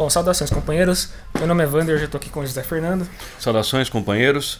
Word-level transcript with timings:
Bom, 0.00 0.08
saudações, 0.08 0.48
companheiros. 0.48 1.10
Meu 1.36 1.46
nome 1.46 1.62
é 1.62 1.66
Wander, 1.66 1.98
já 1.98 2.06
estou 2.06 2.18
aqui 2.18 2.30
com 2.30 2.40
o 2.40 2.46
José 2.46 2.62
Fernando. 2.62 3.06
Saudações, 3.38 3.90
companheiros. 3.90 4.58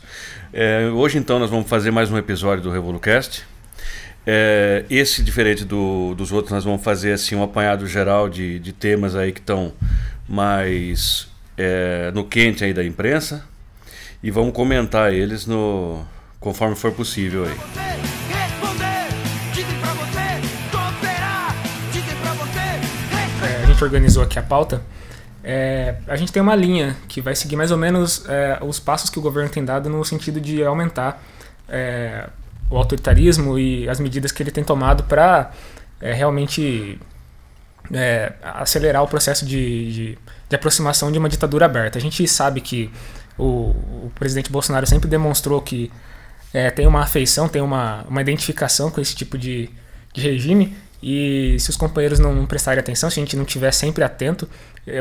É, 0.52 0.90
hoje, 0.92 1.16
então, 1.16 1.38
nós 1.38 1.48
vamos 1.48 1.66
fazer 1.66 1.90
mais 1.90 2.10
um 2.10 2.18
episódio 2.18 2.62
do 2.62 2.70
RevoluCast. 2.70 3.46
É, 4.26 4.84
esse, 4.90 5.22
diferente 5.22 5.64
do, 5.64 6.14
dos 6.14 6.30
outros, 6.30 6.52
nós 6.52 6.62
vamos 6.62 6.82
fazer 6.82 7.12
assim 7.12 7.36
um 7.36 7.42
apanhado 7.42 7.86
geral 7.86 8.28
de, 8.28 8.58
de 8.58 8.70
temas 8.70 9.16
aí 9.16 9.32
que 9.32 9.40
estão 9.40 9.72
mais 10.28 11.26
é, 11.56 12.10
no 12.12 12.22
quente 12.22 12.62
aí 12.62 12.74
da 12.74 12.84
imprensa 12.84 13.42
e 14.22 14.30
vamos 14.30 14.52
comentar 14.52 15.10
eles 15.10 15.46
no 15.46 16.04
conforme 16.38 16.76
for 16.76 16.92
possível 16.92 17.46
aí. 17.46 17.56
É, 23.42 23.62
a 23.62 23.66
gente 23.66 23.82
organizou 23.82 24.22
aqui 24.22 24.38
a 24.38 24.42
pauta 24.42 24.82
é, 25.42 25.96
a 26.06 26.16
gente 26.16 26.32
tem 26.32 26.42
uma 26.42 26.54
linha 26.54 26.96
que 27.08 27.20
vai 27.20 27.34
seguir 27.34 27.56
mais 27.56 27.70
ou 27.70 27.78
menos 27.78 28.24
é, 28.28 28.58
os 28.62 28.78
passos 28.78 29.08
que 29.08 29.18
o 29.18 29.22
governo 29.22 29.48
tem 29.48 29.64
dado 29.64 29.88
no 29.88 30.04
sentido 30.04 30.40
de 30.40 30.62
aumentar 30.62 31.22
é, 31.68 32.28
o 32.68 32.76
autoritarismo 32.76 33.58
e 33.58 33.88
as 33.88 33.98
medidas 33.98 34.32
que 34.32 34.42
ele 34.42 34.50
tem 34.50 34.62
tomado 34.62 35.04
para 35.04 35.50
é, 36.00 36.12
realmente 36.12 37.00
é, 37.92 38.32
acelerar 38.42 39.02
o 39.02 39.08
processo 39.08 39.46
de, 39.46 39.92
de, 39.92 40.18
de, 40.48 40.56
aproximação 40.56 41.10
de 41.10 41.18
uma 41.18 41.28
ditadura 41.28 41.64
aberta. 41.64 41.98
A 41.98 42.02
gente 42.02 42.26
sabe 42.28 42.60
que 42.60 42.90
o, 43.38 43.70
o 44.04 44.12
presidente 44.14 44.52
Bolsonaro 44.52 44.86
sempre 44.86 45.08
demonstrou 45.08 45.62
que 45.62 45.90
é, 46.52 46.70
tem 46.70 46.86
uma 46.86 47.02
afeição, 47.02 47.48
tem 47.48 47.62
uma, 47.62 48.04
uma 48.08 48.20
identificação 48.20 48.90
com 48.90 49.00
esse 49.00 49.14
tipo 49.14 49.38
de, 49.38 49.70
de 50.12 50.20
regime 50.20 50.76
e 51.02 51.56
se 51.58 51.70
os 51.70 51.76
companheiros 51.76 52.18
não 52.18 52.44
prestarem 52.46 52.80
atenção, 52.80 53.08
se 53.08 53.18
a 53.18 53.22
gente 53.22 53.36
não 53.36 53.44
estiver 53.44 53.72
sempre 53.72 54.04
atento, 54.04 54.48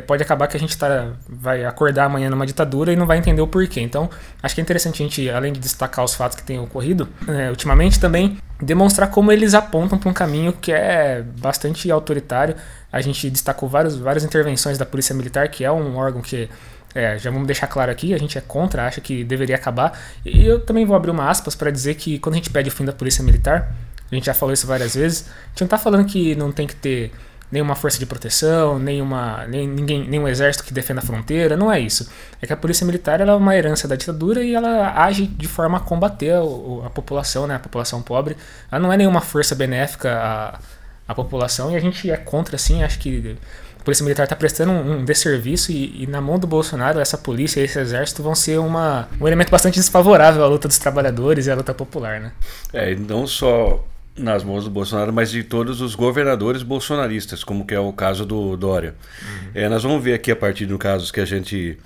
pode 0.06 0.22
acabar 0.22 0.48
que 0.48 0.58
a 0.58 0.60
gente 0.60 0.78
tá, 0.78 1.14
vai 1.28 1.66
acordar 1.66 2.06
amanhã 2.06 2.30
numa 2.30 2.46
ditadura 2.46 2.92
e 2.92 2.96
não 2.96 3.06
vai 3.06 3.18
entender 3.18 3.42
o 3.42 3.48
porquê. 3.48 3.80
Então, 3.80 4.10
acho 4.44 4.54
que 4.54 4.62
é 4.62 4.64
interessante 4.64 5.02
a 5.02 5.06
gente, 5.06 5.30
além 5.30 5.54
de 5.54 5.60
destacar 5.60 6.04
os 6.04 6.14
fatos 6.14 6.36
que 6.36 6.44
têm 6.44 6.60
ocorrido 6.60 7.08
né, 7.26 7.50
ultimamente, 7.50 8.00
também 8.00 8.38
demonstrar 8.62 9.10
como 9.10 9.32
eles 9.32 9.54
apontam 9.54 9.98
para 9.98 10.10
um 10.10 10.14
caminho 10.14 10.54
que 10.54 10.72
é 10.72 11.24
bastante 11.40 11.90
autoritário. 11.90 12.56
A 12.92 13.02
gente 13.02 13.30
destacou 13.30 13.70
vários, 13.70 13.96
várias 13.96 14.24
intervenções 14.24 14.78
da 14.78 14.86
Polícia 14.86 15.16
Militar, 15.16 15.48
que 15.48 15.64
é 15.64 15.72
um 15.72 15.96
órgão 15.96 16.22
que 16.22 16.50
é, 16.94 17.18
já 17.18 17.30
vamos 17.30 17.46
deixar 17.46 17.68
claro 17.68 17.92
aqui, 17.92 18.14
a 18.14 18.18
gente 18.18 18.38
é 18.38 18.42
contra, 18.42 18.86
acha 18.86 19.00
que 19.00 19.24
deveria 19.24 19.56
acabar. 19.56 19.98
E 20.26 20.46
eu 20.46 20.60
também 20.60 20.86
vou 20.86 20.96
abrir 20.96 21.12
uma 21.12 21.30
aspas 21.30 21.56
para 21.56 21.72
dizer 21.72 21.96
que 21.96 22.20
quando 22.20 22.34
a 22.34 22.38
gente 22.38 22.50
pede 22.50 22.70
o 22.70 22.72
fim 22.72 22.84
da 22.84 22.94
Polícia 22.94 23.24
Militar, 23.24 23.74
a 24.12 24.16
gente 24.16 24.26
já 24.26 24.34
falou 24.34 24.54
isso 24.54 24.66
várias 24.66 24.96
vezes. 24.96 25.28
A 25.28 25.50
gente 25.50 25.62
não 25.62 25.66
está 25.66 25.78
falando 25.78 26.06
que 26.06 26.36
não 26.36 26.52
tem 26.52 26.66
que 26.66 26.76
ter 26.76 27.12
nenhuma 27.52 27.76
força 27.76 27.98
de 27.98 28.06
proteção, 28.06 28.78
nenhuma, 28.78 29.46
nem, 29.48 29.68
ninguém, 29.68 30.08
nenhum 30.08 30.28
exército 30.28 30.64
que 30.64 30.74
defenda 30.74 31.02
a 31.02 31.04
fronteira, 31.04 31.58
não 31.58 31.72
é 31.72 31.80
isso. 31.80 32.10
É 32.42 32.48
que 32.48 32.54
a 32.54 32.58
polícia 32.58 32.86
militar 32.86 33.20
ela 33.20 33.34
é 33.34 33.36
uma 33.36 33.56
herança 33.56 33.88
da 33.88 33.96
ditadura 33.96 34.44
e 34.44 34.54
ela 34.54 34.94
age 35.04 35.26
de 35.26 35.48
forma 35.48 35.78
a 35.78 35.82
combater 35.82 36.34
a, 36.34 36.42
a 36.86 36.90
população, 36.90 37.48
né, 37.48 37.56
a 37.56 37.60
população 37.60 38.02
pobre. 38.02 38.38
Ela 38.72 38.80
não 38.80 38.94
é 38.94 38.98
nenhuma 38.98 39.22
força 39.22 39.56
benéfica 39.56 40.12
à, 40.12 40.60
à 41.08 41.16
população 41.16 41.72
e 41.72 41.76
a 41.76 41.80
gente 41.80 42.10
é 42.10 42.18
contra, 42.18 42.56
assim, 42.56 42.84
acho 42.84 43.00
que 43.00 43.36
a 43.80 43.84
polícia 43.84 44.04
militar 44.04 44.24
está 44.26 44.36
prestando 44.36 44.72
um, 44.72 45.00
um 45.00 45.06
desserviço 45.06 45.72
e, 45.72 46.04
e, 46.04 46.08
na 46.08 46.22
mão 46.22 46.38
do 46.38 46.46
Bolsonaro 46.46 47.00
essa 47.00 47.18
polícia 47.18 47.62
e 47.62 47.64
esse 47.64 47.80
exército 47.80 48.22
vão 48.22 48.36
ser 48.36 48.60
uma, 48.60 49.08
um 49.20 49.26
elemento 49.26 49.50
bastante 49.50 49.80
desfavorável 49.80 50.44
à 50.44 50.48
luta 50.48 50.68
dos 50.68 50.78
trabalhadores 50.78 51.48
e 51.48 51.52
à 51.52 51.56
luta 51.56 51.74
popular, 51.74 52.20
né? 52.20 52.32
É, 52.74 52.94
não 52.96 53.26
só 53.26 53.84
nas 54.20 54.44
mãos 54.44 54.66
do 54.66 54.70
Bolsonaro, 54.70 55.12
mas 55.12 55.32
de 55.32 55.44
todos 55.44 55.82
os 55.82 55.96
governadores 55.96 56.62
bolsonaristas, 56.62 57.44
como 57.44 57.66
que 57.66 57.74
é 57.74 57.80
o 57.80 57.92
caso 57.94 58.26
do 58.26 58.56
Dória. 58.58 58.96
Uhum. 59.22 59.52
É, 59.56 59.70
nós 59.70 59.84
vamos 59.84 60.04
ver 60.04 60.14
aqui 60.14 60.32
a 60.32 60.36
partir 60.36 60.66
dos 60.66 60.78
casos 60.78 61.12
que 61.12 61.20
a 61.20 61.26
gente 61.26 61.78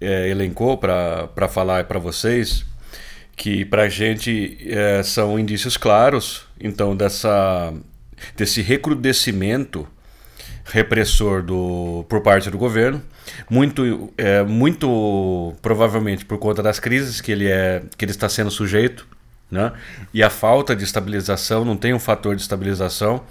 é, 0.00 0.28
elencou 0.28 0.78
para 0.78 1.48
falar 1.48 1.84
para 1.84 1.98
vocês, 1.98 2.64
que 3.36 3.64
para 3.64 3.82
a 3.82 3.88
gente 3.88 4.58
é, 4.66 5.02
são 5.02 5.38
indícios 5.38 5.76
claros, 5.76 6.44
então, 6.60 6.96
dessa, 6.96 7.72
desse 8.36 8.62
recrudescimento 8.62 9.86
repressor 10.64 11.42
do, 11.42 12.04
por 12.08 12.20
parte 12.20 12.50
do 12.50 12.56
governo, 12.56 13.02
muito, 13.50 14.12
é, 14.16 14.42
muito 14.42 15.54
provavelmente 15.60 16.24
por 16.24 16.38
conta 16.38 16.62
das 16.62 16.78
crises 16.78 17.20
que 17.20 17.32
ele, 17.32 17.48
é, 17.48 17.82
que 17.96 18.04
ele 18.04 18.12
está 18.12 18.28
sendo 18.28 18.50
sujeito, 18.50 19.06
né? 19.52 19.70
E 20.14 20.22
a 20.22 20.30
falta 20.30 20.74
de 20.74 20.82
estabilização, 20.82 21.62
não 21.62 21.76
tem 21.76 21.92
um 21.92 21.98
fator 21.98 22.34
de 22.34 22.40
estabilização. 22.40 23.22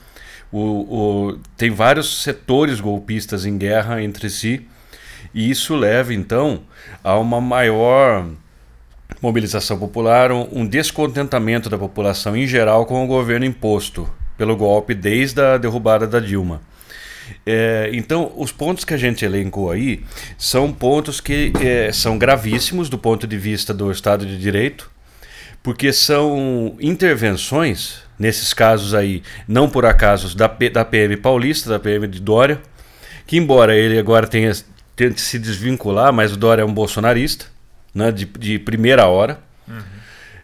O, 0.51 0.59
o, 0.59 1.39
tem 1.57 1.71
vários 1.71 2.21
setores 2.21 2.79
golpistas 2.79 3.45
em 3.45 3.57
guerra 3.57 4.03
entre 4.03 4.29
si, 4.29 4.67
e 5.33 5.49
isso 5.49 5.75
leva 5.75 6.13
então 6.13 6.61
a 7.03 7.17
uma 7.17 7.41
maior 7.41 8.27
mobilização 9.21 9.79
popular, 9.79 10.31
um, 10.31 10.47
um 10.51 10.67
descontentamento 10.67 11.69
da 11.69 11.77
população 11.77 12.37
em 12.37 12.45
geral 12.45 12.85
com 12.85 13.03
o 13.03 13.07
governo 13.07 13.45
imposto 13.45 14.07
pelo 14.37 14.55
golpe 14.55 14.93
desde 14.93 15.41
a 15.41 15.57
derrubada 15.57 16.05
da 16.05 16.19
Dilma. 16.19 16.61
É, 17.45 17.89
então, 17.93 18.31
os 18.35 18.51
pontos 18.51 18.83
que 18.83 18.93
a 18.93 18.97
gente 18.97 19.23
elencou 19.23 19.71
aí 19.71 20.03
são 20.37 20.71
pontos 20.71 21.21
que 21.21 21.53
é, 21.61 21.91
são 21.91 22.17
gravíssimos 22.17 22.89
do 22.89 22.97
ponto 22.97 23.25
de 23.25 23.37
vista 23.37 23.73
do 23.73 23.89
Estado 23.91 24.25
de 24.25 24.37
Direito, 24.37 24.91
porque 25.63 25.93
são 25.93 26.75
intervenções, 26.79 28.01
nesses 28.17 28.53
casos 28.53 28.93
aí, 28.93 29.21
não 29.47 29.69
por 29.69 29.85
acaso, 29.85 30.35
da, 30.35 30.49
P, 30.49 30.69
da 30.69 30.83
PM 30.83 31.15
paulista, 31.17 31.69
da 31.69 31.79
PM 31.79 32.07
de 32.07 32.19
Dória, 32.19 32.59
que 33.27 33.37
embora 33.37 33.75
ele 33.75 33.97
agora 33.97 34.27
tenha 34.27 34.51
tente 34.95 35.21
se 35.21 35.39
desvincular, 35.39 36.11
mas 36.11 36.33
o 36.33 36.37
Dória 36.37 36.63
é 36.63 36.65
um 36.65 36.73
bolsonarista, 36.73 37.45
né, 37.93 38.11
de, 38.11 38.25
de 38.25 38.59
primeira 38.59 39.07
hora. 39.07 39.39
Uhum. 39.67 39.79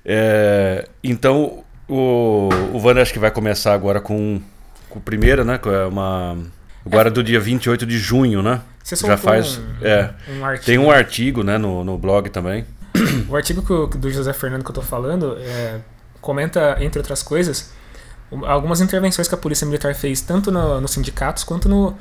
É, 0.06 0.88
então, 1.04 1.64
o, 1.88 2.50
o 2.74 2.78
Wander 2.78 3.02
acho 3.02 3.14
que 3.14 3.20
vai 3.20 3.32
começar 3.32 3.74
agora 3.74 4.00
com, 4.00 4.40
com 4.90 5.00
o 5.00 5.02
primeiro, 5.02 5.44
né, 5.44 5.58
com 5.58 5.70
uma... 5.88 6.38
Agora 6.86 7.10
é. 7.10 7.12
do 7.12 7.22
dia 7.22 7.40
28 7.40 7.86
de 7.86 7.98
junho, 8.00 8.42
né? 8.42 8.62
Você 8.82 8.96
Já 8.96 9.18
faz. 9.18 9.58
Um, 9.58 9.86
é, 9.86 10.14
um 10.30 10.58
tem 10.64 10.78
um 10.78 10.90
artigo 10.90 11.44
né, 11.44 11.58
no, 11.58 11.84
no 11.84 11.98
blog 11.98 12.30
também 12.30 12.66
o 13.30 13.36
artigo 13.36 13.88
do 13.88 14.10
José 14.10 14.34
Fernando 14.34 14.64
que 14.64 14.70
eu 14.70 14.74
estou 14.74 14.84
falando 14.84 15.38
é, 15.40 15.80
comenta, 16.22 16.78
entre 16.80 17.00
outras 17.00 17.24
coisas, 17.24 17.72
algumas 18.46 18.82
intervenções 18.82 19.28
que 19.28 19.36
a 19.36 19.38
Polícia 19.38 19.66
Militar 19.66 19.96
fez, 19.96 20.22
tanto 20.22 20.52
no, 20.52 20.82
nos 20.82 20.92
sindicatos 20.92 21.44
quanto 21.44 21.70
no, 21.70 21.96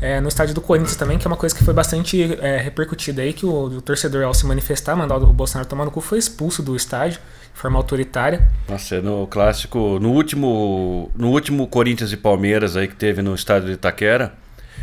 é, 0.00 0.20
no 0.20 0.28
estádio 0.28 0.54
do 0.54 0.60
Corinthians 0.60 0.96
também, 0.96 1.18
que 1.18 1.26
é 1.26 1.28
uma 1.28 1.36
coisa 1.36 1.54
que 1.54 1.62
foi 1.62 1.74
bastante 1.74 2.38
é, 2.40 2.56
repercutida 2.58 3.20
aí, 3.20 3.32
que 3.32 3.44
o, 3.44 3.64
o, 3.64 3.82
torcedor, 3.82 4.24
ao 4.24 4.32
se 4.32 4.46
manifestar, 4.46 4.96
mandar 4.96 5.16
o 5.16 5.26
Bolsonaro 5.32 5.68
tomar 5.68 5.84
no 5.84 5.90
cu, 5.90 6.00
foi 6.00 6.18
expulso 6.18 6.62
do 6.62 6.74
estádio 6.74 7.20
de 7.52 7.60
forma 7.60 7.78
autoritária. 7.78 8.48
Nossa, 8.68 9.00
no 9.02 9.26
clássico, 9.26 9.98
no 10.00 10.12
último, 10.12 11.10
no 11.14 11.28
último 11.28 11.66
Corinthians 11.66 12.12
e 12.12 12.16
Palmeiras 12.16 12.76
aí 12.76 12.88
que 12.88 12.96
teve 12.96 13.20
no 13.20 13.34
estádio 13.34 13.68
de 13.68 13.74
Itaquera, 13.74 14.32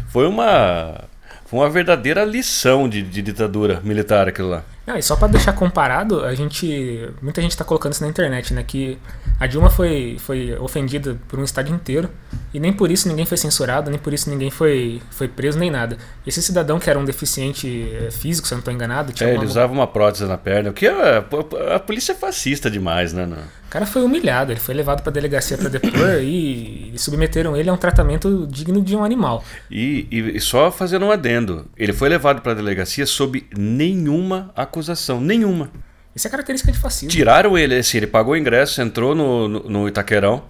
foi 0.09 0.27
uma 0.27 1.05
foi 1.45 1.59
uma 1.59 1.69
verdadeira 1.69 2.25
lição 2.25 2.89
de, 2.89 3.03
de 3.03 3.21
ditadura 3.21 3.79
militar 3.83 4.27
aquilo 4.27 4.49
lá. 4.49 4.63
Não, 4.85 4.97
e 4.97 5.01
só 5.01 5.15
para 5.15 5.29
deixar 5.29 5.53
comparado, 5.53 6.25
a 6.25 6.35
gente. 6.35 7.09
Muita 7.21 7.41
gente 7.41 7.51
está 7.51 7.63
colocando 7.63 7.93
isso 7.93 8.03
na 8.03 8.09
internet, 8.09 8.53
né? 8.53 8.63
Que 8.63 8.97
a 9.39 9.47
Dilma 9.47 9.69
foi, 9.69 10.17
foi 10.19 10.57
ofendida 10.59 11.17
por 11.29 11.39
um 11.39 11.43
estádio 11.43 11.73
inteiro. 11.73 12.09
E 12.53 12.59
nem 12.59 12.73
por 12.73 12.91
isso 12.91 13.07
ninguém 13.07 13.25
foi 13.25 13.37
censurado, 13.37 13.89
nem 13.89 13.97
por 13.97 14.13
isso 14.13 14.29
ninguém 14.29 14.51
foi, 14.51 15.01
foi 15.09 15.27
preso, 15.27 15.57
nem 15.57 15.71
nada. 15.71 15.97
Esse 16.27 16.41
cidadão 16.41 16.79
que 16.79 16.89
era 16.89 16.99
um 16.99 17.05
deficiente 17.05 17.89
eh, 17.93 18.11
físico, 18.11 18.45
se 18.45 18.53
eu 18.53 18.57
não 18.57 18.59
estou 18.59 18.73
enganado. 18.73 19.13
É, 19.21 19.25
uma... 19.25 19.33
ele 19.35 19.45
usava 19.45 19.71
uma 19.71 19.87
prótese 19.87 20.25
na 20.25 20.37
perna. 20.37 20.71
O 20.71 20.73
que 20.73 20.85
a, 20.85 21.19
a, 21.19 21.75
a 21.75 21.79
polícia 21.79 22.11
é 22.11 22.15
fascista 22.15 22.69
demais, 22.69 23.13
né? 23.13 23.25
Não? 23.25 23.62
O 23.73 23.79
cara 23.79 23.87
foi 23.87 24.03
humilhado, 24.03 24.51
ele 24.51 24.59
foi 24.59 24.75
levado 24.75 25.01
para 25.01 25.11
delegacia 25.11 25.57
para 25.57 25.67
depor 25.67 25.91
e, 26.21 26.91
e, 26.93 26.99
submeteram 26.99 27.57
ele 27.57 27.71
a 27.71 27.73
um 27.73 27.77
tratamento 27.77 28.45
digno 28.45 28.79
de 28.79 28.95
um 28.95 29.03
animal. 29.03 29.43
E, 29.71 30.07
e 30.11 30.39
só 30.39 30.71
fazendo 30.71 31.07
um 31.07 31.11
adendo, 31.11 31.65
ele 31.75 31.91
foi 31.91 32.07
levado 32.07 32.43
para 32.43 32.53
delegacia 32.53 33.03
sob 33.07 33.43
nenhuma 33.57 34.51
acusação, 34.55 35.19
nenhuma. 35.19 35.71
Isso 36.15 36.27
é 36.27 36.29
característica 36.29 36.71
de 36.71 36.77
fascismo. 36.77 37.09
Tiraram 37.09 37.57
ele, 37.57 37.75
assim, 37.75 37.97
ele 37.97 38.05
pagou 38.05 38.35
o 38.35 38.37
ingresso, 38.37 38.79
entrou 38.79 39.15
no, 39.15 39.47
no, 39.47 39.59
no 39.67 39.87
Itaquerão. 39.87 40.43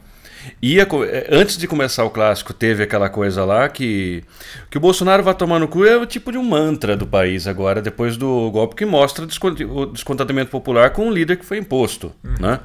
Ia, 0.61 0.85
é, 1.09 1.27
antes 1.31 1.57
de 1.57 1.65
começar 1.65 2.03
o 2.03 2.09
clássico, 2.09 2.53
teve 2.53 2.83
aquela 2.83 3.09
coisa 3.09 3.45
lá 3.45 3.69
que, 3.69 4.21
que 4.69 4.77
o 4.77 4.81
Bolsonaro 4.81 5.23
vai 5.23 5.33
tomar 5.33 5.59
no 5.59 5.69
cu 5.69 5.85
é 5.85 5.95
o 5.95 6.05
tipo 6.05 6.29
de 6.29 6.37
um 6.37 6.43
mantra 6.43 6.97
do 6.97 7.07
país 7.07 7.47
agora, 7.47 7.81
depois 7.81 8.17
do 8.17 8.51
golpe 8.51 8.75
que 8.75 8.85
mostra 8.85 9.23
o 9.23 9.85
descontentamento 9.85 10.51
popular 10.51 10.89
com 10.89 11.07
o 11.07 11.13
líder 11.13 11.37
que 11.37 11.45
foi 11.45 11.57
imposto. 11.57 12.11
Uhum. 12.21 12.35
Né? 12.41 12.59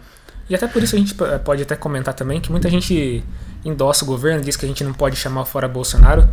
E 0.48 0.54
até 0.54 0.66
por 0.66 0.82
isso 0.82 0.96
a 0.96 0.98
gente 0.98 1.14
pode 1.44 1.62
até 1.62 1.76
comentar 1.76 2.14
também 2.14 2.40
que 2.40 2.50
muita 2.50 2.70
gente 2.70 3.22
endossa 3.64 4.04
o 4.04 4.06
governo, 4.06 4.42
diz 4.42 4.56
que 4.56 4.64
a 4.64 4.68
gente 4.68 4.82
não 4.82 4.92
pode 4.92 5.16
chamar 5.16 5.44
fora 5.44 5.68
Bolsonaro 5.68 6.28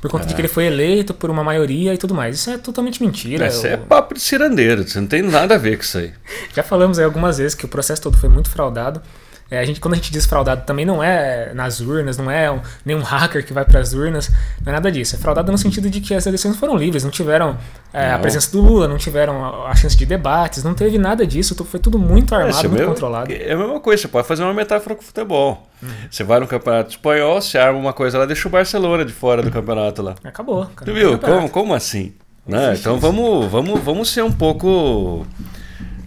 por 0.00 0.10
conta 0.10 0.24
é. 0.24 0.28
de 0.28 0.34
que 0.34 0.40
ele 0.40 0.48
foi 0.48 0.64
eleito 0.64 1.12
por 1.12 1.30
uma 1.30 1.44
maioria 1.44 1.92
e 1.92 1.98
tudo 1.98 2.14
mais. 2.14 2.36
Isso 2.36 2.50
é 2.50 2.58
totalmente 2.58 3.02
mentira. 3.02 3.46
Isso 3.46 3.66
é 3.66 3.76
papo 3.76 4.14
de 4.14 4.20
cirandeiro, 4.20 4.86
você 4.86 4.98
não 4.98 5.06
tem 5.06 5.22
nada 5.22 5.54
a 5.54 5.58
ver 5.58 5.76
com 5.76 5.82
isso 5.82 5.98
aí. 5.98 6.12
Já 6.54 6.62
falamos 6.62 6.98
aí 6.98 7.04
algumas 7.04 7.38
vezes 7.38 7.54
que 7.54 7.64
o 7.64 7.68
processo 7.68 8.00
todo 8.00 8.16
foi 8.16 8.28
muito 8.28 8.48
fraudado. 8.48 9.02
É, 9.50 9.58
a 9.58 9.64
gente, 9.64 9.80
quando 9.80 9.94
a 9.94 9.96
gente 9.96 10.12
diz 10.12 10.26
fraudado, 10.26 10.64
também 10.64 10.86
não 10.86 11.02
é 11.02 11.52
nas 11.54 11.80
urnas, 11.80 12.16
não 12.16 12.30
é 12.30 12.50
um, 12.50 12.60
nenhum 12.84 13.02
hacker 13.02 13.44
que 13.44 13.52
vai 13.52 13.64
para 13.64 13.80
as 13.80 13.92
urnas, 13.92 14.30
não 14.64 14.70
é 14.70 14.76
nada 14.76 14.92
disso. 14.92 15.16
É 15.16 15.18
fraudado 15.18 15.50
no 15.50 15.58
sentido 15.58 15.90
de 15.90 16.00
que 16.00 16.14
as 16.14 16.24
eleições 16.24 16.56
foram 16.56 16.76
livres, 16.76 17.02
não 17.02 17.10
tiveram 17.10 17.58
é, 17.92 18.10
não. 18.10 18.16
a 18.16 18.18
presença 18.20 18.52
do 18.52 18.60
Lula, 18.60 18.86
não 18.86 18.96
tiveram 18.96 19.44
a, 19.44 19.70
a, 19.70 19.74
chance 19.74 19.96
de 19.96 20.06
debates, 20.06 20.62
não 20.62 20.72
teve 20.72 20.98
nada 20.98 21.26
disso, 21.26 21.56
foi 21.64 21.80
tudo 21.80 21.98
muito 21.98 22.32
armado, 22.32 22.58
é, 22.58 22.62
muito 22.62 22.72
mesmo, 22.72 22.88
controlado. 22.94 23.32
É 23.32 23.52
a 23.52 23.56
mesma 23.56 23.80
coisa, 23.80 24.02
você 24.02 24.08
pode 24.08 24.28
fazer 24.28 24.44
uma 24.44 24.54
metáfora 24.54 24.94
com 24.94 25.02
o 25.02 25.04
futebol. 25.04 25.66
Uhum. 25.82 25.88
Você 26.08 26.22
vai 26.22 26.38
no 26.38 26.46
campeonato 26.46 26.90
espanhol, 26.90 27.40
você 27.40 27.58
arma 27.58 27.78
uma 27.78 27.92
coisa 27.92 28.18
lá, 28.18 28.26
deixa 28.26 28.46
o 28.46 28.50
Barcelona 28.50 29.04
de 29.04 29.12
fora 29.12 29.42
do 29.42 29.50
campeonato 29.50 30.00
lá. 30.00 30.14
Acabou. 30.22 30.70
Tu 30.84 30.94
viu? 30.94 31.18
Como, 31.18 31.50
como 31.50 31.74
assim? 31.74 32.14
Né? 32.46 32.74
Então 32.74 32.98
vamos, 32.98 33.50
vamos, 33.50 33.80
vamos 33.80 34.08
ser 34.08 34.22
um 34.22 34.32
pouco 34.32 35.26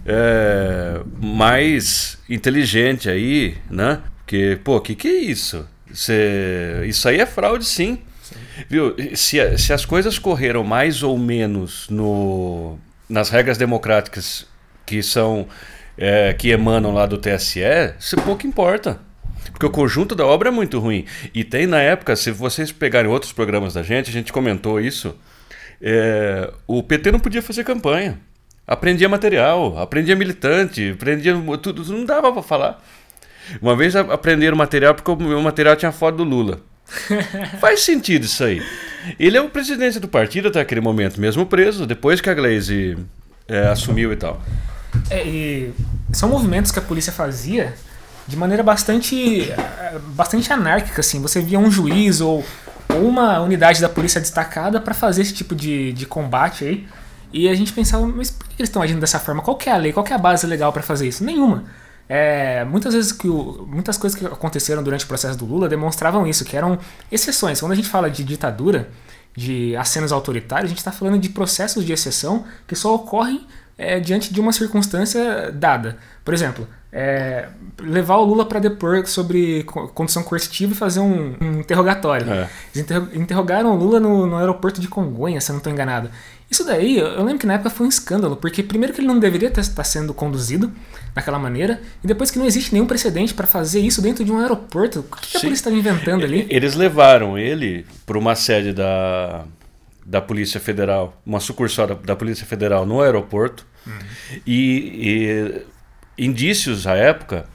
é, 0.06 1.00
mais 1.20 2.18
inteligente 2.28 3.08
aí, 3.08 3.56
né? 3.70 4.00
Porque, 4.18 4.58
pô, 4.62 4.76
o 4.76 4.80
que, 4.80 4.94
que 4.94 5.08
é 5.08 5.18
isso? 5.18 5.66
Cê, 5.92 6.82
isso 6.86 7.08
aí 7.08 7.20
é 7.20 7.26
fraude, 7.26 7.64
sim. 7.64 7.98
sim. 8.22 8.34
Viu? 8.68 8.94
Se, 9.14 9.58
se 9.58 9.72
as 9.72 9.84
coisas 9.84 10.18
correram 10.18 10.64
mais 10.64 11.02
ou 11.02 11.16
menos 11.16 11.88
no, 11.88 12.78
nas 13.08 13.30
regras 13.30 13.58
democráticas 13.58 14.46
que 14.86 15.02
são 15.02 15.46
é, 15.96 16.32
que 16.32 16.50
emanam 16.50 16.92
lá 16.92 17.06
do 17.06 17.18
TSE, 17.18 17.60
pouco 18.24 18.46
importa. 18.46 19.00
Porque 19.50 19.66
o 19.66 19.70
conjunto 19.70 20.14
da 20.14 20.26
obra 20.26 20.48
é 20.48 20.52
muito 20.52 20.78
ruim. 20.78 21.04
E 21.32 21.44
tem 21.44 21.66
na 21.66 21.80
época, 21.80 22.16
se 22.16 22.30
vocês 22.30 22.72
pegarem 22.72 23.10
outros 23.10 23.32
programas 23.32 23.74
da 23.74 23.82
gente, 23.82 24.10
a 24.10 24.12
gente 24.12 24.32
comentou 24.32 24.80
isso. 24.80 25.16
É, 25.80 26.52
o 26.66 26.82
PT 26.82 27.12
não 27.12 27.20
podia 27.20 27.42
fazer 27.42 27.62
campanha. 27.62 28.18
Aprendia 28.66 29.08
material, 29.08 29.78
aprendia 29.78 30.16
militante, 30.16 30.92
aprendia 30.92 31.34
tudo, 31.60 31.84
não 31.92 32.04
dava 32.04 32.32
para 32.32 32.42
falar. 32.42 32.82
Uma 33.60 33.76
vez 33.76 33.94
aprenderam 33.94 34.56
material 34.56 34.94
porque 34.94 35.10
o 35.10 35.16
meu 35.16 35.40
material 35.42 35.76
tinha 35.76 35.92
foto 35.92 36.16
do 36.16 36.24
Lula. 36.24 36.60
Faz 37.60 37.80
sentido 37.80 38.24
isso 38.24 38.42
aí. 38.42 38.62
Ele 39.18 39.36
é 39.36 39.40
o 39.40 39.50
presidente 39.50 40.00
do 40.00 40.08
partido 40.08 40.48
até 40.48 40.60
aquele 40.60 40.80
momento, 40.80 41.20
mesmo 41.20 41.44
preso, 41.44 41.86
depois 41.86 42.20
que 42.20 42.30
a 42.30 42.34
Glaze 42.34 42.96
é, 43.46 43.68
assumiu 43.68 44.12
e 44.12 44.16
tal. 44.16 44.40
É, 45.10 45.26
e 45.26 45.74
são 46.12 46.28
movimentos 46.28 46.72
que 46.72 46.78
a 46.78 46.82
polícia 46.82 47.12
fazia 47.12 47.74
de 48.26 48.36
maneira 48.36 48.62
bastante, 48.62 49.52
bastante 50.14 50.52
anárquica. 50.52 51.00
Assim. 51.00 51.20
Você 51.20 51.40
via 51.40 51.58
um 51.58 51.70
juiz 51.70 52.20
ou, 52.20 52.44
ou 52.88 53.06
uma 53.06 53.40
unidade 53.40 53.80
da 53.80 53.88
polícia 53.88 54.20
destacada 54.20 54.80
para 54.80 54.94
fazer 54.94 55.22
esse 55.22 55.34
tipo 55.34 55.54
de, 55.54 55.92
de 55.92 56.06
combate 56.06 56.64
aí. 56.64 56.88
E 57.34 57.48
a 57.48 57.54
gente 57.54 57.72
pensava, 57.72 58.06
mas 58.06 58.30
por 58.30 58.46
que 58.46 58.54
eles 58.60 58.68
estão 58.68 58.80
agindo 58.80 59.00
dessa 59.00 59.18
forma? 59.18 59.42
Qual 59.42 59.58
é 59.66 59.70
a 59.70 59.76
lei? 59.76 59.92
Qual 59.92 60.06
é 60.06 60.12
a 60.12 60.18
base 60.18 60.46
legal 60.46 60.72
para 60.72 60.84
fazer 60.84 61.08
isso? 61.08 61.24
Nenhuma. 61.24 61.64
É, 62.08 62.64
muitas 62.64 62.94
vezes 62.94 63.10
que 63.10 63.26
o, 63.26 63.66
muitas 63.68 63.96
coisas 63.96 64.16
que 64.16 64.24
aconteceram 64.24 64.84
durante 64.84 65.04
o 65.04 65.08
processo 65.08 65.36
do 65.36 65.44
Lula 65.44 65.68
demonstravam 65.68 66.24
isso, 66.28 66.44
que 66.44 66.56
eram 66.56 66.78
exceções. 67.10 67.58
Quando 67.58 67.72
a 67.72 67.74
gente 67.74 67.88
fala 67.88 68.08
de 68.08 68.22
ditadura, 68.22 68.88
de 69.36 69.74
acenos 69.74 70.12
autoritários, 70.12 70.66
a 70.66 70.68
gente 70.68 70.78
está 70.78 70.92
falando 70.92 71.18
de 71.18 71.28
processos 71.28 71.84
de 71.84 71.92
exceção 71.92 72.44
que 72.68 72.76
só 72.76 72.94
ocorrem 72.94 73.44
é, 73.76 73.98
diante 73.98 74.32
de 74.32 74.40
uma 74.40 74.52
circunstância 74.52 75.50
dada. 75.50 75.96
Por 76.24 76.32
exemplo, 76.32 76.68
é, 76.92 77.48
levar 77.80 78.18
o 78.18 78.24
Lula 78.24 78.46
para 78.46 78.60
depor 78.60 79.04
sobre 79.06 79.64
condição 79.64 80.22
coercitiva 80.22 80.72
e 80.72 80.76
fazer 80.76 81.00
um, 81.00 81.34
um 81.40 81.60
interrogatório. 81.60 82.32
É. 82.32 82.48
Eles 82.74 82.86
interrogaram 83.14 83.72
o 83.72 83.76
Lula 83.76 83.98
no, 83.98 84.26
no, 84.26 84.36
aeroporto 84.36 84.80
de 84.80 84.86
Congonha, 84.86 85.40
se 85.40 85.50
eu 85.50 85.54
não 85.54 85.58
estou 85.58 85.72
enganado. 85.72 86.08
Isso 86.54 86.64
daí, 86.64 86.98
eu 86.98 87.24
lembro 87.24 87.40
que 87.40 87.48
na 87.48 87.54
época 87.54 87.68
foi 87.68 87.84
um 87.84 87.88
escândalo, 87.88 88.36
porque 88.36 88.62
primeiro 88.62 88.94
que 88.94 89.00
ele 89.00 89.08
não 89.08 89.18
deveria 89.18 89.48
estar 89.48 89.82
sendo 89.82 90.14
conduzido 90.14 90.70
daquela 91.12 91.36
maneira, 91.36 91.80
e 92.02 92.06
depois 92.06 92.30
que 92.30 92.38
não 92.38 92.46
existe 92.46 92.72
nenhum 92.72 92.86
precedente 92.86 93.34
para 93.34 93.44
fazer 93.44 93.80
isso 93.80 94.00
dentro 94.00 94.24
de 94.24 94.30
um 94.30 94.38
aeroporto. 94.38 95.00
O 95.00 95.16
que, 95.16 95.32
que 95.32 95.36
a 95.36 95.40
polícia 95.40 95.62
estava 95.62 95.74
inventando 95.74 96.22
ali? 96.22 96.46
Eles 96.48 96.76
levaram 96.76 97.36
ele 97.36 97.84
para 98.06 98.16
uma 98.16 98.36
sede 98.36 98.72
da, 98.72 99.44
da 100.06 100.20
Polícia 100.20 100.60
Federal, 100.60 101.20
uma 101.26 101.40
sucursal 101.40 101.88
da, 101.88 101.94
da 101.94 102.14
Polícia 102.14 102.46
Federal 102.46 102.86
no 102.86 103.00
aeroporto, 103.00 103.66
uhum. 103.84 103.92
e, 104.46 105.64
e 106.16 106.24
indícios 106.24 106.86
à 106.86 106.94
época 106.94 107.46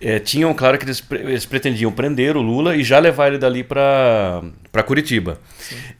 é, 0.00 0.18
tinham 0.18 0.54
claro 0.54 0.78
que 0.78 0.84
eles, 0.84 1.02
eles, 1.10 1.44
pretendiam 1.44 1.90
prender 1.90 2.36
o 2.36 2.42
Lula 2.42 2.76
e 2.76 2.84
já 2.84 2.98
levar 2.98 3.28
ele 3.28 3.38
dali 3.38 3.64
para 3.64 4.42
Curitiba. 4.86 5.40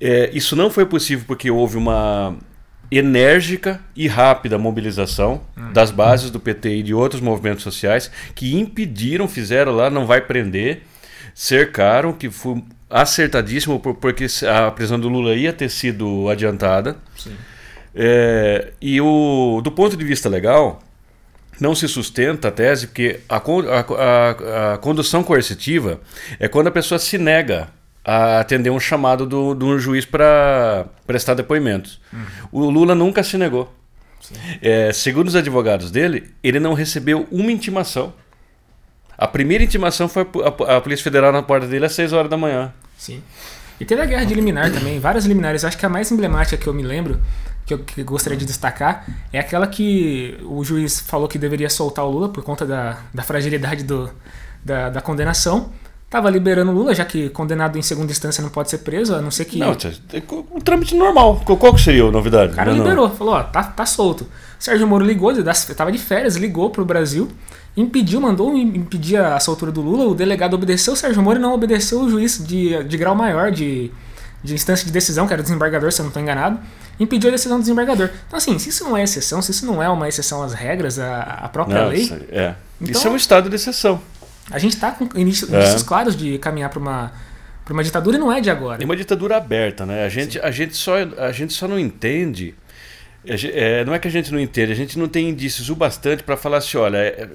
É, 0.01 0.31
isso 0.33 0.55
não 0.55 0.71
foi 0.71 0.87
possível 0.87 1.25
porque 1.27 1.51
houve 1.51 1.77
uma 1.77 2.37
enérgica 2.91 3.81
e 3.95 4.07
rápida 4.07 4.57
mobilização 4.57 5.43
hum. 5.57 5.73
das 5.73 5.91
bases 5.91 6.31
do 6.31 6.41
PT 6.41 6.77
e 6.77 6.83
de 6.83 6.95
outros 6.95 7.21
movimentos 7.21 7.63
sociais 7.63 8.11
que 8.35 8.57
impediram, 8.57 9.29
fizeram 9.29 9.73
lá, 9.73 9.91
não 9.91 10.07
vai 10.07 10.21
prender, 10.21 10.83
cercaram, 11.35 12.13
que 12.13 12.31
foi 12.31 12.63
acertadíssimo 12.89 13.79
porque 13.79 14.27
a 14.47 14.71
prisão 14.71 14.99
do 14.99 15.09
Lula 15.09 15.35
ia 15.35 15.53
ter 15.53 15.69
sido 15.69 16.29
adiantada. 16.31 16.97
É, 17.95 18.73
e 18.81 19.01
o, 19.01 19.61
do 19.63 19.71
ponto 19.71 19.97
de 19.97 20.05
vista 20.05 20.29
legal, 20.29 20.81
não 21.61 21.75
se 21.75 21.89
sustenta 21.89 22.49
a 22.49 22.51
tese, 22.51 22.87
porque 22.87 23.21
a, 23.29 23.37
a, 23.37 24.75
a, 24.75 24.79
condução 24.79 25.23
coercitiva 25.25 26.01
é 26.39 26.49
quando 26.49 26.69
a 26.69 26.71
pessoa 26.71 26.99
se 26.99 27.19
nega 27.19 27.69
a 28.05 28.41
atender 28.41 28.71
um 28.71 28.81
chamado 28.81 29.27
do, 29.27 29.55
de 29.55 29.65
um 29.65 29.79
juiz 29.79 30.05
para 30.05 30.87
prestar 31.07 31.35
depoimentos. 31.35 32.01
Uhum. 32.13 32.21
O 32.53 32.71
Lula 32.71 32.95
nunca 32.95 33.23
se 33.23 33.37
negou. 33.37 33.75
É, 34.63 34.93
segundo 34.93 35.29
os 35.29 35.37
advogados 35.37 35.91
dele, 35.91 36.31
ele 36.43 36.61
não 36.61 36.75
recebeu 36.75 37.27
uma 37.31 37.51
intimação. 37.51 38.13
A 39.17 39.27
primeira 39.27 39.65
intimação 39.65 40.09
foi 40.09 40.23
a, 40.23 40.77
a 40.77 40.81
Polícia 40.81 41.03
Federal 41.03 41.33
na 41.33 41.43
porta 41.43 41.67
dele 41.67 41.87
às 41.87 41.93
6 41.93 42.13
horas 42.13 42.31
da 42.31 42.37
manhã. 42.37 42.73
Sim. 42.97 43.23
E 43.81 43.85
teve 43.85 44.01
a 44.03 44.07
guerra 44.07 44.25
de 44.25 44.35
liminar 44.35 44.73
também, 44.73 44.99
várias 44.99 45.25
liminares. 45.25 45.65
Acho 45.65 45.79
que 45.79 45.87
a 45.87 45.89
mais 45.89 46.11
emblemática 46.11 46.57
que 46.57 46.67
eu 46.67 46.75
me 46.75 46.83
lembro 46.83 47.21
que 47.69 47.75
eu, 47.75 47.79
que 47.81 48.03
gostaria 48.03 48.39
de 48.39 48.47
destacar 48.47 49.07
é 49.31 49.39
aquela 49.39 49.67
que 49.67 50.39
o 50.45 50.65
juiz 50.65 51.01
falou 51.01 51.29
que 51.29 51.39
deveria 51.39 51.69
soltar 51.69 52.05
o 52.05 52.11
Lula 52.11 52.31
por 52.31 52.43
conta 52.43 52.65
da, 52.65 52.99
da 53.13 53.23
fragilidade 53.23 53.85
do, 53.85 54.11
da, 54.65 54.89
da 54.89 55.01
condenação. 55.03 55.71
Tava 56.09 56.31
liberando 56.31 56.73
o 56.73 56.75
Lula, 56.75 56.95
já 56.95 57.05
que 57.05 57.29
condenado 57.29 57.77
em 57.77 57.83
segunda 57.83 58.11
instância 58.11 58.41
não 58.43 58.49
pode 58.49 58.71
ser 58.71 58.79
preso, 58.79 59.15
a 59.15 59.21
não 59.21 59.31
ser 59.31 59.45
que. 59.45 59.59
Não, 59.59 59.77
um 60.55 60.59
trâmite 60.59 60.95
normal. 60.95 61.43
Qual 61.45 61.75
que 61.75 61.83
seria 61.83 62.05
a 62.05 62.11
novidade? 62.11 62.55
O 62.55 62.57
cara 62.57 62.71
não, 62.71 62.79
liberou, 62.79 63.09
não. 63.09 63.15
falou: 63.15 63.35
ó, 63.35 63.43
tá, 63.43 63.63
tá 63.63 63.85
solto. 63.85 64.27
Sérgio 64.59 64.87
Moro 64.87 65.05
ligou, 65.05 65.31
tava 65.77 65.93
de 65.93 65.99
férias, 65.99 66.37
ligou 66.37 66.71
pro 66.71 66.83
Brasil, 66.83 67.29
impediu, 67.77 68.23
mandou 68.23 68.57
impedir 68.57 69.19
a 69.19 69.39
soltura 69.39 69.71
do 69.71 69.83
Lula. 69.83 70.07
O 70.07 70.15
delegado 70.15 70.55
obedeceu 70.55 70.95
o 70.95 70.97
Sérgio 70.97 71.23
Moro 71.23 71.39
e 71.39 71.43
não 71.43 71.53
obedeceu 71.53 72.01
o 72.01 72.09
juiz 72.09 72.43
de, 72.43 72.83
de 72.85 72.97
grau 72.97 73.15
maior 73.15 73.53
de, 73.53 73.91
de 74.43 74.55
instância 74.55 74.87
de 74.87 74.91
decisão, 74.91 75.27
que 75.27 75.35
era 75.35 75.41
o 75.41 75.45
desembargador, 75.45 75.93
se 75.93 76.01
eu 76.01 76.05
não 76.05 76.09
estou 76.09 76.23
enganado 76.23 76.59
impediu 76.99 77.29
a 77.29 77.33
decisão 77.33 77.59
do 77.59 77.63
desembargador. 77.63 78.11
Então, 78.27 78.37
assim, 78.37 78.59
se 78.59 78.69
isso 78.71 78.85
não 78.85 78.97
é 78.97 79.03
exceção, 79.03 79.41
se 79.41 79.51
isso 79.51 79.65
não 79.65 79.83
é 79.83 79.89
uma 79.89 80.09
exceção 80.09 80.43
às 80.43 80.53
regras, 80.53 80.99
à, 80.99 81.49
própria 81.53 81.83
não, 81.83 81.89
lei. 81.89 82.11
É. 82.31 82.55
Então, 82.81 82.93
isso 82.93 83.09
é 83.09 83.11
um 83.11 83.17
estado 83.17 83.49
de 83.49 83.57
exceção. 83.57 84.01
A 84.51 84.59
gente 84.59 84.75
está 84.75 84.91
com 84.91 85.09
inícios, 85.15 85.51
é. 85.53 85.85
claros 85.85 86.17
de 86.17 86.39
caminhar 86.39 86.71
para 86.71 86.79
uma, 86.79 87.13
uma 87.71 87.85
ditadura 87.85 88.17
e 88.17 88.21
não 88.21 88.33
é 88.33 88.41
de 88.41 88.51
agora. 88.51 88.83
É 88.83 88.85
uma 88.85 88.97
ditadura 88.97 89.37
aberta, 89.37 89.85
né? 89.85 90.05
A 90.05 90.09
gente, 90.09 90.41
a 90.41 90.51
gente, 90.51 90.77
só, 90.77 90.95
a 91.19 91.33
gente 91.33 91.53
só 91.53 91.69
não 91.69 91.79
entende. 91.79 92.55
É, 93.25 93.85
não 93.85 93.95
é 93.95 93.99
que 93.99 94.09
a 94.09 94.11
gente 94.11 94.33
não 94.33 94.41
entende, 94.41 94.73
a 94.73 94.77
gente 94.77 94.99
não 94.99 95.07
tem 95.07 95.29
indícios 95.29 95.69
o 95.69 95.77
bastante 95.77 96.23
para 96.23 96.37
falar 96.37 96.59
assim: 96.59 96.79
olha, 96.79 96.97
é, 96.97 97.29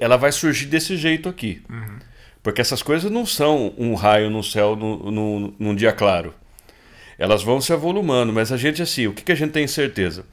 ela 0.00 0.16
vai 0.16 0.32
surgir 0.32 0.66
desse 0.66 0.96
jeito 0.96 1.28
aqui. 1.28 1.62
Uhum. 1.70 1.98
Porque 2.42 2.60
essas 2.60 2.82
coisas 2.82 3.10
não 3.10 3.24
são 3.24 3.72
um 3.78 3.94
raio 3.94 4.28
no 4.28 4.42
céu 4.42 4.74
no, 4.74 5.10
no, 5.10 5.54
num 5.58 5.74
dia 5.74 5.92
claro 5.92 6.34
elas 7.20 7.42
vão 7.42 7.60
se 7.60 7.70
avolumando, 7.70 8.32
mas 8.32 8.50
a 8.50 8.56
gente, 8.56 8.80
assim, 8.80 9.06
o 9.06 9.12
que, 9.12 9.22
que 9.22 9.30
a 9.30 9.34
gente 9.34 9.50
tem 9.50 9.66
certeza? 9.66 10.24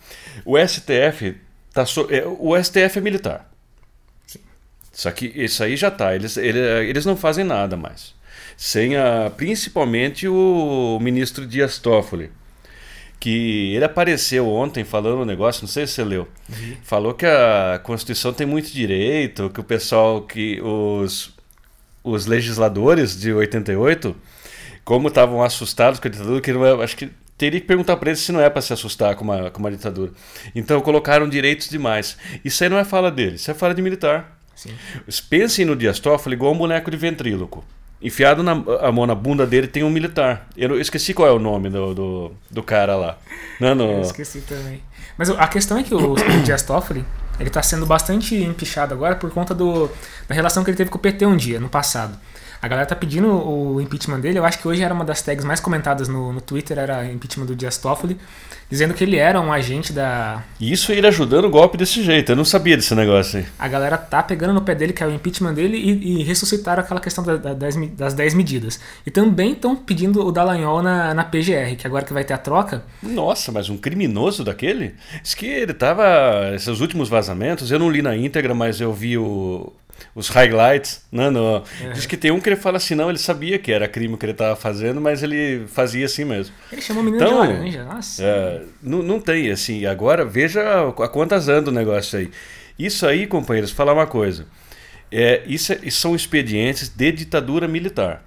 O 0.46 0.58
STF, 0.58 1.36
tá 1.74 1.86
so, 1.86 2.08
é, 2.10 2.24
o 2.26 2.56
STF 2.64 2.98
é 2.98 3.02
militar. 3.02 3.52
Sim. 4.26 4.40
Isso, 4.94 5.10
aqui, 5.10 5.34
isso 5.36 5.62
aí 5.62 5.76
já 5.76 5.90
está, 5.90 6.16
eles, 6.16 6.38
eles, 6.38 6.62
eles 6.88 7.06
não 7.06 7.18
fazem 7.18 7.44
nada 7.44 7.76
mais. 7.76 8.16
Sem 8.56 8.96
a, 8.96 9.30
principalmente 9.36 10.30
o 10.30 10.98
ministro 11.02 11.46
Dias 11.46 11.78
Toffoli, 11.78 12.32
que 13.20 13.74
ele 13.76 13.84
apareceu 13.84 14.48
ontem 14.48 14.86
falando 14.86 15.24
um 15.24 15.26
negócio, 15.26 15.64
não 15.64 15.68
sei 15.68 15.86
se 15.86 15.92
você 15.92 16.06
leu, 16.06 16.26
uhum. 16.50 16.78
falou 16.84 17.14
que 17.14 17.26
a 17.26 17.82
Constituição 17.84 18.32
tem 18.32 18.48
muito 18.48 18.72
direito, 18.72 19.50
que 19.50 19.60
o 19.60 19.64
pessoal, 19.64 20.22
que 20.22 20.62
os, 20.62 21.36
os 22.02 22.26
legisladores 22.28 23.20
de 23.20 23.34
88 23.34 24.16
como 24.88 25.10
estavam 25.10 25.44
assustados 25.44 26.00
com 26.00 26.08
a 26.08 26.12
ditadura, 26.12 26.40
que 26.40 26.54
não 26.54 26.66
é, 26.66 26.82
acho 26.82 26.96
que 26.96 27.12
teria 27.38 27.60
que 27.60 27.68
perguntar 27.68 27.98
para 27.98 28.10
eles 28.10 28.22
se 28.22 28.32
não 28.32 28.40
é 28.40 28.50
para 28.50 28.62
se 28.62 28.72
assustar 28.72 29.18
com 29.18 29.26
uma, 29.26 29.52
com 29.52 29.60
uma 29.60 29.70
ditadura. 29.70 30.14
Então 30.56 30.80
colocaram 30.80 31.28
direitos 31.28 31.68
demais. 31.68 32.18
Isso 32.44 32.64
aí 32.64 32.70
não 32.70 32.78
é 32.78 32.86
fala 32.86 33.12
deles, 33.12 33.42
isso 33.42 33.52
é 33.52 33.54
fala 33.54 33.76
de 33.76 33.82
militar. 33.82 34.40
Sim. 34.56 34.74
Pensem 35.30 35.66
no 35.66 35.76
Dias 35.76 36.00
Toffoli 36.00 36.36
igual 36.38 36.54
um 36.54 36.58
boneco 36.58 36.90
de 36.90 36.96
ventríloco. 36.96 37.66
Enfiado 38.02 38.42
na 38.42 38.54
a 38.80 38.90
mão 38.90 39.06
na 39.06 39.14
bunda 39.14 39.46
dele 39.46 39.68
tem 39.68 39.84
um 39.84 39.90
militar. 39.90 40.48
Eu 40.56 40.80
esqueci 40.80 41.14
qual 41.14 41.28
é 41.28 41.34
o 41.34 41.40
nome 41.40 41.70
do, 41.70 41.94
do, 41.94 42.32
do 42.50 42.64
cara 42.64 42.96
lá. 42.96 43.18
Não, 43.60 43.76
não. 43.76 43.92
Eu 43.92 44.02
esqueci 44.04 44.40
também. 44.40 44.82
Mas 45.18 45.30
a 45.30 45.48
questão 45.50 45.78
é 45.78 45.84
que 45.84 45.94
o, 45.94 46.14
o 46.14 46.44
Dias 46.46 46.62
Toffoli, 46.62 47.04
ele 47.38 47.50
está 47.50 47.62
sendo 47.62 47.86
bastante 47.86 48.36
empichado 48.36 48.94
agora 48.94 49.18
por 49.18 49.30
conta 49.32 49.54
do, 49.54 49.92
da 50.30 50.34
relação 50.34 50.64
que 50.64 50.70
ele 50.70 50.78
teve 50.78 50.90
com 50.90 50.98
o 50.98 51.02
PT 51.02 51.26
um 51.26 51.36
dia, 51.36 51.60
no 51.60 51.68
passado. 51.68 52.18
A 52.62 52.68
galera 52.68 52.88
tá 52.88 52.96
pedindo 52.96 53.28
o 53.28 53.80
impeachment 53.80 54.20
dele. 54.20 54.40
Eu 54.40 54.46
acho 54.46 54.60
que 54.60 54.68
hoje 54.68 54.82
era 54.82 54.94
uma 54.94 55.06
das 55.06 55.22
tags 55.22 55.46
mais 55.46 55.60
comentadas 55.60 56.08
no, 56.08 56.34
no 56.34 56.42
Twitter, 56.42 56.78
era 56.78 57.06
impeachment 57.06 57.46
do 57.46 57.56
Dias 57.56 57.78
Toffoli, 57.78 58.18
dizendo 58.70 58.94
que 58.94 59.04
ele 59.04 59.18
era 59.18 59.40
um 59.40 59.52
agente 59.54 59.94
da. 59.94 60.44
E 60.60 60.72
isso 60.72 60.92
ele 60.92 61.08
ajudando 61.08 61.46
o 61.46 61.50
golpe 61.50 61.78
desse 61.78 62.04
jeito. 62.04 62.32
Eu 62.32 62.36
não 62.36 62.46
sabia 62.46 62.76
desse 62.76 62.94
negócio 62.96 63.40
aí. 63.40 63.46
A 63.60 63.68
galera 63.68 63.98
tá 63.98 64.24
pegando 64.24 64.54
no 64.54 64.62
pé 64.62 64.74
dele, 64.74 64.94
que 64.94 65.04
é 65.04 65.08
o 65.08 65.12
impeachment 65.12 65.54
dele, 65.54 65.78
e, 65.78 66.22
e 66.22 66.24
ressuscitaram 66.24 66.82
aquela 66.82 67.00
questão 67.00 67.24
da, 67.24 67.38
da, 67.38 67.54
das, 67.54 67.76
das 67.76 68.14
10 68.14 68.34
medidas. 68.34 68.80
E 69.06 69.12
também 69.12 69.52
estão 69.52 69.76
pedindo 69.76 70.26
o 70.26 70.32
Dallagnol 70.32 70.82
na, 70.82 71.14
na 71.14 71.24
PGR, 71.24 71.76
que 71.78 71.86
agora 71.86 72.06
que 72.06 72.14
vai 72.14 72.24
ter 72.24 72.34
a 72.34 72.38
troca. 72.38 72.84
Nossa, 73.04 73.52
mas 73.52 73.70
um 73.70 73.78
criminoso 73.78 74.44
daquele? 74.44 74.96
Diz 75.22 75.34
que 75.34 75.46
ele 75.46 75.74
tava. 75.74 76.08
Esses 76.56 76.80
últimos 76.80 77.10
vazamentos, 77.10 77.72
eu 77.72 77.80
não 77.80 77.90
li 77.90 78.02
na 78.02 78.16
íntegra, 78.16 78.54
mas 78.54 78.82
eu 78.82 78.92
vi 78.94 79.18
o 79.18 79.72
os 80.16 80.30
highlights. 80.30 81.06
Né, 81.12 81.30
no, 81.30 81.64
é. 81.82 81.92
Diz 81.92 82.06
que 82.06 82.18
tem 82.18 82.32
um 82.32 82.40
que 82.40 82.50
ele 82.50 82.56
fala 82.56 82.78
assim, 82.78 82.96
não, 82.96 83.10
ele 83.10 83.20
sabia 83.20 83.60
que 83.60 83.72
era 83.72 83.88
crime 83.88 84.18
que 84.18 84.26
ele 84.26 84.32
estava 84.32 84.56
fazendo, 84.56 85.00
mas 85.00 85.24
ele 85.24 85.66
fazia 85.68 86.06
assim 86.06 86.26
mesmo. 86.26 86.54
Ele 86.72 86.82
chamou 86.82 87.02
o 87.02 87.06
menino 87.06 87.24
então, 87.24 87.42
de 87.42 87.54
laranja, 87.54 87.84
nossa. 87.84 88.24
É, 88.24 88.62
não, 88.82 89.02
não 89.04 89.20
tem, 89.20 89.52
assim, 89.52 89.86
agora 89.86 90.26
veja 90.26 90.90
a 90.90 91.08
quantas 91.08 91.48
anda 91.48 91.70
o 91.70 91.74
negócio 91.74 92.20
aí. 92.20 92.32
Isso 92.78 93.06
aí, 93.06 93.26
companheiros, 93.26 93.72
falar 93.72 93.94
uma 93.94 94.08
coisa. 94.08 94.46
É, 95.12 95.44
isso, 95.46 95.74
é, 95.74 95.80
isso 95.84 96.00
são 96.00 96.16
expedientes 96.16 96.90
de 96.90 97.12
ditadura 97.12 97.68
militar. 97.68 98.24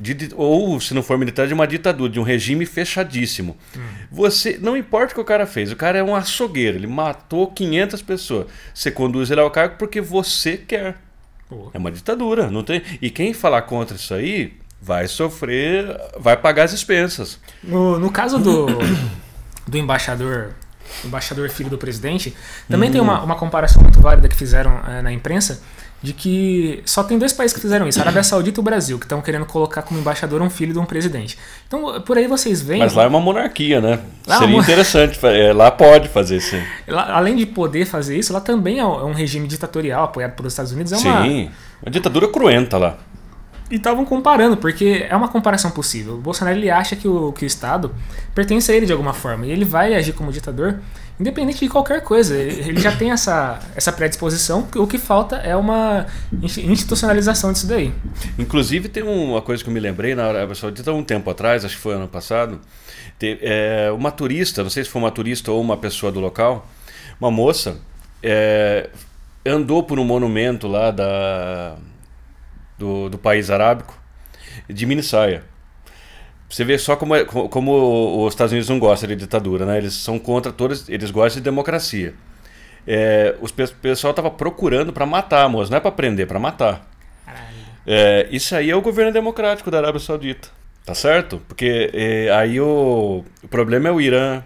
De, 0.00 0.30
ou, 0.36 0.80
se 0.80 0.94
não 0.94 1.02
for 1.02 1.18
militar, 1.18 1.48
de 1.48 1.54
uma 1.54 1.66
ditadura, 1.66 2.10
de 2.12 2.20
um 2.20 2.22
regime 2.22 2.64
fechadíssimo. 2.64 3.56
Hum. 3.76 3.80
Você, 4.12 4.56
não 4.60 4.76
importa 4.76 5.12
o 5.12 5.14
que 5.16 5.20
o 5.20 5.24
cara 5.24 5.44
fez, 5.44 5.72
o 5.72 5.76
cara 5.76 5.98
é 5.98 6.02
um 6.02 6.14
açougueiro, 6.14 6.76
ele 6.76 6.86
matou 6.86 7.48
500 7.48 8.02
pessoas. 8.02 8.46
Você 8.72 8.92
conduz 8.92 9.30
ele 9.30 9.40
ao 9.40 9.50
cargo 9.50 9.74
porque 9.76 10.00
você 10.00 10.56
quer. 10.56 10.96
Pô. 11.48 11.70
É 11.72 11.78
uma 11.78 11.90
ditadura, 11.90 12.50
não 12.50 12.62
tem. 12.62 12.82
E 13.00 13.10
quem 13.10 13.32
falar 13.32 13.62
contra 13.62 13.96
isso 13.96 14.12
aí 14.12 14.52
vai 14.80 15.08
sofrer, 15.08 15.96
vai 16.18 16.36
pagar 16.36 16.64
as 16.64 16.72
expensas. 16.72 17.38
No, 17.62 17.98
no 17.98 18.10
caso 18.10 18.38
do, 18.38 18.66
do 19.66 19.76
embaixador, 19.76 20.54
embaixador 21.04 21.48
filho 21.50 21.70
do 21.70 21.78
presidente, 21.78 22.34
também 22.68 22.88
hum. 22.88 22.92
tem 22.92 23.00
uma, 23.00 23.22
uma 23.22 23.36
comparação 23.36 23.82
muito 23.82 24.00
válida 24.00 24.28
que 24.28 24.36
fizeram 24.36 24.80
é, 24.86 25.02
na 25.02 25.12
imprensa 25.12 25.62
de 26.02 26.12
que 26.12 26.82
só 26.86 27.02
tem 27.02 27.18
dois 27.18 27.32
países 27.32 27.54
que 27.54 27.60
fizeram 27.60 27.88
isso, 27.88 27.98
a 27.98 28.02
Arábia 28.02 28.22
Saudita 28.22 28.60
e 28.60 28.62
o 28.62 28.64
Brasil, 28.64 28.98
que 28.98 29.04
estão 29.04 29.20
querendo 29.20 29.46
colocar 29.46 29.82
como 29.82 29.98
embaixador 29.98 30.40
um 30.40 30.50
filho 30.50 30.72
de 30.72 30.78
um 30.78 30.84
presidente. 30.84 31.36
Então, 31.66 32.00
por 32.02 32.16
aí 32.16 32.26
vocês 32.28 32.62
veem. 32.62 32.80
Mas 32.80 32.94
lá 32.94 33.04
é 33.04 33.08
uma 33.08 33.20
monarquia, 33.20 33.80
né? 33.80 33.98
Lá 34.26 34.36
é 34.36 34.38
Seria 34.38 34.54
uma... 34.54 34.62
interessante. 34.62 35.18
É, 35.26 35.52
lá 35.52 35.70
pode 35.70 36.08
fazer 36.08 36.36
isso. 36.36 36.56
Além 36.86 37.34
de 37.34 37.46
poder 37.46 37.84
fazer 37.84 38.16
isso, 38.16 38.32
lá 38.32 38.40
também 38.40 38.78
é 38.78 38.86
um 38.86 39.12
regime 39.12 39.48
ditatorial 39.48 40.04
apoiado 40.04 40.36
pelos 40.36 40.52
Estados 40.52 40.72
Unidos. 40.72 40.92
É 40.92 40.96
uma... 40.96 41.22
Sim, 41.22 41.50
uma 41.82 41.90
ditadura 41.90 42.28
cruenta 42.28 42.78
lá. 42.78 42.98
E 43.70 43.76
estavam 43.76 44.04
comparando, 44.04 44.56
porque 44.56 45.06
é 45.08 45.14
uma 45.14 45.28
comparação 45.28 45.70
possível. 45.70 46.14
O 46.14 46.18
Bolsonaro 46.18 46.56
ele 46.56 46.70
acha 46.70 46.96
que 46.96 47.06
o, 47.06 47.32
que 47.32 47.44
o 47.44 47.46
Estado 47.46 47.94
pertence 48.34 48.70
a 48.72 48.74
ele 48.74 48.86
de 48.86 48.92
alguma 48.92 49.12
forma, 49.12 49.46
e 49.46 49.50
ele 49.50 49.64
vai 49.64 49.94
agir 49.94 50.12
como 50.12 50.32
ditador 50.32 50.80
independente 51.18 51.60
de 51.60 51.68
qualquer 51.68 52.02
coisa. 52.02 52.36
Ele 52.36 52.80
já 52.80 52.94
tem 52.94 53.10
essa, 53.10 53.58
essa 53.74 53.92
predisposição, 53.92 54.68
o 54.76 54.86
que 54.86 54.98
falta 54.98 55.36
é 55.36 55.56
uma 55.56 56.06
institucionalização 56.32 57.52
disso 57.52 57.66
daí. 57.66 57.92
Inclusive, 58.38 58.88
tem 58.88 59.02
uma 59.02 59.42
coisa 59.42 59.62
que 59.62 59.68
eu 59.68 59.74
me 59.74 59.80
lembrei 59.80 60.14
na 60.14 60.26
Arábia 60.26 60.54
Saudita 60.54 60.92
um 60.92 61.02
tempo 61.02 61.28
atrás, 61.30 61.64
acho 61.64 61.76
que 61.76 61.82
foi 61.82 61.94
ano 61.94 62.08
passado, 62.08 62.60
teve, 63.18 63.40
é, 63.42 63.90
uma 63.90 64.10
turista, 64.10 64.62
não 64.62 64.70
sei 64.70 64.84
se 64.84 64.90
foi 64.90 65.02
uma 65.02 65.10
turista 65.10 65.50
ou 65.50 65.60
uma 65.60 65.76
pessoa 65.76 66.12
do 66.12 66.20
local, 66.20 66.66
uma 67.20 67.30
moça, 67.30 67.78
é, 68.22 68.88
andou 69.44 69.82
por 69.82 69.98
um 69.98 70.04
monumento 70.04 70.68
lá 70.68 70.90
da, 70.90 71.76
do, 72.78 73.08
do 73.08 73.18
país 73.18 73.50
arábico 73.50 73.98
de 74.68 74.86
mini 74.86 75.02
saia. 75.02 75.42
Você 76.48 76.64
vê 76.64 76.78
só 76.78 76.96
como, 76.96 77.14
é, 77.14 77.24
como 77.24 78.24
os 78.24 78.32
Estados 78.32 78.52
Unidos 78.52 78.68
não 78.70 78.78
gostam 78.78 79.08
de 79.08 79.16
ditadura, 79.16 79.66
né? 79.66 79.76
Eles 79.76 79.92
são 79.94 80.18
contra 80.18 80.50
todas, 80.50 80.88
eles 80.88 81.10
gostam 81.10 81.40
de 81.40 81.44
democracia. 81.44 82.14
É, 82.86 83.34
o 83.40 83.46
pessoal 83.82 84.12
estava 84.12 84.30
procurando 84.30 84.92
para 84.92 85.04
matar 85.04 85.44
a 85.44 85.48
moça, 85.48 85.70
não 85.70 85.76
é 85.76 85.80
para 85.80 85.92
prender, 85.92 86.26
para 86.26 86.38
matar. 86.38 86.88
É, 87.86 88.26
isso 88.30 88.54
aí 88.54 88.70
é 88.70 88.76
o 88.76 88.80
governo 88.80 89.12
democrático 89.12 89.70
da 89.70 89.78
Arábia 89.78 90.00
Saudita, 90.00 90.48
tá 90.84 90.94
certo? 90.94 91.42
Porque 91.48 91.90
é, 91.92 92.30
aí 92.30 92.60
o, 92.60 93.24
o 93.42 93.48
problema 93.48 93.88
é 93.88 93.92
o 93.92 94.00
Irã, 94.00 94.42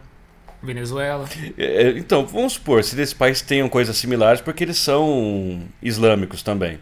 Venezuela. 0.63 1.29
É, 1.59 1.91
então, 1.97 2.25
vamos 2.25 2.53
supor, 2.53 2.85
se 2.85 3.01
esses 3.01 3.13
países 3.13 3.43
tenham 3.43 3.69
coisas 3.69 3.97
similares, 3.97 4.41
porque 4.41 4.63
eles 4.63 4.77
são 4.77 5.63
islâmicos 5.83 6.43
também. 6.43 6.79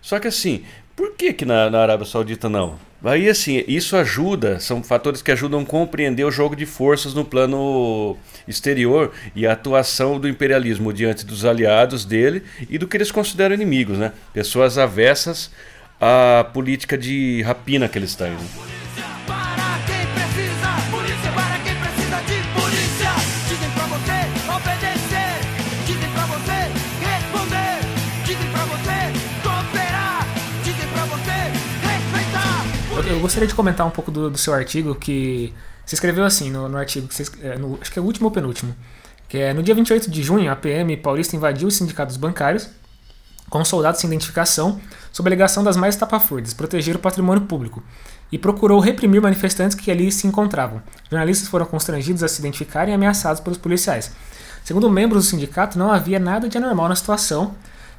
Só 0.00 0.18
que 0.18 0.28
assim, 0.28 0.64
por 0.98 1.12
que, 1.12 1.32
que 1.32 1.44
na, 1.44 1.70
na 1.70 1.78
Arábia 1.78 2.04
Saudita 2.04 2.48
não? 2.48 2.76
Aí, 3.04 3.28
assim, 3.28 3.62
isso 3.68 3.96
ajuda, 3.96 4.58
são 4.58 4.82
fatores 4.82 5.22
que 5.22 5.30
ajudam 5.30 5.60
a 5.60 5.64
compreender 5.64 6.24
o 6.24 6.30
jogo 6.32 6.56
de 6.56 6.66
forças 6.66 7.14
no 7.14 7.24
plano 7.24 8.16
exterior 8.48 9.12
e 9.32 9.46
a 9.46 9.52
atuação 9.52 10.18
do 10.18 10.28
imperialismo 10.28 10.92
diante 10.92 11.24
dos 11.24 11.44
aliados 11.44 12.04
dele 12.04 12.42
e 12.68 12.76
do 12.78 12.88
que 12.88 12.96
eles 12.96 13.12
consideram 13.12 13.54
inimigos, 13.54 13.96
né? 13.96 14.12
Pessoas 14.34 14.76
avessas 14.76 15.52
à 16.00 16.44
política 16.52 16.98
de 16.98 17.42
rapina 17.42 17.88
que 17.88 17.96
eles 17.96 18.16
têm. 18.16 18.32
Né? 18.32 18.77
Eu 33.08 33.20
gostaria 33.20 33.48
de 33.48 33.54
comentar 33.54 33.86
um 33.86 33.90
pouco 33.90 34.10
do, 34.10 34.30
do 34.30 34.38
seu 34.38 34.52
artigo 34.52 34.94
que 34.94 35.52
você 35.84 35.94
escreveu 35.94 36.24
assim 36.24 36.50
no, 36.50 36.68
no 36.68 36.76
artigo, 36.76 37.08
você, 37.10 37.24
é, 37.42 37.56
no, 37.56 37.78
acho 37.80 37.90
que 37.90 37.98
é 37.98 38.02
o 38.02 38.04
último 38.04 38.26
ou 38.26 38.30
penúltimo, 38.30 38.76
que 39.28 39.38
é 39.38 39.54
no 39.54 39.62
dia 39.62 39.74
28 39.74 40.10
de 40.10 40.22
junho 40.22 40.50
a 40.50 40.56
PM 40.56 40.96
paulista 40.98 41.34
invadiu 41.34 41.68
os 41.68 41.76
sindicatos 41.76 42.16
bancários 42.16 42.68
com 43.48 43.64
soldados 43.64 44.00
sem 44.00 44.08
identificação 44.08 44.78
sob 45.10 45.26
a 45.26 45.30
alegação 45.30 45.64
das 45.64 45.76
mais 45.76 45.94
estapafúrdias, 45.94 46.52
proteger 46.52 46.96
o 46.96 46.98
patrimônio 46.98 47.46
público 47.46 47.82
e 48.30 48.36
procurou 48.36 48.78
reprimir 48.78 49.22
manifestantes 49.22 49.74
que 49.74 49.90
ali 49.90 50.12
se 50.12 50.26
encontravam. 50.26 50.82
Jornalistas 51.10 51.48
foram 51.48 51.64
constrangidos 51.64 52.22
a 52.22 52.28
se 52.28 52.40
identificarem 52.40 52.92
e 52.92 52.94
ameaçados 52.94 53.40
pelos 53.40 53.58
policiais. 53.58 54.12
Segundo 54.62 54.90
membros 54.90 55.24
do 55.24 55.30
sindicato, 55.30 55.78
não 55.78 55.90
havia 55.90 56.18
nada 56.18 56.46
de 56.46 56.58
anormal 56.58 56.90
na 56.90 56.94
situação 56.94 57.54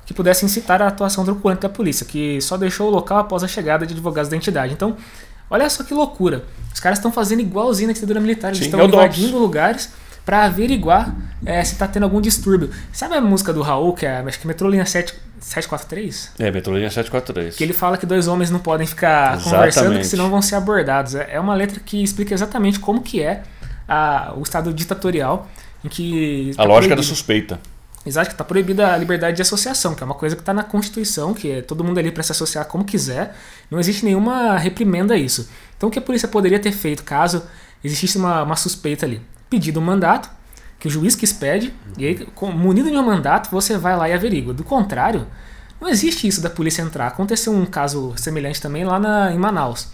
que 0.06 0.13
pudesse 0.13 0.46
incitar 0.46 0.82
a 0.82 0.88
atuação 0.88 1.24
truculenta 1.24 1.68
da 1.68 1.74
polícia, 1.74 2.06
que 2.06 2.41
só 2.41 2.58
deixou 2.58 2.88
o 2.88 2.91
local 2.91 3.20
após 3.20 3.44
a 3.44 3.48
chegada 3.48 3.86
de 3.86 3.94
advogados 3.94 4.29
da 4.29 4.36
entidade. 4.36 4.74
Então, 4.74 4.98
olha 5.50 5.70
só 5.70 5.84
que 5.84 5.94
loucura. 5.94 6.46
Os 6.74 6.79
caras 6.79 6.98
estão 6.98 7.12
fazendo 7.12 7.41
igualzinho 7.41 7.88
na 7.88 7.94
ditadura 7.94 8.20
militar. 8.20 8.50
Eles 8.50 8.62
estão 8.62 8.84
invadindo 8.84 9.38
lugares 9.38 9.91
para 10.25 10.44
averiguar 10.46 11.15
é, 11.46 11.63
se 11.63 11.74
está 11.74 11.88
tendo 11.88 12.03
algum 12.03 12.22
distúrbio. 12.22 12.70
Sabe 12.91 13.15
a 13.15 13.22
música 13.22 13.51
do 13.51 13.62
Raul, 13.62 13.94
que 13.94 14.06
é 14.06 14.20
acho 14.20 14.39
que 14.39 14.46
Metrolinha 14.46 14.86
7, 14.86 15.15
743? 15.39 16.34
É, 16.38 16.51
Metrolinha 16.51 16.89
743. 16.89 17.56
Que 17.56 17.63
ele 17.63 17.74
fala 17.74 17.98
que 17.98 18.06
dois 18.06 18.27
homens 18.27 18.51
não 18.51 18.60
podem 18.60 18.86
ficar 18.86 19.38
exatamente. 19.38 19.50
conversando, 19.50 19.98
que 19.98 20.06
senão 20.06 20.29
vão 20.29 20.41
ser 20.41 20.56
abordados. 20.56 21.15
É, 21.15 21.29
é 21.32 21.39
uma 21.39 21.56
letra 21.56 21.79
que 21.84 22.03
explica 22.03 22.34
exatamente 22.34 22.79
como 22.79 23.01
que 23.01 23.24
é 23.24 23.41
a, 23.88 24.34
o 24.38 24.44
estado 24.44 24.72
ditatorial 24.72 25.48
em 25.84 25.89
que... 25.89 26.51
A 26.58 26.63
lógica 26.63 26.96
da 26.96 27.01
suspeita. 27.01 27.60
Exato, 28.06 28.27
que 28.27 28.34
está 28.34 28.44
proibida 28.46 28.94
a 28.94 28.98
liberdade 28.98 29.36
de 29.36 29.41
associação, 29.41 29.94
que 29.94 30.01
é 30.01 30.06
uma 30.06 30.15
coisa 30.15 30.36
que 30.36 30.41
está 30.41 30.53
na 30.53 30.63
Constituição, 30.63 31.34
que 31.34 31.51
é 31.51 31.62
todo 31.62 31.84
mundo 31.84 31.98
ali 31.98 32.12
para 32.12 32.24
se 32.24 32.32
associar 32.32 32.65
como 32.65 32.84
quiser. 32.84 33.36
Não 33.70 33.79
existe 33.79 34.06
nenhuma 34.06 34.58
reprimenda 34.58 35.13
a 35.13 35.18
isso. 35.18 35.50
Então, 35.77 35.89
o 35.89 35.91
que 35.91 36.00
a 36.00 36.01
polícia 36.01 36.27
poderia 36.27 36.60
ter 36.60 36.72
feito 36.72 37.03
caso 37.03 37.44
existisse 37.84 38.18
uma, 38.18 38.44
uma 38.44 38.56
suspeita 38.56 39.06
ali? 39.06 39.22
Pedido 39.50 39.79
um 39.79 39.84
mandato, 39.84 40.29
que 40.79 40.88
o 40.88 40.91
juiz 40.91 41.15
quis 41.15 41.34
pede, 41.34 41.74
e 41.98 42.06
aí, 42.06 42.27
munido 42.53 42.89
de 42.89 42.96
um 42.96 43.06
mandato, 43.06 43.51
você 43.51 43.77
vai 43.77 43.98
lá 43.98 44.08
e 44.08 44.13
averigua. 44.13 44.53
Do 44.53 44.63
contrário, 44.63 45.27
não 45.82 45.89
existe 45.89 46.27
isso 46.27 46.41
da 46.41 46.50
polícia 46.50 46.82
entrar. 46.82 47.08
Aconteceu 47.08 47.53
um 47.53 47.65
caso 47.65 48.13
semelhante 48.15 48.62
também 48.62 48.86
lá 48.86 49.00
na, 49.00 49.34
em 49.34 49.38
Manaus. 49.38 49.89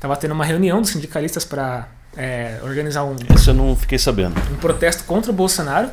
Tava 0.00 0.16
tendo 0.16 0.32
uma 0.32 0.44
reunião 0.44 0.80
dos 0.80 0.90
sindicalistas 0.90 1.44
para 1.44 1.88
é, 2.16 2.58
organizar 2.62 3.04
um. 3.04 3.16
Isso 3.34 3.50
eu 3.50 3.54
não 3.54 3.76
fiquei 3.76 3.98
sabendo. 3.98 4.34
Um 4.50 4.56
protesto 4.56 5.04
contra 5.04 5.30
o 5.30 5.34
Bolsonaro. 5.34 5.90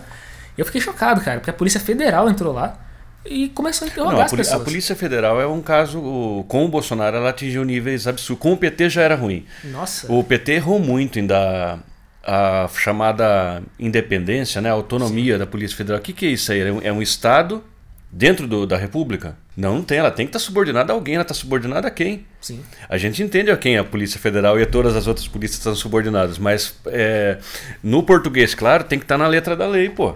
Eu 0.59 0.65
fiquei 0.65 0.81
chocado, 0.81 1.21
cara, 1.21 1.39
porque 1.39 1.49
a 1.49 1.53
Polícia 1.53 1.79
Federal 1.79 2.29
entrou 2.29 2.53
lá 2.53 2.77
e 3.25 3.49
começou 3.49 3.85
a 3.85 3.89
interrogar 3.89 4.13
Não, 4.13 4.21
a 4.21 4.25
as 4.25 4.31
pessoas. 4.31 4.61
A 4.61 4.63
Polícia 4.63 4.95
Federal 4.95 5.39
é 5.39 5.47
um 5.47 5.61
caso. 5.61 6.43
Com 6.47 6.65
o 6.65 6.67
Bolsonaro, 6.67 7.17
ela 7.17 7.29
atingiu 7.29 7.63
níveis 7.63 8.07
absurdos. 8.07 8.41
Com 8.41 8.53
o 8.53 8.57
PT 8.57 8.89
já 8.89 9.01
era 9.01 9.15
ruim. 9.15 9.45
Nossa. 9.63 10.11
O 10.11 10.23
PT 10.23 10.53
errou 10.53 10.79
muito 10.79 11.19
em 11.19 11.25
dar 11.25 11.79
a 12.23 12.69
chamada 12.75 13.63
independência, 13.79 14.61
né, 14.61 14.69
a 14.69 14.73
autonomia 14.73 15.33
Sim. 15.33 15.39
da 15.39 15.47
Polícia 15.47 15.77
Federal. 15.77 15.99
O 15.99 16.03
que, 16.03 16.13
que 16.13 16.25
é 16.25 16.29
isso 16.29 16.51
aí? 16.51 16.59
É 16.83 16.91
um 16.91 17.01
Estado 17.01 17.63
dentro 18.11 18.47
do, 18.47 18.65
da 18.65 18.77
República? 18.77 19.37
Não, 19.55 19.75
não 19.75 19.83
tem. 19.83 19.97
Ela 19.97 20.11
tem 20.11 20.25
que 20.25 20.29
estar 20.29 20.39
subordinada 20.39 20.91
a 20.91 20.95
alguém. 20.95 21.15
Ela 21.15 21.21
está 21.21 21.33
subordinada 21.33 21.87
a 21.87 21.91
quem? 21.91 22.25
Sim. 22.41 22.61
A 22.87 22.97
gente 22.97 23.21
entende 23.21 23.51
a 23.51 23.57
quem 23.57 23.77
a 23.77 23.83
Polícia 23.83 24.19
Federal 24.19 24.59
e 24.59 24.63
a 24.63 24.65
todas 24.65 24.95
as 24.95 25.07
outras 25.07 25.27
polícias 25.27 25.59
estão 25.59 25.75
subordinadas, 25.75 26.37
mas 26.37 26.75
é, 26.87 27.37
no 27.83 28.03
português, 28.03 28.55
claro, 28.55 28.83
tem 28.83 28.97
que 28.99 29.05
estar 29.05 29.17
na 29.17 29.27
letra 29.27 29.55
da 29.55 29.67
lei, 29.67 29.89
pô. 29.89 30.15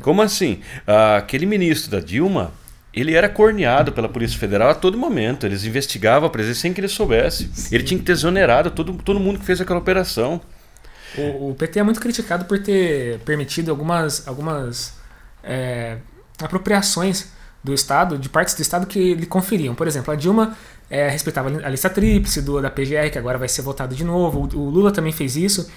Como 0.00 0.22
assim? 0.22 0.60
Ah, 0.86 1.16
aquele 1.16 1.46
ministro 1.46 1.90
da 1.90 2.00
Dilma, 2.00 2.52
ele 2.92 3.14
era 3.14 3.28
corneado 3.28 3.92
pela 3.92 4.08
Polícia 4.08 4.38
Federal 4.38 4.70
a 4.70 4.74
todo 4.74 4.96
momento. 4.96 5.46
Eles 5.46 5.64
investigavam 5.64 6.28
a 6.28 6.30
presença 6.30 6.60
sem 6.60 6.72
que 6.72 6.80
ele 6.80 6.88
soubesse. 6.88 7.50
Sim. 7.52 7.74
Ele 7.74 7.84
tinha 7.84 7.98
que 7.98 8.04
ter 8.04 8.12
exonerado 8.12 8.70
todo, 8.70 8.94
todo 8.94 9.18
mundo 9.18 9.38
que 9.38 9.44
fez 9.44 9.60
aquela 9.60 9.78
operação. 9.78 10.40
O, 11.16 11.50
o 11.50 11.54
PT 11.54 11.78
é 11.78 11.82
muito 11.82 12.00
criticado 12.00 12.44
por 12.44 12.58
ter 12.62 13.18
permitido 13.20 13.70
algumas, 13.70 14.26
algumas 14.26 14.94
é, 15.42 15.98
apropriações 16.40 17.32
do 17.62 17.72
Estado, 17.72 18.18
de 18.18 18.28
partes 18.28 18.54
do 18.54 18.62
Estado 18.62 18.86
que 18.86 19.14
lhe 19.14 19.26
conferiam. 19.26 19.74
Por 19.74 19.86
exemplo, 19.86 20.12
a 20.12 20.16
Dilma 20.16 20.56
é, 20.90 21.08
respeitava 21.08 21.48
a 21.48 21.68
lista 21.68 21.88
tríplice 21.88 22.42
do, 22.42 22.60
da 22.60 22.70
PGR, 22.70 23.10
que 23.10 23.18
agora 23.18 23.38
vai 23.38 23.48
ser 23.48 23.62
votado 23.62 23.94
de 23.94 24.04
novo. 24.04 24.48
O, 24.54 24.58
o 24.58 24.70
Lula 24.70 24.92
também 24.92 25.12
fez 25.12 25.34
isso. 25.34 25.70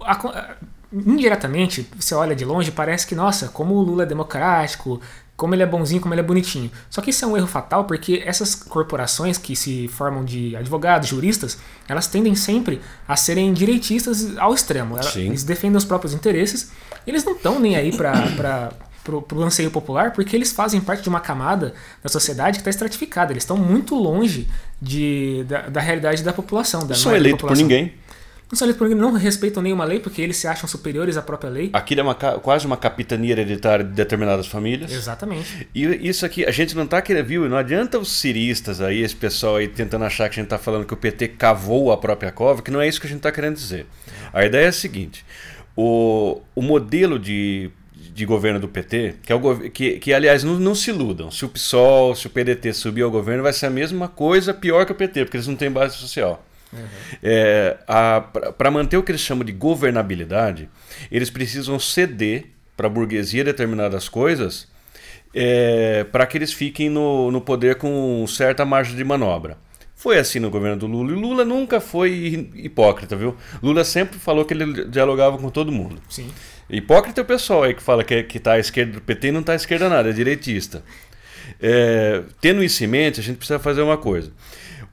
A, 0.00 0.56
indiretamente, 0.94 1.88
você 1.98 2.14
olha 2.14 2.34
de 2.34 2.44
longe, 2.44 2.70
parece 2.70 3.06
que, 3.06 3.14
nossa, 3.14 3.48
como 3.48 3.74
o 3.74 3.82
Lula 3.82 4.04
é 4.04 4.06
democrático, 4.06 5.00
como 5.36 5.54
ele 5.54 5.62
é 5.62 5.66
bonzinho, 5.66 6.00
como 6.00 6.14
ele 6.14 6.20
é 6.20 6.24
bonitinho. 6.24 6.70
Só 6.88 7.00
que 7.02 7.10
isso 7.10 7.24
é 7.24 7.28
um 7.28 7.36
erro 7.36 7.46
fatal 7.46 7.84
porque 7.84 8.22
essas 8.24 8.54
corporações 8.54 9.36
que 9.36 9.56
se 9.56 9.88
formam 9.88 10.24
de 10.24 10.54
advogados, 10.54 11.08
juristas, 11.08 11.58
elas 11.88 12.06
tendem 12.06 12.34
sempre 12.34 12.80
a 13.06 13.16
serem 13.16 13.52
direitistas 13.52 14.36
ao 14.38 14.54
extremo. 14.54 15.02
Sim. 15.02 15.26
Eles 15.26 15.42
defendem 15.42 15.76
os 15.76 15.84
próprios 15.84 16.14
interesses, 16.14 16.70
eles 17.06 17.24
não 17.24 17.32
estão 17.32 17.58
nem 17.58 17.74
aí 17.74 17.96
para 17.96 18.72
pro, 19.04 19.20
pro 19.20 19.42
anseio 19.42 19.70
popular 19.70 20.12
porque 20.12 20.34
eles 20.34 20.50
fazem 20.52 20.80
parte 20.80 21.02
de 21.02 21.08
uma 21.08 21.20
camada 21.20 21.74
da 22.02 22.08
sociedade 22.08 22.58
que 22.58 22.60
está 22.60 22.70
estratificada. 22.70 23.32
Eles 23.32 23.42
estão 23.42 23.56
muito 23.56 23.94
longe 23.94 24.48
de, 24.80 25.44
da, 25.46 25.68
da 25.68 25.80
realidade 25.80 26.22
da 26.22 26.32
população. 26.32 26.86
Da 26.86 26.94
são 26.94 27.14
eleitos 27.14 27.46
por 27.46 27.56
ninguém. 27.56 27.92
Por 28.48 28.88
ninguém, 28.88 28.94
não 28.94 29.12
respeitam 29.12 29.62
nenhuma 29.62 29.84
lei 29.84 29.98
porque 29.98 30.20
eles 30.22 30.36
se 30.36 30.46
acham 30.46 30.68
superiores 30.68 31.16
à 31.16 31.22
própria 31.22 31.50
lei. 31.50 31.70
Aquilo 31.72 32.00
é 32.00 32.04
uma, 32.04 32.14
quase 32.14 32.66
uma 32.66 32.76
capitania 32.76 33.32
hereditária 33.32 33.84
de 33.84 33.92
determinadas 33.92 34.46
famílias. 34.46 34.92
Exatamente. 34.92 35.68
E 35.74 35.84
isso 36.08 36.24
aqui, 36.24 36.44
a 36.44 36.50
gente 36.50 36.76
não 36.76 36.84
está 36.84 37.00
querendo, 37.02 37.26
viu? 37.26 37.48
Não 37.48 37.56
adianta 37.56 37.98
os 37.98 38.12
ciristas 38.12 38.80
aí, 38.80 39.00
esse 39.00 39.16
pessoal 39.16 39.56
aí 39.56 39.66
tentando 39.66 40.04
achar 40.04 40.28
que 40.28 40.38
a 40.38 40.42
gente 40.42 40.46
está 40.46 40.58
falando 40.58 40.84
que 40.84 40.94
o 40.94 40.96
PT 40.96 41.28
cavou 41.28 41.90
a 41.90 41.96
própria 41.96 42.30
cova, 42.30 42.62
que 42.62 42.70
não 42.70 42.80
é 42.80 42.86
isso 42.86 43.00
que 43.00 43.06
a 43.06 43.10
gente 43.10 43.18
está 43.18 43.32
querendo 43.32 43.54
dizer. 43.54 43.86
A 44.32 44.44
ideia 44.44 44.66
é 44.66 44.68
a 44.68 44.72
seguinte: 44.72 45.24
o, 45.76 46.40
o 46.54 46.62
modelo 46.62 47.18
de 47.18 47.70
de 48.14 48.24
governo 48.24 48.60
do 48.60 48.68
PT, 48.68 49.16
que, 49.24 49.32
é 49.32 49.34
o, 49.34 49.70
que, 49.70 49.98
que 49.98 50.14
aliás, 50.14 50.44
não, 50.44 50.54
não 50.54 50.74
se 50.74 50.90
iludam. 50.90 51.32
Se 51.32 51.44
o 51.44 51.48
PSOL, 51.48 52.14
se 52.14 52.28
o 52.28 52.30
PDT 52.30 52.72
subir 52.72 53.02
ao 53.02 53.10
governo, 53.10 53.42
vai 53.42 53.52
ser 53.52 53.66
a 53.66 53.70
mesma 53.70 54.06
coisa, 54.06 54.54
pior 54.54 54.86
que 54.86 54.92
o 54.92 54.94
PT, 54.94 55.24
porque 55.24 55.36
eles 55.36 55.48
não 55.48 55.56
têm 55.56 55.68
base 55.68 55.96
social. 55.96 56.44
Uhum. 56.74 57.18
É, 57.22 57.76
para 58.58 58.70
manter 58.70 58.96
o 58.96 59.02
que 59.02 59.12
eles 59.12 59.20
chamam 59.20 59.44
de 59.44 59.52
governabilidade, 59.52 60.68
eles 61.10 61.30
precisam 61.30 61.78
ceder 61.78 62.46
para 62.76 62.86
a 62.86 62.90
burguesia 62.90 63.44
determinadas 63.44 64.08
coisas 64.08 64.68
é, 65.34 66.04
para 66.04 66.26
que 66.26 66.38
eles 66.38 66.52
fiquem 66.52 66.88
no, 66.88 67.30
no 67.30 67.40
poder 67.40 67.76
com 67.76 68.24
certa 68.26 68.64
margem 68.64 68.96
de 68.96 69.04
manobra. 69.04 69.58
Foi 69.96 70.18
assim 70.18 70.38
no 70.38 70.50
governo 70.50 70.76
do 70.76 70.86
Lula. 70.86 71.12
E 71.12 71.14
Lula 71.14 71.44
nunca 71.44 71.80
foi 71.80 72.50
hipócrita, 72.54 73.16
viu? 73.16 73.36
Lula 73.62 73.84
sempre 73.84 74.18
falou 74.18 74.44
que 74.44 74.52
ele 74.52 74.84
dialogava 74.86 75.38
com 75.38 75.48
todo 75.48 75.72
mundo. 75.72 76.00
Sim. 76.08 76.30
Hipócrita 76.68 77.20
é 77.20 77.22
o 77.22 77.24
pessoal 77.24 77.62
aí 77.62 77.74
que 77.74 77.82
fala 77.82 78.04
que, 78.04 78.22
que 78.24 78.38
tá 78.38 78.52
à 78.52 78.58
esquerda 78.58 78.92
do 78.92 79.00
PT 79.00 79.28
e 79.28 79.32
não 79.32 79.40
está 79.40 79.52
à 79.52 79.56
esquerda 79.56 79.88
nada, 79.88 80.10
é 80.10 80.12
direitista. 80.12 80.84
É, 81.60 82.22
tendo 82.40 82.62
isso 82.62 82.82
em 82.84 82.86
mente, 82.86 83.20
a 83.20 83.22
gente 83.22 83.36
precisa 83.36 83.58
fazer 83.58 83.82
uma 83.82 83.96
coisa. 83.96 84.32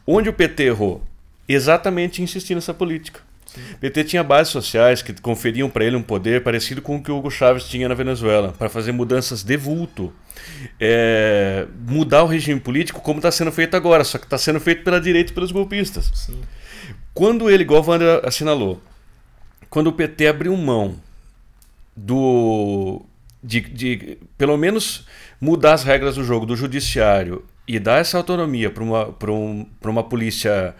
Onde 0.05 0.29
o 0.29 0.33
PT 0.33 0.63
errou? 0.63 1.03
Exatamente 1.53 2.21
insistir 2.21 2.55
nessa 2.55 2.73
política. 2.73 3.21
O 3.73 3.77
PT 3.79 4.05
tinha 4.05 4.23
bases 4.23 4.53
sociais 4.53 5.01
que 5.01 5.13
conferiam 5.21 5.69
para 5.69 5.83
ele 5.83 5.95
um 5.95 6.01
poder 6.01 6.41
parecido 6.41 6.81
com 6.81 6.95
o 6.95 7.03
que 7.03 7.11
Hugo 7.11 7.29
Chávez 7.29 7.65
tinha 7.65 7.89
na 7.89 7.95
Venezuela, 7.95 8.53
para 8.57 8.69
fazer 8.69 8.93
mudanças 8.93 9.43
de 9.43 9.57
vulto. 9.57 10.13
É, 10.79 11.67
mudar 11.85 12.23
o 12.23 12.27
regime 12.27 12.59
político 12.59 13.01
como 13.01 13.19
está 13.19 13.31
sendo 13.31 13.51
feito 13.51 13.75
agora, 13.75 14.03
só 14.03 14.17
que 14.17 14.25
está 14.25 14.37
sendo 14.37 14.59
feito 14.59 14.83
pela 14.83 15.01
direita 15.01 15.31
e 15.31 15.33
pelos 15.33 15.51
golpistas. 15.51 16.09
Sim. 16.13 16.39
Quando 17.13 17.49
ele, 17.49 17.63
igual 17.63 17.83
o 17.83 17.85
Wander 17.85 18.21
assinalou, 18.23 18.81
quando 19.69 19.87
o 19.87 19.93
PT 19.93 20.27
abriu 20.27 20.55
mão 20.55 20.95
do 21.95 23.01
de, 23.43 23.61
de 23.61 24.17
pelo 24.37 24.55
menos 24.57 25.05
mudar 25.39 25.73
as 25.73 25.83
regras 25.83 26.15
do 26.15 26.23
jogo 26.23 26.45
do 26.45 26.55
judiciário 26.55 27.43
e 27.67 27.79
dar 27.79 27.99
essa 27.99 28.17
autonomia 28.17 28.69
para 28.69 28.83
uma, 28.83 29.15
um, 29.29 29.65
uma 29.83 30.03
polícia 30.03 30.75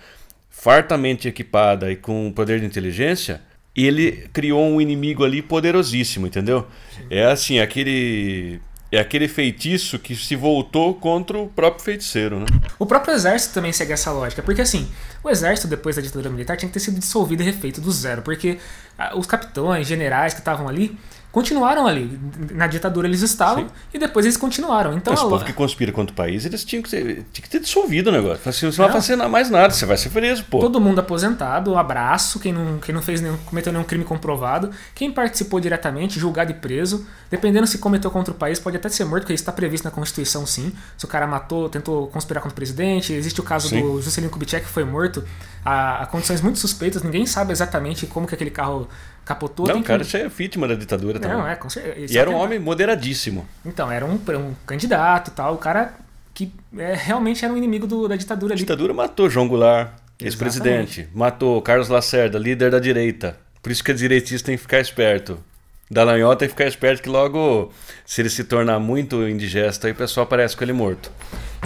fartamente 0.62 1.28
equipada 1.28 1.92
e 1.92 1.96
com 1.96 2.32
poder 2.32 2.60
de 2.60 2.68
inteligência, 2.68 3.42
ele 3.76 4.30
criou 4.32 4.64
um 4.64 4.80
inimigo 4.80 5.26
ali 5.26 5.42
poderosíssimo, 5.42 6.28
entendeu? 6.28 6.68
Sim. 6.96 7.08
É 7.10 7.26
assim, 7.26 7.60
aquele 7.60 8.62
é 8.92 9.00
aquele 9.00 9.28
feitiço 9.28 9.98
que 9.98 10.16
se 10.16 10.36
voltou 10.36 10.94
contra 10.94 11.36
o 11.36 11.48
próprio 11.48 11.84
feiticeiro, 11.84 12.42
né? 12.42 12.46
O 12.78 12.86
próprio 12.86 13.16
exército 13.16 13.56
também 13.56 13.74
segue 13.74 13.92
essa 13.92 14.12
lógica, 14.12 14.44
porque 14.44 14.62
assim, 14.62 14.88
o 15.24 15.32
exército 15.32 15.68
depois 15.68 15.96
da 15.96 16.02
ditadura 16.02 16.30
militar 16.30 16.56
tinha 16.58 16.70
que 16.70 16.74
ter 16.74 16.80
sido 16.80 17.00
dissolvido 17.00 17.42
e 17.42 17.46
refeito 17.46 17.82
do 17.82 17.92
zero, 17.92 18.22
porque 18.22 18.60
ah, 19.00 19.18
os 19.18 19.26
capitães, 19.26 19.88
generais 19.88 20.36
que 20.36 20.42
estavam 20.42 20.70
ali, 20.70 20.96
continuaram 21.32 21.88
ali. 21.88 22.20
Na 22.52 22.68
ditadura 22.68 23.08
eles 23.08 23.22
estavam 23.22 23.64
Sim. 23.64 23.72
e 23.94 24.00
depois 24.00 24.26
eles 24.26 24.38
continuaram. 24.38 24.94
Então, 24.94 25.14
Mas 25.14 25.24
o 25.24 25.30
povo 25.30 25.46
que 25.46 25.54
conspira 25.54 25.92
contra 25.92 26.14
o 26.14 26.16
país, 26.16 26.46
eles 26.46 26.64
tinham 26.66 26.84
que, 26.84 26.90
tinham 26.90 27.24
que 27.26 27.50
ter 27.50 27.60
dissolvido 27.60 28.10
o 28.10 28.14
negócio. 28.14 28.48
Assim, 28.48 28.72
você 28.72 28.82
não 28.82 28.88
vai 28.88 29.02
fazer 29.02 29.16
mais 29.16 29.50
nada, 29.50 29.74
você 29.74 29.86
vai 29.86 29.98
ser 29.98 30.10
preso, 30.10 30.44
pô. 30.46 30.60
Todo 30.60 30.80
mundo 30.80 31.00
aposentado, 31.00 31.78
abraço, 31.78 32.40
quem 32.40 32.52
não, 32.52 32.80
quem 32.80 32.94
não 32.94 33.02
fez 33.02 33.22
nenhum, 33.22 33.38
cometeu 33.46 33.72
nenhum 33.72 33.86
crime 33.86 34.04
comprovado, 34.04 34.72
quem 34.94 35.12
participou 35.12 35.60
diretamente, 35.60 36.20
julgado 36.20 36.52
e 36.52 36.56
preso, 36.56 37.06
dependendo 37.30 37.66
se 37.66 37.78
cometeu 37.78 38.12
contra 38.12 38.34
o 38.34 38.38
país, 38.38 38.60
pode 38.60 38.76
até 38.78 38.90
ser 38.90 39.06
morto, 39.06 39.24
porque 39.24 39.34
isso 39.34 39.44
está 39.44 39.52
previsto 39.52 39.86
na 39.86 39.92
Constituição, 39.92 40.46
sim. 40.46 40.74
Se 40.98 41.06
o 41.06 41.08
cara 41.08 41.26
matou, 41.26 41.70
tentou 41.70 42.08
conspirar 42.08 42.42
contra 42.42 42.54
o 42.54 42.56
presidente, 42.56 43.14
existe 43.14 43.40
o 43.40 43.44
caso 43.44 43.70
sim. 43.70 43.82
do 43.82 44.02
Juscelino 44.02 44.32
Kubitschek 44.32 44.66
que 44.66 44.72
foi 44.72 44.84
morto 44.84 45.24
a, 45.64 46.04
a 46.04 46.06
condições 46.06 46.42
muito 46.42 46.60
suspeitas, 46.60 47.04
ninguém 47.04 47.26
sabe 47.26 47.52
exatamente 47.52 48.08
como 48.08 48.28
que 48.28 48.34
aquele 48.34 48.50
carro 48.50 48.88
capotou. 49.26 49.68
Não, 49.68 49.82
cara, 49.82 50.02
isso 50.02 50.18
é 50.18 50.28
vítima 50.28 50.68
da 50.68 50.76
ditadura 50.76 51.20
também. 51.20 51.38
Não, 51.38 51.48
é, 51.48 51.56
com 51.56 51.70
certeza. 51.70 52.14
E 52.14 52.18
era 52.18 52.30
um 52.30 52.36
homem 52.36 52.60
moderadíssimo. 52.60 53.48
Então, 53.66 53.92
era 53.92 54.06
um, 54.06 54.14
um 54.16 54.56
candidato 54.66 55.32
tal, 55.32 55.56
o 55.56 55.58
cara 55.58 55.94
que 56.34 56.52
é, 56.78 56.94
realmente 56.94 57.44
era 57.44 57.54
um 57.54 57.58
inimigo 57.58 57.86
do, 57.86 58.08
da 58.08 58.16
ditadura 58.16 58.54
ali. 58.54 58.62
A 58.62 58.64
ditadura 58.64 58.94
matou 58.94 59.30
João 59.30 59.48
Goulart, 59.48 59.92
ex-presidente. 60.20 61.08
Matou 61.14 61.62
Carlos 61.62 61.90
Lacerda, 61.90 62.40
líder 62.40 62.72
da 62.72 62.80
direita. 62.80 63.38
Por 63.62 63.72
isso 63.72 63.84
que 63.84 63.92
a 63.92 63.94
direitista 63.94 64.48
tem 64.48 64.56
que 64.56 64.62
ficar 64.62 64.80
esperto. 64.80 65.38
Dallagnol 65.92 66.38
tem 66.38 66.48
que 66.48 66.54
ficar 66.54 66.68
esperto 66.68 67.04
que 67.04 67.10
logo, 67.10 67.70
se 68.06 68.22
ele 68.22 68.30
se 68.30 68.46
tornar 68.46 68.80
muito 68.80 69.28
indigesto, 69.28 69.86
aí 69.86 69.92
o 69.92 69.96
pessoal 69.96 70.24
aparece 70.24 70.56
com 70.56 70.64
ele 70.64 70.72
morto. 70.72 71.12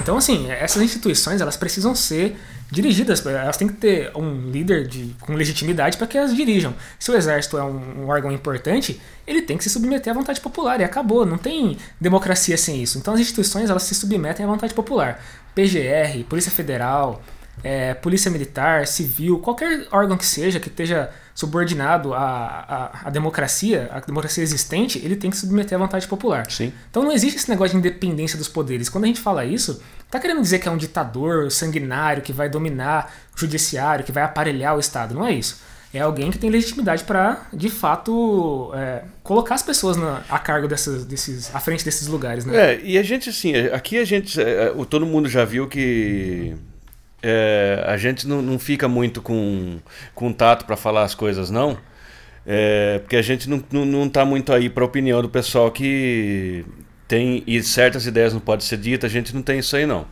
Então, 0.02 0.18
assim, 0.18 0.50
essas 0.50 0.82
instituições, 0.82 1.42
elas 1.42 1.56
precisam 1.56 1.94
ser 1.94 2.36
dirigidas, 2.72 3.24
elas 3.24 3.56
têm 3.56 3.68
que 3.68 3.76
ter 3.76 4.12
um 4.16 4.50
líder 4.50 4.88
de, 4.88 5.16
com 5.20 5.34
legitimidade 5.34 5.98
para 5.98 6.08
que 6.08 6.18
elas 6.18 6.36
dirijam. 6.36 6.74
Se 6.98 7.12
o 7.12 7.16
exército 7.16 7.56
é 7.56 7.64
um, 7.64 8.02
um, 8.02 8.08
órgão 8.08 8.32
importante, 8.32 9.00
ele 9.28 9.44
tem 9.44 9.58
que 9.58 9.64
se 9.64 9.70
submeter 9.70 10.12
à 10.12 10.16
vontade 10.16 10.42
popular 10.42 10.82
e 10.82 10.84
acabou. 10.84 11.24
Não 11.24 11.38
tem 11.38 11.78
democracia 12.02 12.58
sem 12.58 12.82
isso. 12.82 12.98
Então 12.98 13.14
as 13.14 13.20
instituições 13.20 13.70
elas 13.70 13.84
se 13.84 13.94
submetem 13.94 14.44
à 14.44 14.50
vontade 14.50 14.74
popular. 14.74 15.24
PGR, 15.54 16.24
Polícia 16.28 16.52
Federal, 16.52 17.22
é, 17.64 17.94
Polícia 17.94 18.30
Militar, 18.30 18.86
Civil, 18.88 19.40
qualquer 19.40 19.88
órgão 19.92 20.18
que 20.18 20.26
seja 20.26 20.60
que 20.60 20.68
esteja 20.68 21.10
subordinado 21.34 22.14
à, 22.14 22.20
à, 22.20 23.08
à, 23.08 23.10
democracia, 23.10 23.90
à 23.92 24.00
democracia 24.00 24.42
existente, 24.44 25.02
ele 25.04 25.16
tem 25.16 25.30
que 25.30 25.36
se 25.36 25.46
submeter 25.46 25.78
à 25.78 25.82
vontade 25.82 26.08
popular. 26.08 26.50
Sim. 26.50 26.72
Então 26.90 27.04
não 27.04 27.12
existe 27.12 27.38
esse 27.38 27.50
negócio 27.50 27.72
de 27.74 27.80
independência 27.80 28.38
dos 28.38 28.48
poderes. 28.48 28.88
Quando 28.88 29.04
a 29.04 29.08
gente 29.08 29.20
fala 29.20 29.44
isso, 29.44 29.82
tá 30.10 30.20
querendo 30.20 30.42
dizer 30.42 30.60
que 30.60 30.68
é 30.68 30.72
um 30.72 30.78
ditador 30.78 31.52
sanguinário 31.52 32.22
que 32.22 32.32
vai 32.32 32.48
dominar 32.50 33.14
o 33.36 33.40
judiciário, 33.40 34.06
que 34.06 34.12
vai 34.12 34.24
aparelhar 34.24 34.76
o 34.76 34.80
Estado. 34.80 35.14
Não 35.14 35.26
é 35.26 35.34
isso. 35.34 35.60
É 35.94 36.00
alguém 36.02 36.30
que 36.30 36.38
tem 36.38 36.50
legitimidade 36.50 37.04
para, 37.04 37.48
de 37.54 37.70
fato, 37.70 38.72
é, 38.74 39.04
colocar 39.24 39.56
as 39.56 39.64
pessoas 39.64 39.96
na, 39.96 40.24
a 40.30 40.38
cargo 40.38 40.68
dessas, 40.68 41.06
desses, 41.06 41.54
à 41.56 41.60
frente 41.60 41.86
desses 41.86 42.08
lugares. 42.08 42.46
Né? 42.46 42.74
É, 42.74 42.82
e 42.84 42.98
a 42.98 43.04
gente, 43.04 43.30
assim, 43.30 43.56
aqui 43.56 43.98
a 43.98 44.04
gente, 44.04 44.40
é, 44.42 44.74
todo 44.90 45.06
mundo 45.06 45.30
já 45.30 45.46
viu 45.46 45.68
que 45.68 46.54
é, 47.22 47.84
a 47.88 47.98
gente 47.98 48.28
não, 48.28 48.42
não 48.42 48.60
fica 48.60 48.88
muito 48.88 49.22
com, 49.22 49.80
com 50.14 50.32
tato 50.32 50.66
para 50.66 50.78
falar 50.78 51.04
as 51.04 51.16
coisas, 51.16 51.50
não. 51.50 51.78
É, 52.46 53.00
porque 53.00 53.16
a 53.16 53.22
gente 53.22 53.50
não, 53.50 53.64
não, 53.72 53.86
não 53.86 54.10
tá 54.10 54.24
muito 54.24 54.54
aí 54.54 54.70
para 54.70 54.84
a 54.84 54.86
opinião 54.86 55.22
do 55.22 55.30
pessoal 55.30 55.72
que 55.72 56.64
tem 57.08 57.44
e 57.48 57.62
certas 57.64 58.06
ideias 58.06 58.34
não 58.34 58.40
podem 58.40 58.66
ser 58.66 58.78
ditas, 58.78 59.10
a 59.10 59.14
gente 59.14 59.34
não 59.34 59.42
tem 59.42 59.60
isso 59.60 59.76
aí 59.76 59.86
não. 59.86 60.06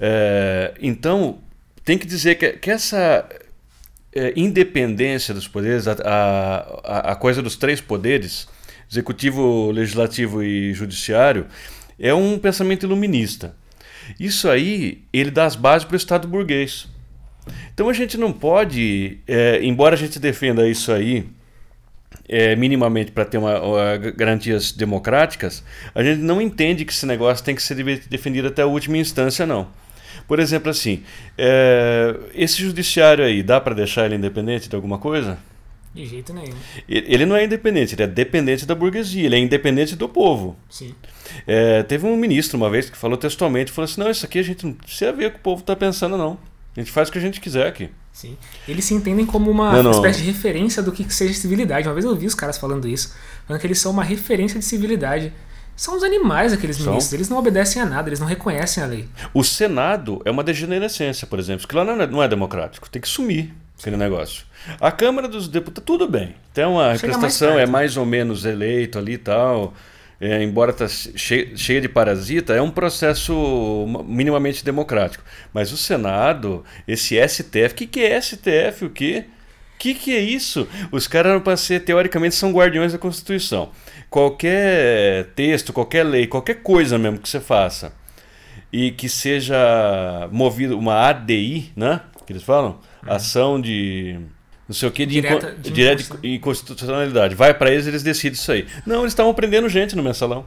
É, 0.00 0.74
então, 0.80 1.38
tem 1.84 1.96
que 1.96 2.06
dizer 2.06 2.34
que, 2.34 2.52
que 2.54 2.70
essa 2.70 3.28
é, 4.14 4.32
independência 4.36 5.32
dos 5.32 5.46
poderes, 5.46 5.86
a, 5.86 5.94
a, 6.84 7.12
a 7.12 7.14
coisa 7.16 7.40
dos 7.40 7.56
três 7.56 7.80
poderes, 7.80 8.48
executivo, 8.90 9.70
legislativo 9.70 10.42
e 10.42 10.72
judiciário, 10.74 11.46
é 11.98 12.12
um 12.12 12.38
pensamento 12.38 12.84
iluminista. 12.84 13.54
Isso 14.18 14.48
aí, 14.48 15.02
ele 15.12 15.30
dá 15.30 15.44
as 15.44 15.56
bases 15.56 15.84
para 15.84 15.94
o 15.94 15.96
Estado 15.96 16.28
burguês. 16.28 16.88
Então 17.74 17.88
a 17.88 17.92
gente 17.92 18.16
não 18.16 18.32
pode, 18.32 19.18
é, 19.26 19.60
embora 19.62 19.94
a 19.94 19.98
gente 19.98 20.18
defenda 20.18 20.68
isso 20.68 20.92
aí 20.92 21.26
é, 22.28 22.54
minimamente 22.54 23.10
para 23.10 23.24
ter 23.24 23.38
uma, 23.38 23.60
uma, 23.60 23.96
garantias 23.96 24.72
democráticas, 24.72 25.64
a 25.94 26.02
gente 26.02 26.20
não 26.20 26.40
entende 26.40 26.84
que 26.84 26.92
esse 26.92 27.06
negócio 27.06 27.44
tem 27.44 27.54
que 27.54 27.62
ser 27.62 27.74
defendido 28.08 28.48
até 28.48 28.62
a 28.62 28.66
última 28.66 28.98
instância, 28.98 29.46
não. 29.46 29.68
Por 30.28 30.38
exemplo, 30.38 30.70
assim, 30.70 31.02
é, 31.36 32.16
esse 32.34 32.62
judiciário 32.62 33.24
aí, 33.24 33.42
dá 33.42 33.60
para 33.60 33.74
deixar 33.74 34.06
ele 34.06 34.14
independente 34.14 34.68
de 34.68 34.76
alguma 34.76 34.98
coisa? 34.98 35.38
De 35.94 36.06
jeito 36.06 36.32
nenhum. 36.32 36.54
Ele 36.88 37.26
não 37.26 37.36
é 37.36 37.44
independente, 37.44 37.94
ele 37.94 38.02
é 38.02 38.06
dependente 38.06 38.64
da 38.64 38.74
burguesia, 38.74 39.26
ele 39.26 39.36
é 39.36 39.38
independente 39.38 39.94
do 39.94 40.08
povo. 40.08 40.56
Sim. 40.70 40.94
É, 41.46 41.82
teve 41.82 42.06
um 42.06 42.16
ministro 42.16 42.56
uma 42.56 42.70
vez 42.70 42.88
que 42.88 42.96
falou 42.96 43.16
textualmente, 43.16 43.70
falou 43.70 43.84
assim, 43.84 44.00
não, 44.00 44.10
isso 44.10 44.24
aqui 44.24 44.38
a 44.38 44.42
gente 44.42 44.64
não 44.64 44.72
precisa 44.72 45.12
ver 45.12 45.26
o 45.26 45.30
que 45.32 45.36
o 45.36 45.40
povo 45.40 45.60
está 45.60 45.76
pensando, 45.76 46.16
não. 46.16 46.38
A 46.74 46.80
gente 46.80 46.90
faz 46.90 47.08
o 47.08 47.12
que 47.12 47.18
a 47.18 47.20
gente 47.20 47.40
quiser 47.40 47.66
aqui. 47.66 47.90
Sim. 48.10 48.36
Eles 48.66 48.86
se 48.86 48.94
entendem 48.94 49.26
como 49.26 49.50
uma 49.50 49.72
não, 49.74 49.82
não. 49.82 49.90
espécie 49.90 50.20
de 50.20 50.26
referência 50.26 50.82
do 50.82 50.92
que 50.92 51.12
seja 51.12 51.34
civilidade. 51.34 51.86
Uma 51.86 51.94
vez 51.94 52.04
eu 52.04 52.10
ouvi 52.10 52.26
os 52.26 52.34
caras 52.34 52.56
falando 52.56 52.88
isso, 52.88 53.14
falando 53.46 53.60
que 53.60 53.66
eles 53.66 53.78
são 53.78 53.92
uma 53.92 54.02
referência 54.04 54.58
de 54.58 54.64
civilidade. 54.64 55.32
São 55.76 55.96
os 55.96 56.02
animais 56.02 56.52
aqueles 56.52 56.76
são. 56.76 56.86
ministros, 56.86 57.12
eles 57.12 57.28
não 57.28 57.38
obedecem 57.38 57.80
a 57.80 57.86
nada, 57.86 58.08
eles 58.08 58.20
não 58.20 58.26
reconhecem 58.26 58.82
a 58.82 58.86
lei. 58.86 59.08
O 59.34 59.42
Senado 59.42 60.20
é 60.24 60.30
uma 60.30 60.44
degenerescência, 60.44 61.26
por 61.26 61.38
exemplo, 61.38 61.66
que 61.66 61.74
lá 61.74 61.84
não 61.84 62.00
é, 62.00 62.06
não 62.06 62.22
é 62.22 62.28
democrático, 62.28 62.88
tem 62.88 63.00
que 63.00 63.08
sumir 63.08 63.54
aquele 63.82 63.96
negócio. 63.96 64.44
A 64.80 64.90
Câmara 64.90 65.28
dos 65.28 65.48
Deputados, 65.48 65.84
tudo 65.84 66.08
bem. 66.08 66.34
Tem 66.54 66.64
uma 66.64 66.96
Chega 66.96 67.12
representação, 67.12 67.54
mais 67.54 67.68
é 67.68 67.70
mais 67.70 67.96
ou 67.96 68.06
menos 68.06 68.44
eleito 68.44 68.98
ali 68.98 69.14
e 69.14 69.18
tal. 69.18 69.74
É, 70.20 70.40
embora 70.40 70.70
está 70.70 70.86
cheia, 70.86 71.56
cheia 71.56 71.80
de 71.80 71.88
parasita, 71.88 72.54
é 72.54 72.62
um 72.62 72.70
processo 72.70 73.84
minimamente 74.06 74.64
democrático. 74.64 75.24
Mas 75.52 75.72
o 75.72 75.76
Senado, 75.76 76.64
esse 76.86 77.16
STF, 77.28 77.72
o 77.72 77.74
que, 77.74 77.86
que 77.88 78.00
é 78.00 78.20
STF? 78.20 78.84
O 78.84 78.90
quê? 78.90 79.24
O 79.74 79.78
que, 79.78 79.94
que 79.94 80.14
é 80.14 80.20
isso? 80.20 80.68
Os 80.92 81.08
caras, 81.08 81.42
para 81.42 81.56
ser, 81.56 81.80
teoricamente, 81.80 82.36
são 82.36 82.52
guardiões 82.52 82.92
da 82.92 82.98
Constituição. 82.98 83.70
Qualquer 84.08 85.24
texto, 85.34 85.72
qualquer 85.72 86.04
lei, 86.04 86.28
qualquer 86.28 86.62
coisa 86.62 86.96
mesmo 86.96 87.18
que 87.18 87.28
você 87.28 87.40
faça 87.40 87.92
e 88.72 88.92
que 88.92 89.08
seja 89.08 90.28
movido 90.30 90.78
uma 90.78 91.08
ADI, 91.08 91.72
né? 91.74 92.00
Que 92.24 92.32
eles 92.32 92.44
falam? 92.44 92.78
Uhum. 93.06 93.12
Ação 93.12 93.60
de 93.60 94.18
não 94.68 94.74
sei 94.74 94.88
o 94.88 94.92
que, 94.92 95.04
de, 95.04 95.20
direta, 95.20 95.48
inco 95.48 95.60
de, 95.60 95.70
direta 95.70 96.18
de 96.18 96.34
inconstitucionalidade. 96.34 97.34
Vai 97.34 97.52
para 97.52 97.70
eles, 97.70 97.86
eles 97.86 98.02
decidem 98.02 98.32
isso 98.32 98.50
aí. 98.50 98.66
Não, 98.86 99.00
eles 99.00 99.12
estavam 99.12 99.34
prendendo 99.34 99.68
gente 99.68 99.94
no 99.94 100.02
mensalão. 100.02 100.46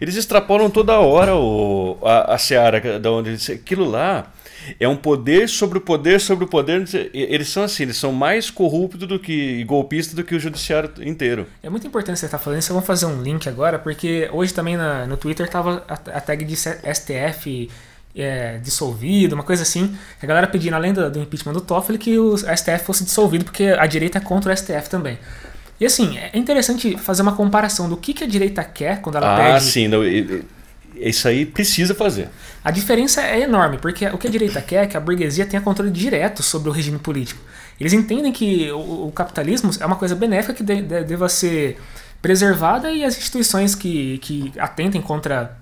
Eles 0.00 0.16
extrapolam 0.16 0.70
toda 0.70 0.98
hora 0.98 1.36
o, 1.36 1.98
a, 2.02 2.34
a 2.34 2.38
seara 2.38 2.98
da 2.98 3.10
onde 3.10 3.30
eles. 3.30 3.50
Aquilo 3.50 3.88
lá 3.88 4.32
é 4.78 4.88
um 4.88 4.96
poder 4.96 5.48
sobre 5.48 5.78
o 5.78 5.80
poder 5.80 6.20
sobre 6.20 6.44
o 6.44 6.48
poder. 6.48 6.88
Eles 7.12 7.48
são 7.48 7.62
assim, 7.62 7.84
eles 7.84 7.96
são 7.96 8.12
mais 8.12 8.50
corruptos 8.50 9.06
do 9.06 9.18
que 9.18 9.62
golpistas 9.64 10.14
do 10.14 10.24
que 10.24 10.34
o 10.34 10.40
judiciário 10.40 10.90
inteiro. 11.02 11.46
É 11.62 11.70
muito 11.70 11.86
importante 11.86 12.18
você 12.18 12.26
estar 12.26 12.38
falando 12.38 12.60
isso. 12.60 12.72
Vamos 12.72 12.86
fazer 12.86 13.06
um 13.06 13.22
link 13.22 13.48
agora, 13.48 13.78
porque 13.78 14.28
hoje 14.32 14.52
também 14.52 14.76
na, 14.76 15.06
no 15.06 15.16
Twitter 15.16 15.46
estava 15.46 15.84
a, 15.88 15.94
a 15.94 16.20
tag 16.20 16.44
de 16.44 16.56
STF 16.56 17.70
é, 18.14 18.58
dissolvido, 18.58 19.34
uma 19.34 19.44
coisa 19.44 19.62
assim. 19.62 19.96
A 20.22 20.26
galera 20.26 20.46
pedindo, 20.46 20.74
além 20.74 20.92
do, 20.92 21.10
do 21.10 21.18
impeachment 21.20 21.52
do 21.52 21.60
Toffoli, 21.60 21.98
que 21.98 22.18
o 22.18 22.36
STF 22.36 22.84
fosse 22.84 23.04
dissolvido, 23.04 23.44
porque 23.44 23.64
a 23.64 23.86
direita 23.86 24.18
é 24.18 24.20
contra 24.20 24.52
o 24.52 24.56
STF 24.56 24.88
também. 24.90 25.18
E 25.80 25.86
assim, 25.86 26.18
é 26.18 26.36
interessante 26.36 26.96
fazer 26.98 27.22
uma 27.22 27.36
comparação 27.36 27.88
do 27.88 27.96
que, 27.96 28.12
que 28.12 28.24
a 28.24 28.26
direita 28.26 28.64
quer 28.64 29.00
quando 29.00 29.16
ela 29.16 29.34
ah, 29.34 29.36
pede. 29.36 29.56
Ah, 29.56 29.60
sim, 29.60 29.86
não, 29.86 30.02
isso 30.96 31.28
aí 31.28 31.46
precisa 31.46 31.94
fazer. 31.94 32.28
A 32.64 32.70
diferença 32.70 33.22
é 33.22 33.40
enorme, 33.42 33.78
porque 33.78 34.06
o 34.06 34.18
que 34.18 34.26
a 34.26 34.30
direita 34.30 34.60
quer 34.60 34.84
é 34.84 34.86
que 34.86 34.96
a 34.96 35.00
burguesia 35.00 35.46
tenha 35.46 35.62
controle 35.62 35.90
direto 35.90 36.42
sobre 36.42 36.68
o 36.68 36.72
regime 36.72 36.98
político. 36.98 37.40
Eles 37.78 37.92
entendem 37.92 38.32
que 38.32 38.70
o, 38.72 39.06
o 39.06 39.12
capitalismo 39.12 39.70
é 39.78 39.86
uma 39.86 39.94
coisa 39.96 40.16
benéfica 40.16 40.52
que 40.52 40.64
de, 40.64 40.82
de, 40.82 41.04
deva 41.04 41.28
ser 41.28 41.78
preservada 42.20 42.90
e 42.90 43.04
as 43.04 43.16
instituições 43.16 43.76
que, 43.76 44.18
que 44.18 44.52
atentem 44.58 45.00
contra 45.00 45.56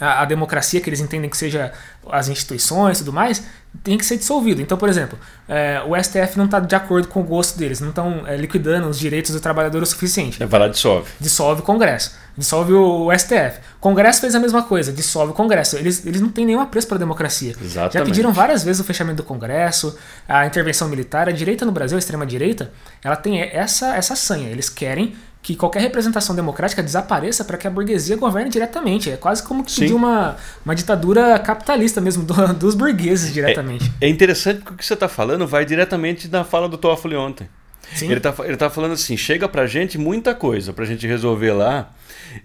a, 0.00 0.22
a, 0.22 0.24
democracia 0.24 0.80
que 0.80 0.88
eles 0.88 1.00
entendem 1.00 1.28
que 1.28 1.36
seja 1.36 1.72
as 2.10 2.28
instituições 2.28 2.98
e 2.98 3.04
tudo 3.04 3.12
mais, 3.12 3.42
tem 3.84 3.98
que 3.98 4.04
ser 4.04 4.16
dissolvido. 4.16 4.60
Então, 4.62 4.78
por 4.78 4.88
exemplo, 4.88 5.18
é, 5.48 5.82
o 5.86 6.02
STF 6.02 6.36
não 6.36 6.46
está 6.46 6.58
de 6.58 6.74
acordo 6.74 7.08
com 7.08 7.20
o 7.20 7.24
gosto 7.24 7.58
deles, 7.58 7.80
não 7.80 7.90
estão 7.90 8.26
é, 8.26 8.36
liquidando 8.36 8.88
os 8.88 8.98
direitos 8.98 9.32
do 9.32 9.40
trabalhador 9.40 9.82
o 9.82 9.86
suficiente. 9.86 10.42
É, 10.42 10.46
vai 10.46 10.60
lá, 10.60 10.68
dissolve. 10.68 11.08
Dissolve 11.20 11.60
o 11.60 11.64
Congresso, 11.64 12.16
dissolve 12.36 12.72
o, 12.72 13.06
o 13.06 13.18
STF. 13.18 13.60
O 13.76 13.80
Congresso 13.80 14.20
fez 14.20 14.34
a 14.34 14.40
mesma 14.40 14.62
coisa, 14.62 14.92
dissolve 14.92 15.32
o 15.32 15.34
Congresso. 15.34 15.76
Eles, 15.76 16.04
eles 16.06 16.20
não 16.20 16.30
têm 16.30 16.46
nenhum 16.46 16.60
apreço 16.60 16.86
para 16.86 16.96
a 16.96 16.98
democracia. 16.98 17.54
Exatamente. 17.60 17.94
Já 17.94 18.04
pediram 18.04 18.32
várias 18.32 18.64
vezes 18.64 18.80
o 18.80 18.84
fechamento 18.84 19.18
do 19.18 19.24
Congresso, 19.24 19.96
a 20.28 20.46
intervenção 20.46 20.88
militar. 20.88 21.28
A 21.28 21.32
direita 21.32 21.64
no 21.64 21.72
Brasil, 21.72 21.96
a 21.96 21.98
extrema-direita, 21.98 22.72
ela 23.04 23.16
tem 23.16 23.40
essa, 23.40 23.94
essa 23.94 24.16
sanha. 24.16 24.48
Eles 24.48 24.68
querem 24.68 25.14
que 25.42 25.54
qualquer 25.54 25.80
representação 25.80 26.34
democrática 26.34 26.82
desapareça 26.82 27.44
para 27.44 27.56
que 27.56 27.66
a 27.66 27.70
burguesia 27.70 28.16
governe 28.16 28.50
diretamente. 28.50 29.10
É 29.10 29.16
quase 29.16 29.42
como 29.42 29.64
que 29.64 29.86
de 29.86 29.92
uma, 29.92 30.36
uma 30.64 30.74
ditadura 30.74 31.38
capitalista 31.38 32.00
mesmo, 32.00 32.24
do, 32.24 32.34
dos 32.54 32.74
burgueses 32.74 33.32
diretamente. 33.32 33.90
É, 34.00 34.06
é, 34.06 34.08
interessante 34.08 34.58
porque 34.58 34.74
o 34.74 34.76
que 34.76 34.84
você 34.84 34.94
está 34.94 35.08
falando 35.08 35.46
vai 35.46 35.64
diretamente 35.64 36.28
na 36.28 36.44
fala 36.44 36.68
do 36.68 36.76
Toffoli 36.76 37.16
ontem. 37.16 37.48
Sim. 37.94 38.06
Ele 38.06 38.18
está 38.18 38.34
ele 38.44 38.56
tá 38.56 38.68
falando 38.68 38.92
assim, 38.92 39.16
chega 39.16 39.48
para 39.48 39.62
a 39.62 39.66
gente 39.66 39.96
muita 39.96 40.34
coisa 40.34 40.72
para 40.74 40.84
a 40.84 40.86
gente 40.86 41.06
resolver 41.06 41.52
lá, 41.52 41.90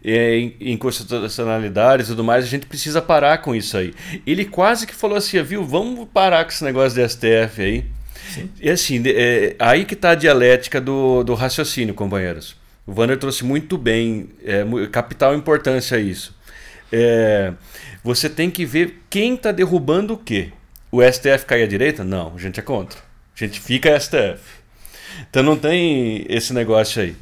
é, 0.01 0.37
em, 0.37 0.55
em 0.61 0.77
constitucionalidades 0.77 2.07
e 2.07 2.09
tudo 2.11 2.23
mais, 2.23 2.45
a 2.45 2.47
gente 2.47 2.65
precisa 2.65 3.01
parar 3.01 3.39
com 3.39 3.53
isso 3.53 3.75
aí. 3.75 3.93
Ele 4.25 4.45
quase 4.45 4.87
que 4.87 4.95
falou 4.95 5.17
assim, 5.17 5.41
viu, 5.43 5.65
vamos 5.65 6.07
parar 6.13 6.45
com 6.45 6.51
esse 6.51 6.63
negócio 6.63 6.97
de 6.97 7.09
STF 7.09 7.61
aí. 7.61 7.85
Sim. 8.33 8.49
E 8.61 8.69
assim, 8.69 9.03
é, 9.05 9.55
aí 9.59 9.83
que 9.83 9.93
está 9.93 10.11
a 10.11 10.15
dialética 10.15 10.79
do, 10.79 11.23
do 11.23 11.33
raciocínio, 11.33 11.93
companheiros. 11.93 12.62
O 12.85 12.99
Wander 12.99 13.17
trouxe 13.17 13.45
muito 13.45 13.77
bem, 13.77 14.29
é, 14.43 14.63
capital 14.91 15.33
importância 15.35 15.97
isso. 15.99 16.35
É, 16.91 17.53
você 18.03 18.29
tem 18.29 18.51
que 18.51 18.65
ver 18.65 19.01
quem 19.09 19.35
está 19.35 19.51
derrubando 19.51 20.13
o 20.13 20.17
quê. 20.17 20.51
O 20.91 21.01
STF 21.01 21.45
cai 21.45 21.63
à 21.63 21.67
direita? 21.67 22.03
Não, 22.03 22.33
a 22.35 22.39
gente 22.39 22.59
é 22.59 22.63
contra. 22.63 22.99
A 22.99 23.39
gente 23.39 23.59
fica 23.59 23.99
STF. 23.99 24.41
Então 25.29 25.41
não 25.41 25.57
tem 25.57 26.25
esse 26.29 26.53
negócio 26.53 27.01
aí. 27.01 27.15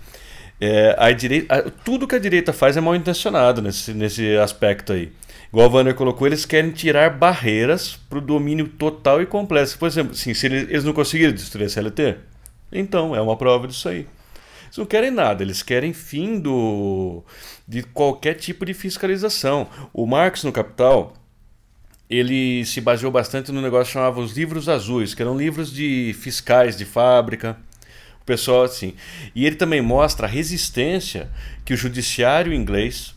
É, 0.60 0.95
a 0.97 1.12
direita, 1.12 1.56
a, 1.56 1.62
tudo 1.69 2.08
que 2.08 2.15
a 2.15 2.19
direita 2.19 2.52
faz 2.52 2.76
é 2.76 2.82
mal 2.82 2.95
intencionado 2.95 3.62
nesse, 3.62 3.93
nesse 3.93 4.36
aspecto 4.38 4.93
aí. 4.93 5.12
Igual 5.52 5.69
o 5.69 5.74
Wander 5.74 5.95
colocou, 5.95 6.28
eles 6.28 6.45
querem 6.45 6.71
tirar 6.71 7.10
barreiras 7.10 8.00
para 8.10 8.17
o 8.17 8.21
domínio 8.21 8.67
total 8.67 9.21
e 9.21 9.26
completo. 9.26 9.78
Por 9.78 9.88
exemplo, 9.88 10.13
assim, 10.13 10.34
se 10.34 10.45
eles, 10.45 10.69
eles 10.69 10.84
não 10.84 10.93
conseguiram 10.93 11.34
destruir 11.34 11.65
a 11.65 11.69
CLT, 11.69 12.17
então 12.71 13.15
é 13.15 13.21
uma 13.21 13.36
prova 13.36 13.67
disso 13.67 13.89
aí. 13.89 14.08
Eles 14.71 14.77
não 14.77 14.86
querem 14.86 15.12
nada, 15.12 15.43
eles 15.43 15.62
querem 15.62 15.91
fim 15.91 16.39
do, 16.39 17.25
de 17.67 17.84
qualquer 17.84 18.36
tipo 18.36 18.65
de 18.65 18.73
fiscalização. 18.73 19.67
O 19.91 20.05
Marx 20.05 20.45
no 20.45 20.51
Capital, 20.51 21.13
ele 22.10 22.63
se 22.63 22.79
baseou 22.79 23.12
bastante 23.12 23.51
no 23.51 23.62
negócio 23.62 23.88
que 23.88 23.93
chamava 23.93 24.21
os 24.21 24.31
livros 24.31 24.69
azuis, 24.69 25.13
que 25.13 25.21
eram 25.21 25.38
livros 25.38 25.73
de 25.73 26.15
fiscais 26.17 26.77
de 26.77 26.86
fábrica. 26.86 27.57
O 28.21 28.25
pessoal 28.25 28.63
assim. 28.63 28.93
E 29.36 29.45
ele 29.45 29.57
também 29.57 29.81
mostra 29.81 30.25
a 30.25 30.29
resistência 30.29 31.29
que 31.65 31.73
o 31.73 31.77
judiciário 31.77 32.53
inglês 32.53 33.13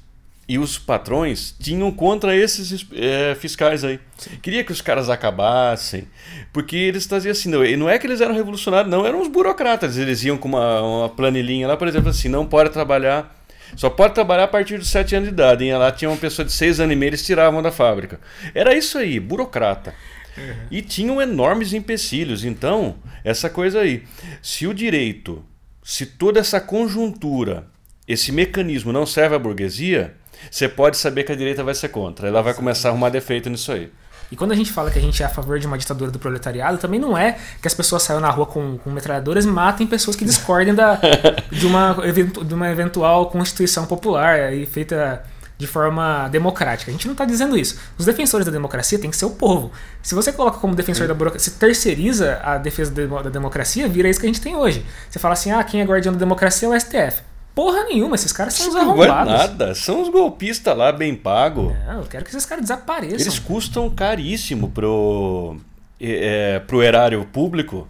e 0.47 0.59
os 0.59 0.79
patrões 0.79 1.55
tinham 1.59 1.91
contra 1.91 2.37
esses 2.37 2.87
é, 2.93 3.35
fiscais 3.35 3.83
aí. 3.83 3.99
Queria 4.43 4.63
que 4.63 4.73
os 4.73 4.81
caras 4.81 5.09
acabassem, 5.09 6.07
porque 6.53 6.77
eles 6.77 7.07
traziam 7.07 7.33
assim, 7.33 7.49
não, 7.49 7.65
não 7.79 7.89
é 7.89 7.99
que 7.99 8.07
eles 8.07 8.21
eram 8.21 8.35
revolucionários, 8.35 8.91
não, 8.91 9.07
eram 9.07 9.23
os 9.23 9.29
burocratas. 9.29 9.97
Eles 9.97 10.23
iam 10.23 10.37
com 10.37 10.49
uma, 10.49 10.83
uma 10.83 11.09
planilhinha 11.09 11.67
lá, 11.67 11.77
por 11.77 11.89
exemplo, 11.89 12.11
assim, 12.11 12.29
não 12.29 12.47
pode 12.47 12.71
trabalhar, 12.71 13.35
só 13.75 13.89
pode 13.89 14.15
trabalhar 14.15 14.45
a 14.45 14.49
partir 14.49 14.79
dos 14.79 14.89
7 14.89 15.17
anos 15.17 15.29
de 15.29 15.35
idade. 15.35 15.65
E 15.65 15.75
lá 15.75 15.91
tinha 15.91 16.11
uma 16.11 16.17
pessoa 16.17 16.45
de 16.45 16.53
6 16.53 16.81
anos 16.81 16.93
e 16.93 16.97
meio, 16.97 17.11
eles 17.11 17.25
tiravam 17.25 17.63
da 17.63 17.73
fábrica. 17.73 18.21
Era 18.55 18.75
isso 18.75 18.99
aí, 18.99 19.19
burocrata. 19.19 19.95
Uhum. 20.37 20.67
E 20.71 20.83
tinham 20.83 21.23
enormes 21.23 21.73
empecilhos. 21.73 22.45
Então, 22.45 22.97
essa 23.25 23.49
coisa 23.49 23.81
aí. 23.81 24.03
Se 24.43 24.67
o 24.67 24.75
direito, 24.75 25.45
se 25.83 26.05
toda 26.05 26.39
essa 26.39 26.61
conjuntura, 26.61 27.67
esse 28.07 28.31
mecanismo 28.31 28.93
não 28.93 29.07
serve 29.07 29.37
à 29.37 29.39
burguesia, 29.39 30.15
você 30.51 30.69
pode 30.69 30.97
saber 30.97 31.25
que 31.25 31.33
a 31.33 31.37
direita 31.37 31.63
vai 31.63 31.75
ser 31.75 31.89
contra. 31.89 32.29
Ela 32.29 32.43
vai 32.43 32.55
começar 32.55 32.89
a 32.89 32.91
arrumar 32.93 33.09
defeito 33.09 33.49
nisso 33.51 33.73
aí. 33.73 33.91
E 34.31 34.37
quando 34.37 34.53
a 34.53 34.55
gente 34.55 34.73
fala 34.73 34.91
que 34.91 34.99
a 34.99 35.03
gente 35.03 35.23
é 35.23 35.27
a 35.27 35.29
favor 35.29 35.59
de 35.59 35.67
uma 35.67 35.79
ditadura 35.79 36.11
do 36.11 36.19
proletariado, 36.19 36.79
também 36.79 36.99
não 36.99 37.17
é 37.17 37.37
que 37.61 37.69
as 37.69 37.75
pessoas 37.75 38.03
saiam 38.03 38.21
na 38.21 38.31
rua 38.31 38.47
com, 38.47 38.79
com 38.79 38.91
metralhadoras 38.91 39.45
e 39.45 39.49
matem 39.49 39.87
pessoas 39.87 40.17
que 40.17 40.25
discordem 40.25 40.75
da, 40.75 40.99
de, 41.53 41.67
uma, 41.67 41.97
de 42.45 42.55
uma 42.55 42.71
eventual 42.71 43.31
constituição 43.31 43.87
popular 43.87 44.53
e 44.53 44.67
feita 44.67 45.23
de 45.57 45.67
forma 45.67 46.29
democrática. 46.29 46.91
A 46.91 46.93
gente 46.93 47.07
não 47.07 47.13
está 47.13 47.25
dizendo 47.25 47.57
isso. 47.57 47.79
Os 47.97 48.07
defensores 48.07 48.45
da 48.45 48.51
democracia 48.51 48.99
têm 48.99 49.11
que 49.11 49.17
ser 49.17 49.27
o 49.27 49.31
povo. 49.31 49.71
Se 50.03 50.15
você 50.15 50.33
coloca 50.33 50.59
como 50.59 50.75
defensor 50.75 51.07
da 51.07 51.15
burocracia, 51.15 51.53
se 51.53 51.59
terceiriza 51.59 52.41
a 52.43 52.59
defesa 52.59 52.91
da 52.91 53.31
democracia, 53.31 53.89
vira 53.89 54.09
isso 54.09 54.19
que 54.19 54.27
a 54.27 54.29
gente 54.29 54.41
tem 54.41 54.57
hoje. 54.57 54.85
Você 55.09 55.19
fala 55.19 55.35
assim, 55.35 55.53
ah, 55.53 55.63
quem 55.63 55.81
é 55.81 55.85
guardião 55.85 56.13
da 56.13 56.19
democracia 56.19 56.67
é 56.67 56.71
o 56.71 56.81
STF. 56.81 57.23
Porra 57.55 57.85
nenhuma, 57.85 58.17
esses 58.17 58.33
caras 58.33 58.55
são 58.55 58.69
os 58.69 58.75
arrombados. 58.75 59.33
Não 59.33 59.35
é 59.35 59.39
nada, 59.39 59.75
são 59.75 60.03
os 60.03 60.09
golpistas 60.09 60.77
lá 60.77 60.91
bem 60.91 61.15
pagos. 61.15 61.73
Não, 61.87 62.01
eu 62.01 62.07
quero 62.07 62.25
que 62.25 62.31
esses 62.31 62.45
caras 62.45 62.63
desapareçam. 62.63 63.19
Eles 63.19 63.39
custam 63.39 63.89
caríssimo 63.89 64.71
pro, 64.71 65.57
é, 66.01 66.59
pro 66.59 66.83
erário 66.83 67.25
público. 67.27 67.89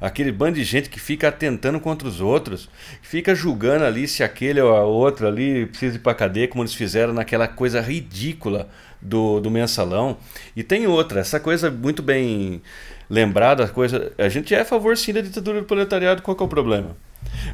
Aquele 0.00 0.30
bando 0.30 0.56
de 0.56 0.64
gente 0.64 0.90
que 0.90 1.00
fica 1.00 1.28
atentando 1.28 1.80
contra 1.80 2.06
os 2.06 2.20
outros, 2.20 2.68
fica 3.00 3.34
julgando 3.34 3.84
ali 3.84 4.06
se 4.06 4.22
aquele 4.22 4.60
ou 4.60 4.76
a 4.76 4.84
outro 4.84 5.26
ali 5.26 5.66
precisa 5.66 5.96
ir 5.96 6.00
pra 6.00 6.12
cadeia, 6.14 6.46
como 6.48 6.62
eles 6.62 6.74
fizeram 6.74 7.14
naquela 7.14 7.48
coisa 7.48 7.80
ridícula 7.80 8.68
do, 9.00 9.40
do 9.40 9.50
mensalão. 9.50 10.18
E 10.54 10.62
tem 10.62 10.86
outra, 10.86 11.20
essa 11.20 11.40
coisa 11.40 11.70
muito 11.70 12.02
bem 12.02 12.60
lembrada, 13.08 13.68
coisa. 13.68 14.12
A 14.18 14.28
gente 14.28 14.54
é 14.54 14.60
a 14.60 14.64
favor 14.66 14.96
sim 14.98 15.14
da 15.14 15.22
ditadura 15.22 15.60
do 15.60 15.66
proletariado, 15.66 16.20
qual 16.20 16.36
que 16.36 16.42
é 16.42 16.46
o 16.46 16.48
problema? 16.48 16.94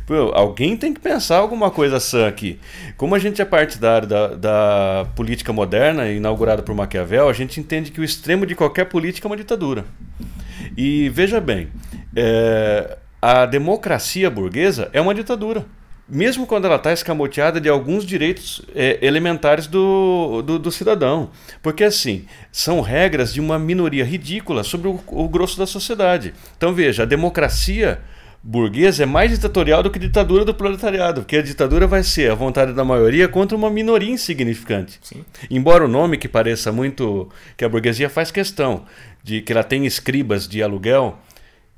Pô, 0.07 0.33
alguém 0.35 0.77
tem 0.77 0.93
que 0.93 1.01
pensar 1.01 1.37
alguma 1.37 1.71
coisa 1.71 2.01
sã 2.01 2.27
aqui. 2.27 2.59
Como 2.97 3.15
a 3.15 3.19
gente 3.19 3.41
é 3.41 3.45
partidário 3.45 4.09
da, 4.09 4.29
da 4.29 5.07
política 5.15 5.53
moderna, 5.53 6.11
inaugurada 6.11 6.63
por 6.63 6.75
Maquiavel, 6.75 7.29
a 7.29 7.33
gente 7.33 7.61
entende 7.61 7.91
que 7.91 8.01
o 8.01 8.05
extremo 8.05 8.47
de 8.47 8.55
qualquer 8.55 8.87
política 8.87 9.27
é 9.27 9.31
uma 9.31 9.37
ditadura. 9.37 9.85
E 10.77 11.09
veja 11.11 11.41
bem, 11.41 11.69
é, 12.15 12.99
a 13.21 13.47
democracia 13.47 14.31
burguesa 14.31 14.91
é 14.93 15.01
uma 15.01 15.15
ditadura. 15.15 15.65
Mesmo 16.09 16.47
quando 16.47 16.67
ela 16.67 16.77
está 16.77 16.93
escamoteada 16.93 17.61
de 17.61 17.69
alguns 17.69 18.05
direitos 18.05 18.61
é, 18.75 18.99
elementares 19.01 19.67
do, 19.67 20.43
do, 20.43 20.59
do, 20.59 20.71
cidadão. 20.71 21.31
Porque, 21.63 21.85
assim, 21.85 22.27
são 22.51 22.81
regras 22.81 23.33
de 23.33 23.41
uma 23.41 23.59
minoria 23.59 24.05
ridícula 24.05 24.65
sobre 24.65 24.89
o, 24.89 25.01
o 25.07 25.29
grosso 25.29 25.57
da 25.57 25.67
sociedade. 25.67 26.35
Então, 26.57 26.75
veja, 26.75 27.05
a 27.05 27.07
democracia 27.07 28.01
burguesa 28.43 29.05
é 29.05 29.07
mais 29.07 29.31
ditatorial 29.31 29.83
do 29.83 29.91
que 29.91 29.99
ditadura 29.99 30.45
do 30.45 30.53
proletariado, 30.53 31.23
porque 31.23 31.37
a 31.37 31.43
ditadura 31.43 31.87
vai 31.87 32.03
ser 32.03 32.31
a 32.31 32.35
vontade 32.35 32.73
da 32.73 32.85
maioria 32.85 33.29
contra 33.29 33.57
uma 33.57 33.71
minoria 33.71 34.11
insignificante. 34.11 34.99
Sim. 35.03 35.25
Embora 35.51 35.85
o 35.85 35.89
nome 35.89 36.19
que 36.19 36.29
pareça 36.29 36.73
muito 36.73 37.29
que 37.57 37.65
a 37.65 37.69
burguesia 37.69 38.09
faz 38.09 38.31
questão 38.31 38.85
de 39.23 39.41
que 39.41 39.53
ela 39.53 39.63
tem 39.63 39.87
escribas 39.87 40.49
de 40.49 40.63
aluguel 40.63 41.19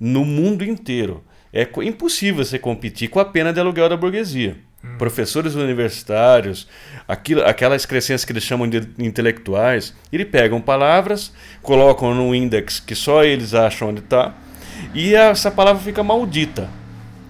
no 0.00 0.24
mundo 0.24 0.64
inteiro. 0.64 1.22
É 1.52 1.68
impossível 1.84 2.44
você 2.44 2.58
competir 2.58 3.08
com 3.08 3.20
a 3.20 3.24
pena 3.24 3.52
de 3.52 3.60
aluguel 3.60 3.88
da 3.88 3.96
burguesia. 3.96 4.56
Hum. 4.82 4.98
Professores 4.98 5.54
universitários, 5.54 6.66
aquilo, 7.06 7.44
aquelas 7.44 7.86
crescências 7.86 8.24
que 8.24 8.32
eles 8.32 8.42
chamam 8.42 8.68
de 8.68 8.88
intelectuais, 8.98 9.94
eles 10.12 10.28
pegam 10.28 10.60
palavras, 10.60 11.32
colocam 11.62 12.14
num 12.14 12.34
index 12.34 12.80
que 12.80 12.94
só 12.94 13.22
eles 13.22 13.54
acham 13.54 13.90
onde 13.90 14.00
está, 14.00 14.34
e 14.94 15.14
essa 15.14 15.50
palavra 15.50 15.82
fica 15.82 16.02
maldita. 16.02 16.68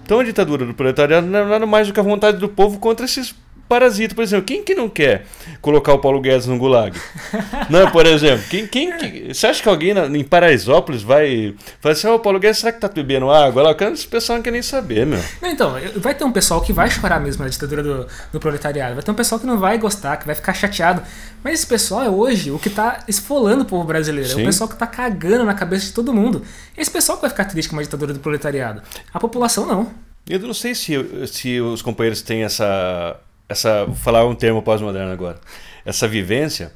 Então 0.03 0.19
a 0.19 0.23
ditadura 0.23 0.65
do 0.65 0.73
proletariado 0.73 1.25
não 1.27 1.39
é 1.39 1.45
nada 1.45 1.65
mais 1.65 1.87
do 1.87 1.93
que 1.93 1.99
a 1.99 2.03
vontade 2.03 2.37
do 2.37 2.47
povo 2.47 2.79
contra 2.79 3.05
esses 3.05 3.33
parasita, 3.67 4.13
por 4.13 4.23
exemplo, 4.23 4.45
quem 4.45 4.63
que 4.63 4.75
não 4.75 4.87
quer 4.87 5.25
colocar 5.61 5.93
o 5.93 5.99
Paulo 5.99 6.21
Guedes 6.21 6.47
no 6.47 6.57
gulag? 6.57 6.97
não, 7.69 7.89
por 7.91 8.05
exemplo, 8.05 8.45
quem, 8.49 8.67
quem 8.67 8.97
que, 8.97 9.33
você 9.33 9.47
acha 9.47 9.61
que 9.61 9.69
alguém 9.69 9.93
na, 9.93 10.05
em 10.05 10.23
Paraisópolis 10.23 11.01
vai 11.01 11.55
falar 11.79 11.93
assim, 11.93 12.07
ô 12.07 12.15
oh, 12.15 12.19
Paulo 12.19 12.39
Guedes, 12.39 12.59
será 12.59 12.71
que 12.71 12.79
tá 12.79 12.87
bebendo 12.87 13.29
água? 13.29 13.63
Lá, 13.63 13.75
esse 13.91 14.07
pessoal 14.07 14.37
não 14.37 14.43
quer 14.43 14.51
nem 14.51 14.61
saber, 14.61 15.05
meu. 15.05 15.19
Não, 15.41 15.49
então, 15.49 15.75
vai 15.97 16.13
ter 16.13 16.23
um 16.23 16.31
pessoal 16.31 16.61
que 16.61 16.71
vai 16.71 16.89
chorar 16.89 17.19
mesmo 17.19 17.43
na 17.43 17.49
ditadura 17.49 17.81
do, 17.81 18.07
do 18.31 18.39
proletariado, 18.39 18.95
vai 18.95 19.03
ter 19.03 19.11
um 19.11 19.15
pessoal 19.15 19.39
que 19.39 19.47
não 19.47 19.57
vai 19.57 19.77
gostar, 19.77 20.17
que 20.17 20.25
vai 20.25 20.35
ficar 20.35 20.53
chateado, 20.53 21.01
mas 21.43 21.55
esse 21.55 21.67
pessoal 21.67 22.03
é 22.03 22.09
hoje 22.09 22.51
o 22.51 22.59
que 22.59 22.69
tá 22.69 23.03
esfolando 23.07 23.63
o 23.63 23.65
povo 23.65 23.83
brasileiro, 23.83 24.29
Sim. 24.29 24.39
é 24.39 24.43
o 24.43 24.45
pessoal 24.45 24.69
que 24.69 24.75
tá 24.75 24.87
cagando 24.87 25.43
na 25.43 25.53
cabeça 25.53 25.87
de 25.87 25.93
todo 25.93 26.13
mundo. 26.13 26.43
Esse 26.77 26.91
pessoal 26.91 27.17
que 27.17 27.21
vai 27.21 27.29
ficar 27.29 27.45
triste 27.45 27.69
com 27.69 27.75
uma 27.75 27.83
ditadura 27.83 28.13
do 28.13 28.19
proletariado, 28.19 28.81
a 29.13 29.19
população 29.19 29.65
não. 29.65 29.91
Eu 30.27 30.39
não 30.39 30.55
sei 30.55 30.73
se, 30.73 30.93
se 31.27 31.61
os 31.61 31.83
companheiros 31.83 32.21
têm 32.21 32.43
essa 32.43 33.19
essa 33.47 33.85
vou 33.85 33.95
falar 33.95 34.25
um 34.25 34.35
termo 34.35 34.61
pós-moderno 34.61 35.11
agora, 35.11 35.39
essa 35.85 36.07
vivência. 36.07 36.73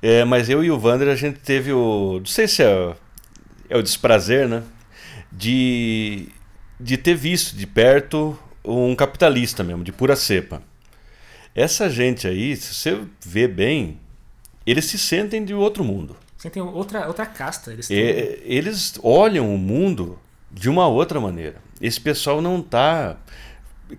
É, 0.00 0.24
mas 0.24 0.48
eu 0.48 0.62
e 0.62 0.70
o 0.70 0.78
Wander 0.78 1.08
a 1.08 1.16
gente 1.16 1.40
teve 1.40 1.72
o, 1.72 2.18
não 2.18 2.26
sei 2.26 2.46
se 2.46 2.62
é, 2.62 2.94
é 3.68 3.76
o 3.76 3.82
desprazer, 3.82 4.48
né, 4.48 4.62
de 5.32 6.28
de 6.80 6.96
ter 6.96 7.14
visto 7.14 7.56
de 7.56 7.66
perto 7.66 8.38
um 8.64 8.94
capitalista 8.94 9.64
mesmo, 9.64 9.82
de 9.82 9.90
pura 9.90 10.14
cepa. 10.14 10.62
Essa 11.54 11.90
gente 11.90 12.28
aí, 12.28 12.54
se 12.54 12.74
você 12.74 13.00
vê 13.24 13.48
bem, 13.48 13.98
eles 14.64 14.84
se 14.84 14.98
sentem 14.98 15.44
de 15.44 15.54
outro 15.54 15.82
mundo. 15.82 16.16
Sentem 16.36 16.62
outra, 16.62 17.08
outra 17.08 17.26
casta. 17.26 17.72
Eles, 17.72 17.88
têm... 17.88 17.98
é, 17.98 18.40
eles 18.44 18.98
olham 19.02 19.52
o 19.52 19.58
mundo 19.58 20.18
de 20.50 20.70
uma 20.70 20.86
outra 20.86 21.20
maneira. 21.20 21.56
Esse 21.80 22.00
pessoal 22.00 22.40
não 22.40 22.60
está 22.60 23.16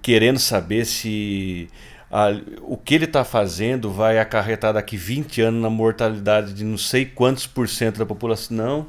querendo 0.01 0.39
saber 0.39 0.85
se 0.85 1.67
a, 2.11 2.29
o 2.61 2.75
que 2.75 2.95
ele 2.95 3.05
está 3.05 3.23
fazendo 3.23 3.91
vai 3.91 4.19
acarretar 4.19 4.73
daqui 4.73 4.97
20 4.97 5.41
anos 5.41 5.61
na 5.61 5.69
mortalidade 5.69 6.53
de 6.53 6.63
não 6.63 6.77
sei 6.77 7.05
quantos 7.05 7.45
por 7.45 7.67
cento 7.67 7.97
da 7.99 8.05
população. 8.05 8.57
Não. 8.57 8.87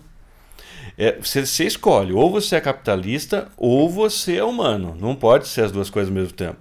É, 0.97 1.19
você, 1.19 1.45
você 1.45 1.65
escolhe, 1.65 2.13
ou 2.13 2.31
você 2.31 2.57
é 2.57 2.61
capitalista 2.61 3.49
ou 3.57 3.89
você 3.89 4.37
é 4.37 4.45
humano. 4.45 4.97
Não 4.99 5.15
pode 5.15 5.49
ser 5.49 5.63
as 5.63 5.73
duas 5.73 5.91
coisas 5.91 6.11
ao 6.11 6.15
mesmo 6.15 6.33
tempo. 6.33 6.59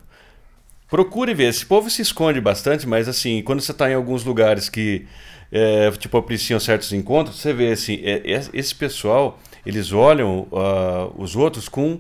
Procure 0.90 1.34
ver. 1.34 1.50
Esse 1.50 1.66
povo 1.66 1.90
se 1.90 2.02
esconde 2.02 2.42
bastante, 2.42 2.88
mas 2.88 3.08
assim, 3.08 3.42
quando 3.44 3.62
você 3.62 3.72
está 3.72 3.90
em 3.90 3.94
alguns 3.94 4.24
lugares 4.24 4.70
que 4.70 5.06
é, 5.52 5.92
tipo 5.92 6.18
apreciam 6.18 6.60
certos 6.60 6.92
encontros, 6.94 7.40
você 7.40 7.54
vê 7.54 7.72
assim, 7.72 8.00
é, 8.04 8.34
é 8.34 8.42
esse 8.54 8.76
pessoal 8.76 9.40
eles 9.66 9.92
olham 9.92 10.48
uh, 10.52 11.14
os 11.18 11.36
outros 11.36 11.68
com 11.68 12.00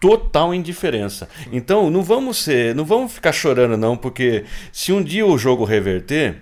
total 0.00 0.54
indiferença. 0.54 1.28
Então, 1.52 1.90
não 1.90 2.02
vamos 2.02 2.38
ser, 2.38 2.74
não 2.74 2.84
vamos 2.84 3.12
ficar 3.12 3.32
chorando 3.32 3.76
não, 3.76 3.96
porque 3.96 4.44
se 4.72 4.92
um 4.92 5.02
dia 5.02 5.26
o 5.26 5.36
jogo 5.36 5.64
reverter, 5.64 6.38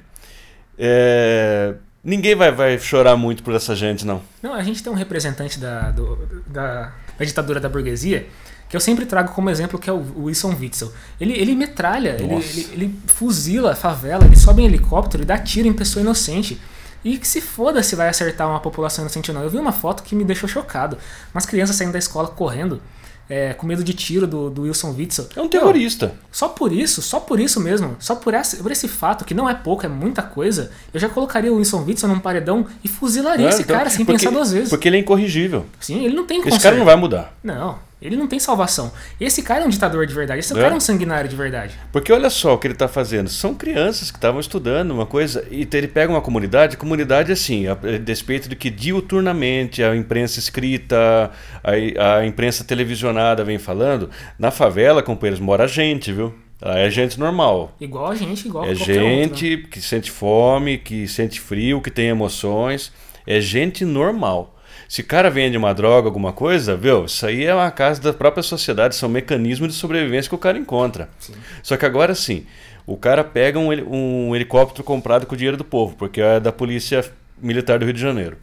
é, 0.78 1.74
ninguém 2.02 2.36
vai, 2.36 2.52
vai 2.52 2.78
chorar 2.78 3.16
muito 3.16 3.42
por 3.42 3.52
essa 3.54 3.74
gente, 3.74 4.06
não. 4.06 4.22
Não, 4.40 4.54
a 4.54 4.62
gente 4.62 4.82
tem 4.82 4.92
um 4.92 4.96
representante 4.96 5.58
da, 5.58 5.90
do, 5.90 6.16
da, 6.46 6.92
da 7.18 7.24
ditadura 7.24 7.58
da 7.58 7.68
burguesia 7.68 8.26
que 8.68 8.76
eu 8.76 8.80
sempre 8.80 9.06
trago 9.06 9.32
como 9.32 9.48
exemplo, 9.48 9.78
que 9.78 9.88
é 9.88 9.92
o 9.92 10.24
Wilson 10.24 10.54
Witzel. 10.60 10.92
Ele, 11.18 11.32
ele 11.32 11.54
metralha, 11.54 12.16
ele, 12.20 12.34
ele, 12.34 12.68
ele, 12.72 13.00
fuzila 13.06 13.72
a 13.72 13.74
favela, 13.74 14.26
ele 14.26 14.36
sobe 14.36 14.62
em 14.62 14.66
helicóptero 14.66 15.22
e 15.22 15.26
dá 15.26 15.38
tiro 15.38 15.66
em 15.66 15.72
pessoa 15.72 16.02
inocente. 16.02 16.60
E 17.02 17.16
que 17.16 17.26
se 17.26 17.40
foda 17.40 17.82
se 17.82 17.96
vai 17.96 18.08
acertar 18.08 18.46
uma 18.46 18.60
população 18.60 19.04
inocente 19.04 19.30
ou 19.30 19.34
não. 19.34 19.42
Eu 19.42 19.48
vi 19.48 19.56
uma 19.56 19.72
foto 19.72 20.02
que 20.02 20.14
me 20.14 20.22
deixou 20.22 20.48
chocado. 20.48 20.98
Umas 21.32 21.46
crianças 21.46 21.76
saindo 21.76 21.92
da 21.92 21.98
escola 21.98 22.28
correndo 22.28 22.82
é, 23.28 23.52
com 23.52 23.66
medo 23.66 23.84
de 23.84 23.92
tiro 23.92 24.26
do, 24.26 24.50
do 24.50 24.62
Wilson 24.62 24.94
Witzel. 24.96 25.26
É 25.36 25.40
um 25.40 25.48
terrorista. 25.48 26.06
Eu, 26.06 26.28
só 26.32 26.48
por 26.48 26.72
isso, 26.72 27.02
só 27.02 27.20
por 27.20 27.38
isso 27.38 27.60
mesmo, 27.60 27.96
só 27.98 28.14
por 28.14 28.34
esse, 28.34 28.56
por 28.56 28.70
esse 28.70 28.88
fato, 28.88 29.24
que 29.24 29.34
não 29.34 29.48
é 29.48 29.54
pouco, 29.54 29.84
é 29.84 29.88
muita 29.88 30.22
coisa, 30.22 30.70
eu 30.92 31.00
já 31.00 31.08
colocaria 31.08 31.52
o 31.52 31.56
Wilson 31.56 31.84
Witzel 31.84 32.08
num 32.08 32.20
paredão 32.20 32.66
e 32.82 32.88
fuzilaria 32.88 33.46
é, 33.46 33.48
esse 33.50 33.62
então, 33.62 33.76
cara 33.76 33.90
sem 33.90 34.04
porque, 34.04 34.18
pensar 34.18 34.30
duas 34.30 34.52
vezes. 34.52 34.70
Porque 34.70 34.88
ele 34.88 34.96
é 34.96 35.00
incorrigível. 35.00 35.66
Sim, 35.80 36.04
ele 36.04 36.14
não 36.14 36.26
tem 36.26 36.40
Esse 36.46 36.60
cara 36.60 36.76
não 36.76 36.84
vai 36.84 36.96
mudar. 36.96 37.36
Não. 37.42 37.87
Ele 38.00 38.16
não 38.16 38.28
tem 38.28 38.38
salvação. 38.38 38.92
Esse 39.20 39.42
cara 39.42 39.64
é 39.64 39.66
um 39.66 39.70
ditador 39.70 40.06
de 40.06 40.14
verdade. 40.14 40.38
Esse 40.40 40.52
é. 40.52 40.60
cara 40.60 40.74
é 40.74 40.76
um 40.76 40.80
sanguinário 40.80 41.28
de 41.28 41.34
verdade. 41.34 41.74
Porque 41.90 42.12
olha 42.12 42.30
só 42.30 42.54
o 42.54 42.58
que 42.58 42.66
ele 42.66 42.74
está 42.74 42.86
fazendo. 42.86 43.28
São 43.28 43.54
crianças 43.54 44.10
que 44.10 44.16
estavam 44.16 44.40
estudando 44.40 44.92
uma 44.92 45.04
coisa 45.04 45.44
e 45.50 45.68
ele 45.72 45.88
pega 45.88 46.12
uma 46.12 46.20
comunidade. 46.20 46.76
Comunidade 46.76 47.32
assim, 47.32 47.66
a, 47.66 47.72
a 47.72 47.98
despeito 47.98 48.48
de 48.48 48.54
que 48.54 48.70
diuturnamente 48.70 49.82
a 49.82 49.96
imprensa 49.96 50.38
escrita, 50.38 51.30
a, 51.62 52.16
a 52.18 52.26
imprensa 52.26 52.62
televisionada 52.62 53.42
vem 53.42 53.58
falando, 53.58 54.08
na 54.38 54.50
favela, 54.50 55.02
companheiros, 55.02 55.40
mora 55.40 55.66
gente, 55.66 56.12
viu? 56.12 56.32
É 56.60 56.90
gente 56.90 57.18
normal. 57.18 57.74
Igual 57.80 58.10
a 58.10 58.14
gente, 58.14 58.48
igual 58.48 58.64
É 58.64 58.74
gente 58.74 58.98
outro, 58.98 59.62
né? 59.62 59.68
que 59.70 59.80
sente 59.80 60.10
fome, 60.10 60.78
que 60.78 61.06
sente 61.06 61.40
frio, 61.40 61.80
que 61.80 61.90
tem 61.90 62.08
emoções. 62.08 62.92
É 63.26 63.40
gente 63.40 63.84
normal. 63.84 64.57
Se 64.88 65.02
o 65.02 65.04
cara 65.04 65.28
vende 65.28 65.56
uma 65.56 65.74
droga, 65.74 66.08
alguma 66.08 66.32
coisa, 66.32 66.74
viu? 66.74 67.04
Isso 67.04 67.26
aí 67.26 67.44
é 67.44 67.54
uma 67.54 67.70
casa 67.70 68.00
da 68.00 68.12
própria 68.12 68.42
sociedade, 68.42 68.96
são 68.96 69.06
mecanismos 69.06 69.68
de 69.68 69.74
sobrevivência 69.74 70.30
que 70.30 70.34
o 70.34 70.38
cara 70.38 70.56
encontra. 70.56 71.10
Sim. 71.18 71.34
Só 71.62 71.76
que 71.76 71.84
agora 71.84 72.14
sim, 72.14 72.46
o 72.86 72.96
cara 72.96 73.22
pega 73.22 73.58
um, 73.58 73.68
um 73.68 74.34
helicóptero 74.34 74.82
comprado 74.82 75.26
com 75.26 75.34
o 75.34 75.36
dinheiro 75.36 75.58
do 75.58 75.64
povo, 75.64 75.94
porque 75.94 76.22
é 76.22 76.40
da 76.40 76.50
polícia 76.50 77.04
militar 77.36 77.78
do 77.78 77.84
Rio 77.84 77.92
de 77.92 78.00
Janeiro. 78.00 78.38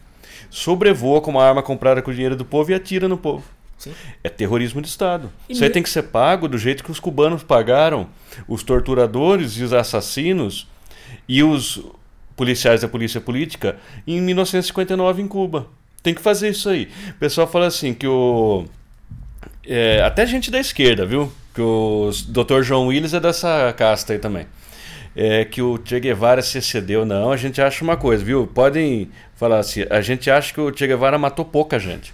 Sobrevoa 0.52 1.20
com 1.20 1.32
uma 1.32 1.44
arma 1.44 1.64
comprada 1.64 2.00
com 2.04 2.12
o 2.12 2.14
dinheiro 2.14 2.36
do 2.36 2.46
povo 2.46 2.70
e 2.70 2.76
atira 2.76 3.08
no 3.08 3.18
povo. 3.18 3.44
Sim. 3.76 3.94
É 4.24 4.30
terrorismo 4.30 4.84
de 4.84 4.88
Estado. 4.88 5.32
E 5.50 5.54
Isso 5.54 5.64
aí 5.64 5.72
tem 5.72 5.82
que 5.82 5.90
ser 5.90 6.04
pago 6.04 6.48
do 6.48 6.60
jeito 6.60 6.84
que 6.84 6.92
os 6.92 7.00
cubanos 7.00 7.42
pagaram 7.42 8.08
os 8.48 8.62
torturadores 8.62 9.58
e 9.58 9.64
os 9.64 9.74
assassinos 9.74 10.68
e 11.28 11.42
os 11.42 11.84
policiais 12.36 12.82
da 12.82 12.88
polícia 12.88 13.20
política 13.20 13.78
em 14.06 14.22
1959 14.22 15.24
em 15.24 15.28
Cuba. 15.28 15.68
Tem 16.06 16.14
que 16.14 16.22
fazer 16.22 16.50
isso 16.50 16.70
aí. 16.70 16.88
O 17.10 17.14
pessoal 17.16 17.48
fala 17.48 17.66
assim 17.66 17.92
que 17.92 18.06
o. 18.06 18.66
É, 19.66 20.04
até 20.04 20.24
gente 20.24 20.52
da 20.52 20.60
esquerda, 20.60 21.04
viu? 21.04 21.34
Que 21.52 21.60
o 21.62 22.12
Dr. 22.28 22.62
João 22.62 22.90
Willis 22.90 23.16
é 23.16 23.20
dessa 23.20 23.74
casta 23.76 24.14
aí 24.14 24.20
também. 24.20 24.46
É 25.16 25.44
que 25.46 25.64
o 25.64 25.80
Che 25.84 26.00
Guevara 26.00 26.44
se 26.44 26.60
excedeu. 26.60 27.08
Não, 27.08 27.32
a 27.32 27.38
gente 27.38 27.60
acha 27.60 27.84
uma 27.84 27.98
coisa, 27.98 28.24
viu? 28.24 28.46
Podem 28.46 29.10
falar 29.36 29.58
assim: 29.58 29.84
a 29.90 30.00
gente 30.00 30.30
acha 30.30 30.54
que 30.54 30.62
o 30.62 30.72
Che 30.72 30.86
Guevara 30.86 31.18
matou 31.18 31.44
pouca 31.44 31.80
gente. 31.80 32.14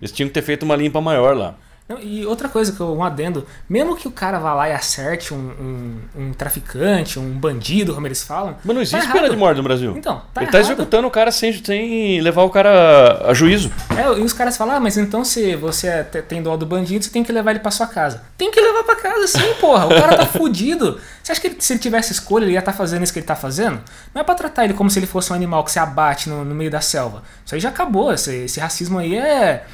Eles 0.00 0.12
tinham 0.12 0.28
que 0.28 0.34
ter 0.34 0.42
feito 0.42 0.62
uma 0.62 0.76
limpa 0.76 1.00
maior 1.00 1.36
lá. 1.36 1.56
Não, 1.88 1.98
e 1.98 2.26
outra 2.26 2.48
coisa 2.50 2.70
que 2.72 2.80
eu 2.80 2.94
um 2.94 3.02
adendo, 3.02 3.46
mesmo 3.68 3.96
que 3.96 4.06
o 4.06 4.10
cara 4.10 4.38
vá 4.38 4.52
lá 4.52 4.68
e 4.68 4.72
acerte 4.72 5.32
um, 5.32 5.38
um, 5.38 6.22
um 6.24 6.32
traficante, 6.34 7.18
um 7.18 7.30
bandido, 7.30 7.94
como 7.94 8.06
eles 8.06 8.22
falam. 8.22 8.56
Mas 8.62 8.66
não 8.66 8.74
tá 8.74 8.80
existe 8.82 9.04
errado. 9.04 9.12
pena 9.14 9.30
de 9.30 9.36
morte 9.36 9.56
no 9.56 9.62
Brasil. 9.62 9.94
Então, 9.96 10.20
tá 10.34 10.42
Ele 10.42 10.50
tá 10.50 10.58
errado. 10.58 10.72
executando 10.72 11.08
o 11.08 11.10
cara 11.10 11.30
sem, 11.32 11.52
sem 11.64 12.20
levar 12.20 12.42
o 12.42 12.50
cara 12.50 13.22
a 13.26 13.32
juízo. 13.32 13.72
É, 13.96 14.02
e 14.18 14.22
os 14.22 14.32
caras 14.34 14.56
falam, 14.56 14.76
ah, 14.76 14.80
mas 14.80 14.98
então 14.98 15.24
se 15.24 15.56
você 15.56 15.86
é- 15.86 16.02
te- 16.04 16.20
tem 16.22 16.42
dó 16.42 16.56
do 16.58 16.66
bandido, 16.66 17.04
você 17.04 17.10
tem 17.10 17.24
que 17.24 17.32
levar 17.32 17.52
ele 17.52 17.60
pra 17.60 17.70
sua 17.70 17.86
casa. 17.86 18.22
Tem 18.36 18.50
que 18.50 18.60
levar 18.60 18.84
pra 18.84 18.96
casa 18.96 19.26
sim, 19.26 19.54
porra. 19.60 19.86
O 19.86 19.88
cara 19.88 20.16
tá 20.16 20.26
fudido. 20.28 21.00
Você 21.22 21.32
acha 21.32 21.40
que 21.40 21.46
ele- 21.46 21.56
se 21.60 21.72
ele 21.72 21.80
tivesse 21.80 22.12
escolha, 22.12 22.44
ele 22.44 22.52
ia 22.52 22.58
estar 22.58 22.72
fazendo 22.74 23.02
isso 23.02 23.12
que 23.14 23.18
ele 23.18 23.26
tá 23.26 23.36
fazendo? 23.36 23.80
Não 24.14 24.20
é 24.20 24.24
pra 24.24 24.34
tratar 24.34 24.64
ele 24.64 24.74
como 24.74 24.90
se 24.90 24.98
ele 24.98 25.06
fosse 25.06 25.32
um 25.32 25.36
animal 25.36 25.64
que 25.64 25.70
se 25.70 25.78
abate 25.78 26.28
no, 26.28 26.44
no 26.44 26.54
meio 26.54 26.70
da 26.70 26.82
selva. 26.82 27.22
Isso 27.46 27.54
aí 27.54 27.60
já 27.62 27.70
acabou. 27.70 28.12
Esse, 28.12 28.34
esse 28.44 28.60
racismo 28.60 28.98
aí 28.98 29.16
é. 29.16 29.64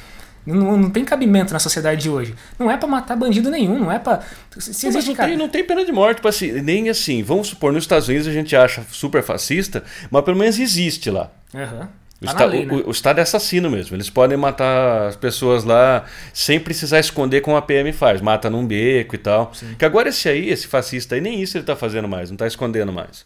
Não, 0.45 0.77
não 0.77 0.89
tem 0.89 1.03
cabimento 1.03 1.51
na 1.53 1.59
sociedade 1.59 2.01
de 2.01 2.09
hoje. 2.09 2.35
Não 2.59 2.69
é 2.69 2.77
pra 2.77 2.87
matar 2.87 3.15
bandido 3.15 3.49
nenhum, 3.49 3.79
não 3.79 3.91
é 3.91 3.97
pra. 3.99 4.21
Se 4.57 4.69
Mas 4.69 4.83
existe, 4.95 5.07
não, 5.09 5.15
cara. 5.15 5.29
tem, 5.29 5.37
não 5.37 5.49
tem 5.49 5.63
pena 5.63 5.83
de 5.83 5.91
morte, 5.91 6.17
tipo 6.17 6.27
assim, 6.27 6.51
nem 6.61 6.89
assim. 6.89 7.23
Vamos 7.23 7.47
supor, 7.47 7.73
nos 7.73 7.83
Estados 7.83 8.07
Unidos 8.07 8.27
a 8.27 8.31
gente 8.31 8.55
acha 8.55 8.83
super 8.91 9.23
fascista, 9.23 9.83
mas 10.11 10.23
pelo 10.23 10.37
menos 10.37 10.59
existe 10.59 11.09
lá. 11.09 11.31
Aham. 11.53 11.89
O, 12.21 12.25
Tá 12.27 12.33
na 12.33 12.45
lei, 12.45 12.65
né? 12.65 12.73
o- 12.73 12.87
o 12.87 12.91
Estado 12.91 13.19
é 13.19 13.21
assassino 13.23 13.69
mesmo. 13.69 13.95
Eles 13.95 14.09
podem 14.09 14.37
matar 14.37 15.07
as 15.09 15.15
pessoas 15.17 15.63
lá 15.65 16.05
sem 16.33 16.59
precisar 16.59 16.99
esconder 16.99 17.41
como 17.41 17.57
a 17.57 17.61
PM 17.61 17.91
faz. 17.91 18.21
Mata 18.21 18.49
num 18.49 18.65
beco 18.65 19.15
e 19.15 19.17
tal. 19.17 19.51
Que 19.77 19.83
agora 19.85 20.09
esse 20.09 20.27
aí, 20.29 20.49
esse 20.49 20.65
fascista 20.65 21.15
aí, 21.15 21.21
nem 21.21 21.41
isso 21.41 21.57
ele 21.57 21.65
tá 21.65 21.75
fazendo 21.75 22.07
mais, 22.07 22.29
não 22.31 22.37
tá 22.37 22.47
escondendo 22.47 22.91
mais. 22.93 23.25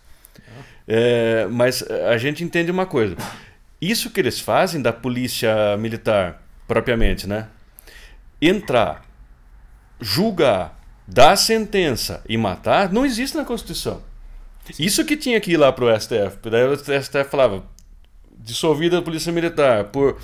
É, 0.88 1.48
mas 1.52 1.84
a 1.84 2.18
gente 2.18 2.44
entende 2.44 2.72
uma 2.72 2.86
coisa. 2.86 3.16
Isso 3.80 4.10
que 4.10 4.20
eles 4.20 4.40
fazem 4.40 4.82
da 4.82 4.92
polícia 4.92 5.78
militar, 5.78 6.42
propriamente, 6.70 7.28
né? 7.28 7.48
Entrar, 8.40 9.04
julgar, 10.00 10.80
dar 11.08 11.36
sentença 11.36 12.24
e 12.30 12.38
matar, 12.38 12.94
não 12.94 13.04
existe 13.04 13.36
na 13.36 13.44
Constituição. 13.44 14.04
Isso 14.78 15.04
que 15.04 15.18
tinha 15.18 15.42
que 15.42 15.52
ir 15.52 15.58
lá 15.58 15.72
pro 15.74 15.90
STF. 16.00 16.38
Daí 16.44 16.64
o 16.64 16.78
STF 16.78 17.24
falava, 17.30 17.66
dissolvida 18.38 19.00
a 19.00 19.02
polícia 19.02 19.34
militar 19.34 19.86
por, 19.86 20.20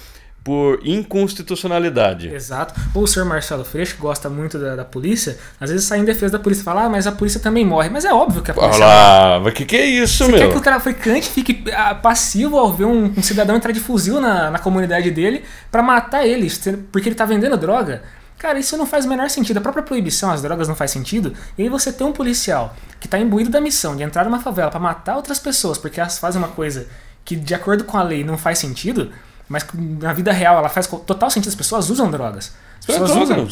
por 0.45 0.79
inconstitucionalidade. 0.86 2.27
Exato. 2.31 2.79
O 2.93 3.08
senhor 3.08 3.25
Marcelo 3.25 3.65
Freixo, 3.65 3.95
que 3.95 4.01
gosta 4.01 4.29
muito 4.29 4.60
da, 4.60 4.75
da 4.75 4.86
polícia, 4.86 5.39
às 5.60 5.71
vezes 5.71 5.88
sai 5.88 5.97
em 5.97 6.05
defesa 6.05 6.34
da 6.34 6.39
polícia 6.39 6.62
e 6.62 6.63
fala, 6.63 6.84
ah, 6.84 6.89
mas 6.89 7.08
a 7.08 7.12
polícia 7.12 7.39
também 7.39 7.65
morre. 7.65 7.89
Mas 7.89 8.05
é 8.05 8.13
óbvio 8.13 8.43
que 8.43 8.51
a 8.51 8.53
polícia 8.53 8.86
morre. 8.86 8.93
lá, 8.93 9.39
mas 9.43 9.53
que 9.55 9.65
que 9.65 9.75
é 9.75 9.86
isso, 9.88 10.23
Você 10.23 10.31
quer 10.34 10.39
meu? 10.41 10.51
que 10.51 10.58
o 10.58 10.62
traficante 10.62 11.27
fique 11.29 11.63
ah, 11.73 11.95
passivo 11.95 12.60
ao 12.60 12.71
ver 12.71 12.86
um, 12.86 13.12
um 13.17 13.23
cidadão 13.23 13.55
entrar 13.55 13.71
de 13.71 13.79
fuzil 13.79 14.21
na, 14.21 14.51
na 14.51 14.60
comunidade 14.60 15.10
dele 15.10 15.43
pra 15.71 15.81
matar 15.81 16.27
ele, 16.27 16.47
porque 16.91 17.10
ele 17.10 17.15
tá 17.15 17.25
vendendo 17.25 17.58
droga? 17.58 18.03
Cara, 18.38 18.60
isso 18.60 18.77
não 18.77 18.86
faz 18.86 19.05
o 19.05 19.10
menor 19.10 19.27
sentido. 19.31 19.58
A 19.58 19.62
própria 19.62 19.84
proibição 19.84 20.29
às 20.29 20.43
drogas 20.43 20.67
não 20.67 20.75
faz 20.75 20.91
sentido. 20.91 21.34
E 21.58 21.63
aí 21.63 21.69
você 21.69 21.91
tem 21.91 22.05
um 22.05 22.12
policial 22.12 22.75
que 22.99 23.08
tá 23.08 23.17
imbuído 23.17 23.49
da 23.49 23.60
missão 23.60 23.95
de 23.95 24.03
entrar 24.03 24.25
numa 24.25 24.39
favela 24.39 24.69
pra 24.69 24.79
matar 24.79 25.15
outras 25.15 25.39
pessoas 25.39 25.79
porque 25.79 25.99
elas 25.99 26.19
fazem 26.19 26.39
uma 26.39 26.49
coisa 26.49 26.86
que, 27.23 27.36
de 27.36 27.55
acordo 27.55 27.84
com 27.84 27.97
a 27.97 28.03
lei, 28.03 28.23
não 28.23 28.38
faz 28.38 28.60
sentido, 28.60 29.12
mas 29.47 29.65
na 29.99 30.13
vida 30.13 30.31
real 30.31 30.58
ela 30.58 30.69
faz 30.69 30.88
total 30.88 31.29
sentido. 31.29 31.49
As 31.49 31.55
pessoas 31.55 31.89
usam 31.89 32.10
drogas. 32.10 32.53
As 32.79 32.86
pessoas 32.86 33.12
usam. 33.12 33.47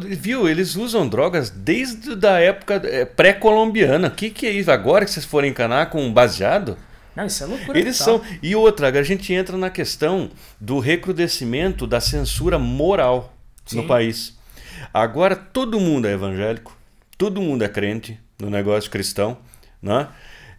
viu? 0.00 0.48
Eles 0.48 0.76
usam 0.76 1.08
drogas 1.08 1.50
desde 1.50 2.14
da 2.14 2.38
época 2.38 2.80
é, 2.84 3.04
pré-colombiana. 3.04 4.08
O 4.08 4.10
que, 4.10 4.30
que 4.30 4.46
é 4.46 4.50
isso? 4.50 4.70
Agora 4.70 5.04
que 5.04 5.10
vocês 5.10 5.24
forem 5.24 5.50
encanar 5.50 5.90
com 5.90 6.02
um 6.02 6.12
baseado? 6.12 6.76
Não, 7.14 7.26
isso 7.26 7.44
é 7.44 7.46
loucura. 7.46 7.78
Eles 7.78 7.96
são. 7.96 8.20
E 8.42 8.56
outra, 8.56 8.88
a 8.88 9.02
gente 9.02 9.32
entra 9.32 9.56
na 9.56 9.70
questão 9.70 10.30
do 10.60 10.80
recrudescimento 10.80 11.86
da 11.86 12.00
censura 12.00 12.58
moral 12.58 13.32
no 13.72 13.82
Sim. 13.82 13.86
país. 13.86 14.36
Agora 14.92 15.36
todo 15.36 15.80
mundo 15.80 16.06
é 16.06 16.12
evangélico, 16.12 16.76
todo 17.16 17.40
mundo 17.40 17.62
é 17.62 17.68
crente 17.68 18.18
no 18.38 18.50
negócio 18.50 18.90
cristão, 18.90 19.38
né? 19.80 20.08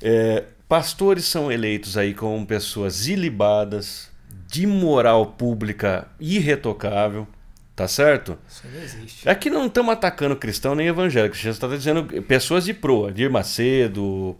É, 0.01 0.43
pastores 0.67 1.25
são 1.25 1.51
eleitos 1.51 1.97
aí 1.97 2.13
como 2.13 2.45
pessoas 2.45 3.07
ilibadas, 3.07 4.09
de 4.47 4.65
moral 4.67 5.25
pública 5.27 6.07
irretocável, 6.19 7.27
tá 7.75 7.87
certo? 7.87 8.37
Isso 8.47 8.63
não 8.73 8.81
existe. 8.81 9.27
Aqui 9.29 9.49
não 9.49 9.65
estamos 9.67 9.91
atacando 9.93 10.35
cristão 10.35 10.75
nem 10.75 10.87
evangélico. 10.87 11.35
Jesus 11.35 11.55
está 11.57 11.67
dizendo 11.67 12.03
pessoas 12.23 12.65
de 12.65 12.73
proa. 12.73 13.11
Dir 13.11 13.29
Macedo, 13.29 14.35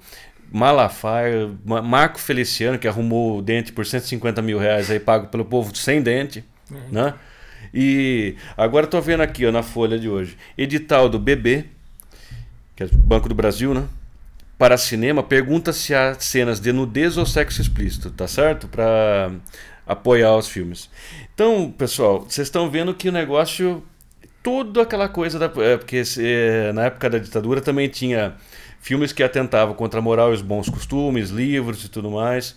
Malafaia, 0.51 1.49
Ma- 1.65 1.81
Marco 1.81 2.19
Feliciano, 2.19 2.77
que 2.79 2.87
arrumou 2.87 3.39
o 3.39 3.41
dente 3.41 3.71
por 3.73 3.85
150 3.85 4.41
mil 4.41 4.57
reais 4.57 4.89
aí 4.89 4.99
pago 4.99 5.27
pelo 5.27 5.43
povo 5.45 5.75
sem 5.75 6.01
dente. 6.01 6.43
Né? 6.91 7.13
E 7.73 8.35
agora 8.55 8.85
estou 8.85 9.01
vendo 9.01 9.21
aqui 9.21 9.45
ó, 9.45 9.51
na 9.51 9.61
folha 9.63 9.99
de 9.99 10.07
hoje. 10.07 10.37
Edital 10.57 11.09
do 11.09 11.19
BB, 11.19 11.65
que 12.75 12.83
é 12.83 12.85
o 12.85 12.97
Banco 12.97 13.27
do 13.27 13.35
Brasil, 13.35 13.73
né? 13.73 13.83
Para 14.57 14.77
cinema, 14.77 15.21
pergunta 15.21 15.73
se 15.73 15.93
há 15.93 16.15
cenas 16.17 16.61
de 16.61 16.71
nudez 16.71 17.17
ou 17.17 17.25
sexo 17.25 17.61
explícito, 17.61 18.09
tá 18.09 18.25
certo? 18.25 18.69
Para 18.69 19.31
apoiar 19.85 20.35
os 20.35 20.47
filmes. 20.47 20.89
Então, 21.33 21.71
pessoal, 21.77 22.21
vocês 22.21 22.47
estão 22.47 22.69
vendo 22.69 22.93
que 22.93 23.09
o 23.09 23.11
negócio 23.11 23.83
tudo 24.41 24.79
aquela 24.79 25.09
coisa 25.09 25.39
da 25.39 25.51
é, 25.63 25.75
porque 25.77 26.03
é, 26.19 26.71
na 26.71 26.85
época 26.85 27.09
da 27.09 27.17
ditadura 27.17 27.61
também 27.61 27.89
tinha 27.89 28.35
filmes 28.79 29.11
que 29.11 29.23
atentavam 29.23 29.73
contra 29.73 29.99
a 29.99 30.03
moral 30.03 30.31
e 30.31 30.35
os 30.35 30.41
bons 30.43 30.69
costumes, 30.69 31.31
livros 31.31 31.83
e 31.83 31.89
tudo 31.89 32.11
mais, 32.11 32.55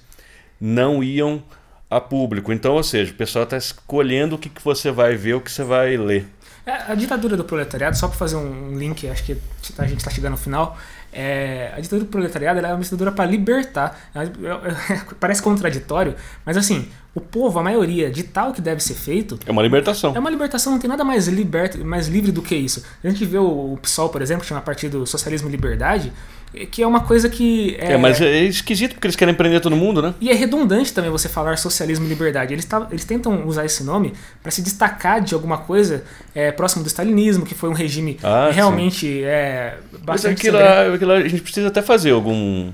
não 0.60 1.02
iam 1.02 1.42
a 1.90 1.98
público. 2.00 2.52
Então, 2.52 2.74
ou 2.74 2.82
seja, 2.82 3.10
o 3.12 3.14
pessoal 3.14 3.44
está 3.44 3.56
escolhendo 3.56 4.36
o 4.36 4.38
que, 4.38 4.50
que 4.50 4.62
você 4.62 4.90
vai 4.90 5.14
ver, 5.16 5.34
o 5.34 5.40
que 5.40 5.50
você 5.50 5.64
vai 5.64 5.96
ler. 5.96 6.26
É, 6.66 6.92
A 6.92 6.94
ditadura 6.94 7.34
do 7.34 7.44
proletariado, 7.44 7.96
só 7.96 8.06
para 8.08 8.18
fazer 8.18 8.36
um 8.36 8.76
link, 8.76 9.08
acho 9.08 9.24
que 9.24 9.38
a 9.78 9.86
gente 9.86 9.98
está 10.00 10.10
chegando 10.10 10.32
ao 10.32 10.38
final. 10.38 10.76
é, 11.10 11.72
a 11.74 11.80
ditadura 11.80 12.04
do 12.04 12.10
proletariado 12.10 12.60
é 12.60 12.74
uma 12.74 12.82
ditadura 12.82 13.10
para 13.10 13.24
libertar. 13.24 13.98
É- 14.14 14.24
é- 14.24 15.00
Parece 15.18 15.40
contraditório, 15.40 16.14
mas 16.44 16.58
assim, 16.58 16.86
o 17.18 17.20
povo, 17.20 17.58
a 17.58 17.62
maioria, 17.62 18.10
de 18.10 18.22
tal 18.22 18.52
que 18.52 18.60
deve 18.60 18.82
ser 18.82 18.94
feito, 18.94 19.38
É 19.46 19.50
uma 19.50 19.62
libertação. 19.62 20.14
é 20.14 20.18
uma 20.18 20.30
libertação, 20.30 20.72
não 20.72 20.80
tem 20.80 20.88
nada 20.88 21.04
mais, 21.04 21.28
liberto, 21.28 21.84
mais 21.84 22.08
livre 22.08 22.32
do 22.32 22.40
que 22.42 22.54
isso. 22.54 22.82
A 23.04 23.08
gente 23.08 23.24
vê 23.24 23.38
o, 23.38 23.72
o 23.74 23.78
PSOL, 23.82 24.08
por 24.08 24.22
exemplo, 24.22 24.42
que 24.42 24.48
chama 24.48 24.60
Partido 24.60 25.06
Socialismo 25.06 25.48
e 25.48 25.50
Liberdade, 25.52 26.12
é, 26.54 26.64
que 26.64 26.82
é 26.82 26.86
uma 26.86 27.00
coisa 27.00 27.28
que. 27.28 27.76
É, 27.78 27.96
mas 27.98 28.18
é 28.22 28.44
esquisito 28.44 28.94
porque 28.94 29.06
eles 29.06 29.16
querem 29.16 29.34
prender 29.34 29.60
todo 29.60 29.76
mundo, 29.76 30.00
né? 30.00 30.14
E 30.18 30.30
é 30.30 30.34
redundante 30.34 30.94
também 30.94 31.10
você 31.10 31.28
falar 31.28 31.58
socialismo 31.58 32.06
e 32.06 32.08
liberdade. 32.08 32.54
Eles, 32.54 32.64
tá- 32.64 32.86
eles 32.90 33.04
tentam 33.04 33.46
usar 33.46 33.66
esse 33.66 33.84
nome 33.84 34.14
para 34.42 34.50
se 34.50 34.62
destacar 34.62 35.20
de 35.20 35.34
alguma 35.34 35.58
coisa 35.58 36.04
é, 36.34 36.50
próximo 36.50 36.82
do 36.82 36.86
stalinismo, 36.86 37.44
que 37.44 37.54
foi 37.54 37.68
um 37.68 37.74
regime 37.74 38.18
Ah, 38.22 38.48
realmente 38.50 39.22
é, 39.24 39.76
Mas 39.92 40.00
bastante 40.02 40.38
aquilo, 40.38 40.58
lá- 40.58 40.94
aquilo 40.94 41.10
lá 41.12 41.18
a 41.18 41.28
gente 41.28 41.42
precisa 41.42 41.68
até 41.68 41.82
fazer 41.82 42.12
algum 42.12 42.72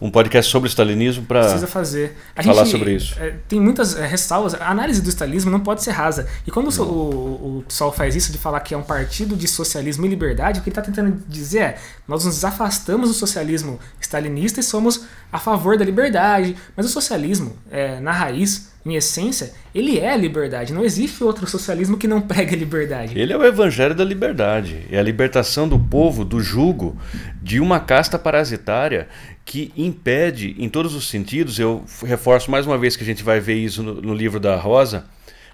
um 0.00 0.10
podcast 0.10 0.50
sobre 0.50 0.66
o 0.66 0.70
stalinismo 0.70 1.26
para 1.26 1.40
Precisa 1.40 1.66
fazer. 1.66 2.16
A 2.34 2.42
falar 2.42 2.64
gente, 2.64 2.72
sobre 2.72 2.94
isso. 2.94 3.14
é, 3.20 3.36
tem 3.46 3.60
muitas 3.60 3.94
é, 3.96 4.06
ressalvas. 4.06 4.54
A 4.54 4.70
análise 4.70 5.02
do 5.02 5.08
stalinismo 5.10 5.50
não 5.50 5.60
pode 5.60 5.82
ser 5.82 5.90
rasa. 5.90 6.26
E 6.46 6.50
quando 6.50 6.68
o, 6.80 7.64
o, 7.64 7.92
faz 7.92 8.16
isso 8.16 8.32
de 8.32 8.38
falar 8.38 8.60
que 8.60 8.72
é 8.72 8.76
um 8.76 8.82
partido 8.82 9.36
de 9.36 9.46
socialismo 9.46 10.06
e 10.06 10.08
liberdade, 10.08 10.60
o 10.60 10.62
que 10.62 10.70
ele 10.70 10.78
está 10.78 10.82
tentando 10.82 11.22
dizer 11.28 11.58
é 11.58 11.78
nós 12.08 12.24
nos 12.24 12.44
afastamos 12.44 13.08
do 13.08 13.14
socialismo 13.14 13.78
stalinista 14.00 14.60
e 14.60 14.62
somos 14.62 15.04
a 15.30 15.38
favor 15.38 15.76
da 15.76 15.84
liberdade. 15.84 16.56
Mas 16.74 16.86
o 16.86 16.88
socialismo, 16.88 17.56
é, 17.70 18.00
na 18.00 18.12
raiz, 18.12 18.69
em 18.84 18.94
essência, 18.94 19.52
ele 19.74 19.98
é 19.98 20.12
a 20.12 20.16
liberdade. 20.16 20.72
Não 20.72 20.84
existe 20.84 21.22
outro 21.22 21.46
socialismo 21.46 21.98
que 21.98 22.08
não 22.08 22.20
prega 22.20 22.54
a 22.54 22.58
liberdade. 22.58 23.18
Ele 23.18 23.32
é 23.32 23.36
o 23.36 23.44
evangelho 23.44 23.94
da 23.94 24.04
liberdade. 24.04 24.86
É 24.90 24.98
a 24.98 25.02
libertação 25.02 25.68
do 25.68 25.78
povo 25.78 26.24
do 26.24 26.40
jugo 26.40 26.96
de 27.42 27.60
uma 27.60 27.80
casta 27.80 28.18
parasitária 28.18 29.08
que 29.44 29.72
impede, 29.76 30.54
em 30.58 30.68
todos 30.68 30.94
os 30.94 31.08
sentidos, 31.08 31.58
eu 31.58 31.84
reforço 32.04 32.50
mais 32.50 32.66
uma 32.66 32.78
vez 32.78 32.96
que 32.96 33.02
a 33.02 33.06
gente 33.06 33.22
vai 33.22 33.40
ver 33.40 33.54
isso 33.54 33.82
no, 33.82 34.00
no 34.00 34.14
livro 34.14 34.38
da 34.38 34.56
Rosa, 34.56 35.06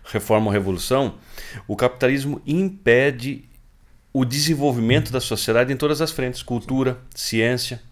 Reforma 0.04 0.46
ou 0.46 0.52
Revolução, 0.52 1.14
o 1.66 1.74
capitalismo 1.74 2.40
impede 2.46 3.44
o 4.12 4.24
desenvolvimento 4.24 5.10
da 5.10 5.20
sociedade 5.20 5.72
em 5.72 5.76
todas 5.76 6.00
as 6.00 6.10
frentes, 6.10 6.42
cultura, 6.42 6.98
ciência, 7.14 7.82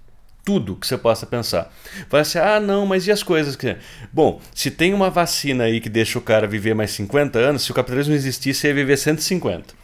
tudo 0.44 0.76
que 0.76 0.86
você 0.86 0.98
possa 0.98 1.26
pensar. 1.26 1.72
Vai 2.08 2.20
assim, 2.20 2.38
ah, 2.38 2.60
não, 2.60 2.84
mas 2.86 3.06
e 3.06 3.12
as 3.12 3.22
coisas 3.22 3.56
que. 3.56 3.76
Bom, 4.12 4.40
se 4.54 4.70
tem 4.70 4.92
uma 4.92 5.10
vacina 5.10 5.64
aí 5.64 5.80
que 5.80 5.88
deixa 5.88 6.18
o 6.18 6.22
cara 6.22 6.46
viver 6.46 6.74
mais 6.74 6.90
50 6.90 7.38
anos, 7.38 7.62
se 7.62 7.70
o 7.70 7.74
capitalismo 7.74 8.14
existisse, 8.14 8.66
ia 8.66 8.74
viver 8.74 8.96
150. 8.96 9.74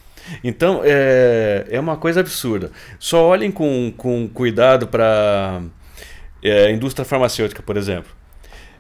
Então, 0.44 0.83
é, 0.85 1.67
é 1.71 1.81
uma 1.81 1.96
coisa 1.96 2.21
absurda. 2.21 2.71
Só 2.98 3.27
olhem 3.27 3.50
com, 3.50 3.92
com 3.96 4.29
cuidado 4.29 4.87
para 4.87 5.63
é, 6.42 6.67
a 6.67 6.71
indústria 6.71 7.04
farmacêutica, 7.04 7.63
por 7.63 7.77
exemplo. 7.77 8.19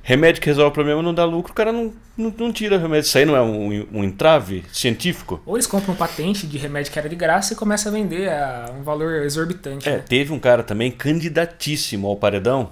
Remédio 0.02 0.40
que 0.40 0.48
resolve 0.48 0.70
o 0.70 0.72
problema 0.72 1.02
não 1.02 1.12
dá 1.12 1.24
lucro, 1.24 1.52
o 1.52 1.54
cara 1.54 1.70
não, 1.72 1.92
não, 2.16 2.34
não 2.36 2.52
tira 2.52 2.78
remédio. 2.78 3.06
Isso 3.06 3.18
aí 3.18 3.24
não 3.24 3.36
é 3.36 3.42
um, 3.42 3.86
um 3.92 4.04
entrave 4.04 4.64
científico? 4.72 5.42
Ou 5.44 5.56
eles 5.56 5.66
compram 5.66 5.94
patente 5.94 6.46
de 6.46 6.56
remédio 6.56 6.92
que 6.92 6.98
era 6.98 7.08
de 7.08 7.16
graça 7.16 7.52
e 7.52 7.56
começam 7.56 7.92
a 7.92 7.94
vender 7.94 8.28
a 8.28 8.72
um 8.78 8.82
valor 8.82 9.22
exorbitante. 9.22 9.88
É, 9.88 9.96
né? 9.96 10.04
teve 10.06 10.32
um 10.32 10.38
cara 10.38 10.62
também 10.62 10.90
candidatíssimo 10.90 12.06
ao 12.08 12.16
paredão, 12.16 12.70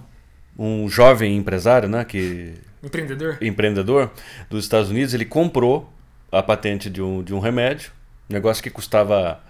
um 0.59 0.89
jovem 0.89 1.37
empresário, 1.37 1.89
né, 1.89 2.05
que 2.05 2.55
Empreendedor. 2.83 3.39
empreendedor 3.41 4.11
dos 4.49 4.65
Estados 4.65 4.91
Unidos, 4.91 5.15
ele 5.15 5.25
comprou 5.25 5.93
a 6.33 6.43
patente 6.43 6.91
de 6.91 7.03
um, 7.03 7.23
de 7.23 7.35
um 7.35 7.39
remédio, 7.39 7.93
Um 8.29 8.35
negócio 8.35 8.63
que 8.63 8.71
custava 8.71 9.41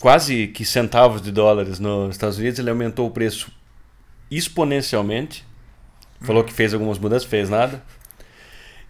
quase 0.00 0.48
que 0.48 0.64
centavos 0.64 1.20
de 1.20 1.30
dólares 1.30 1.78
nos 1.78 2.14
Estados 2.14 2.38
Unidos, 2.38 2.58
ele 2.58 2.70
aumentou 2.70 3.06
o 3.06 3.10
preço 3.10 3.50
exponencialmente. 4.30 5.44
Falou 6.20 6.42
que 6.42 6.52
fez 6.52 6.72
algumas 6.72 6.98
mudanças, 6.98 7.28
fez 7.28 7.48
nada. 7.48 7.82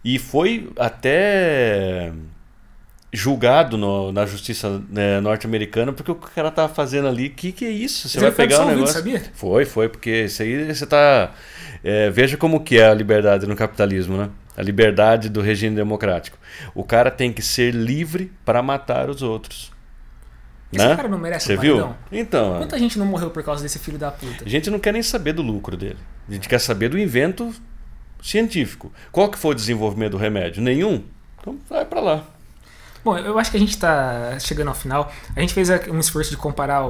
E 0.04 0.18
foi 0.18 0.70
até 0.78 2.12
julgado 3.12 3.78
no, 3.78 4.12
na 4.12 4.26
justiça 4.26 4.82
né, 4.90 5.20
norte-americana 5.20 5.92
porque 5.92 6.10
o 6.10 6.14
cara 6.14 6.50
tava 6.50 6.72
fazendo 6.72 7.08
ali, 7.08 7.30
que 7.30 7.50
que 7.50 7.64
é 7.64 7.70
isso? 7.70 8.08
Você 8.08 8.20
vai 8.20 8.30
pegar 8.30 8.62
um 8.62 8.68
negócio? 8.68 8.94
Sabia? 8.94 9.22
Foi, 9.34 9.64
foi, 9.64 9.88
porque 9.88 10.24
isso 10.24 10.42
aí 10.42 10.72
você 10.72 10.86
tá 10.86 11.32
é, 11.82 12.10
veja 12.10 12.36
como 12.36 12.60
que 12.60 12.78
é 12.78 12.88
a 12.88 12.94
liberdade 12.94 13.46
no 13.46 13.56
capitalismo, 13.56 14.16
né? 14.16 14.30
A 14.56 14.62
liberdade 14.62 15.28
do 15.28 15.40
regime 15.40 15.76
democrático. 15.76 16.38
O 16.74 16.82
cara 16.82 17.10
tem 17.10 17.32
que 17.32 17.42
ser 17.42 17.74
livre 17.74 18.32
para 18.44 18.62
matar 18.62 19.08
os 19.10 19.22
outros. 19.22 19.72
Esse 20.72 20.84
né? 20.86 20.96
cara 20.96 21.08
não 21.08 21.18
merece 21.18 21.46
Você 21.46 21.56
um 21.56 21.60
viu? 21.60 21.74
paredão? 21.76 21.96
Então, 22.10 22.58
Quanta 22.58 22.78
gente 22.78 22.98
não 22.98 23.06
morreu 23.06 23.30
por 23.30 23.42
causa 23.42 23.62
desse 23.62 23.78
filho 23.78 23.98
da 23.98 24.10
puta? 24.10 24.44
a 24.44 24.48
gente 24.48 24.68
não 24.70 24.78
quer 24.78 24.92
nem 24.92 25.02
saber 25.02 25.32
do 25.32 25.42
lucro 25.42 25.76
dele. 25.76 25.98
A 26.28 26.32
gente 26.32 26.48
quer 26.48 26.58
saber 26.58 26.88
do 26.88 26.98
invento 26.98 27.54
científico. 28.22 28.92
Qual 29.12 29.30
que 29.30 29.38
foi 29.38 29.52
o 29.52 29.54
desenvolvimento 29.54 30.12
do 30.12 30.16
remédio? 30.18 30.60
Nenhum? 30.62 31.02
Então 31.40 31.56
vai 31.68 31.84
para 31.84 32.00
lá. 32.00 32.24
Bom, 33.06 33.16
eu 33.16 33.38
acho 33.38 33.52
que 33.52 33.56
a 33.56 33.60
gente 33.60 33.70
está 33.70 34.36
chegando 34.40 34.66
ao 34.66 34.74
final. 34.74 35.12
A 35.36 35.40
gente 35.40 35.54
fez 35.54 35.68
um 35.88 36.00
esforço 36.00 36.28
de 36.28 36.36
comparar 36.36 36.82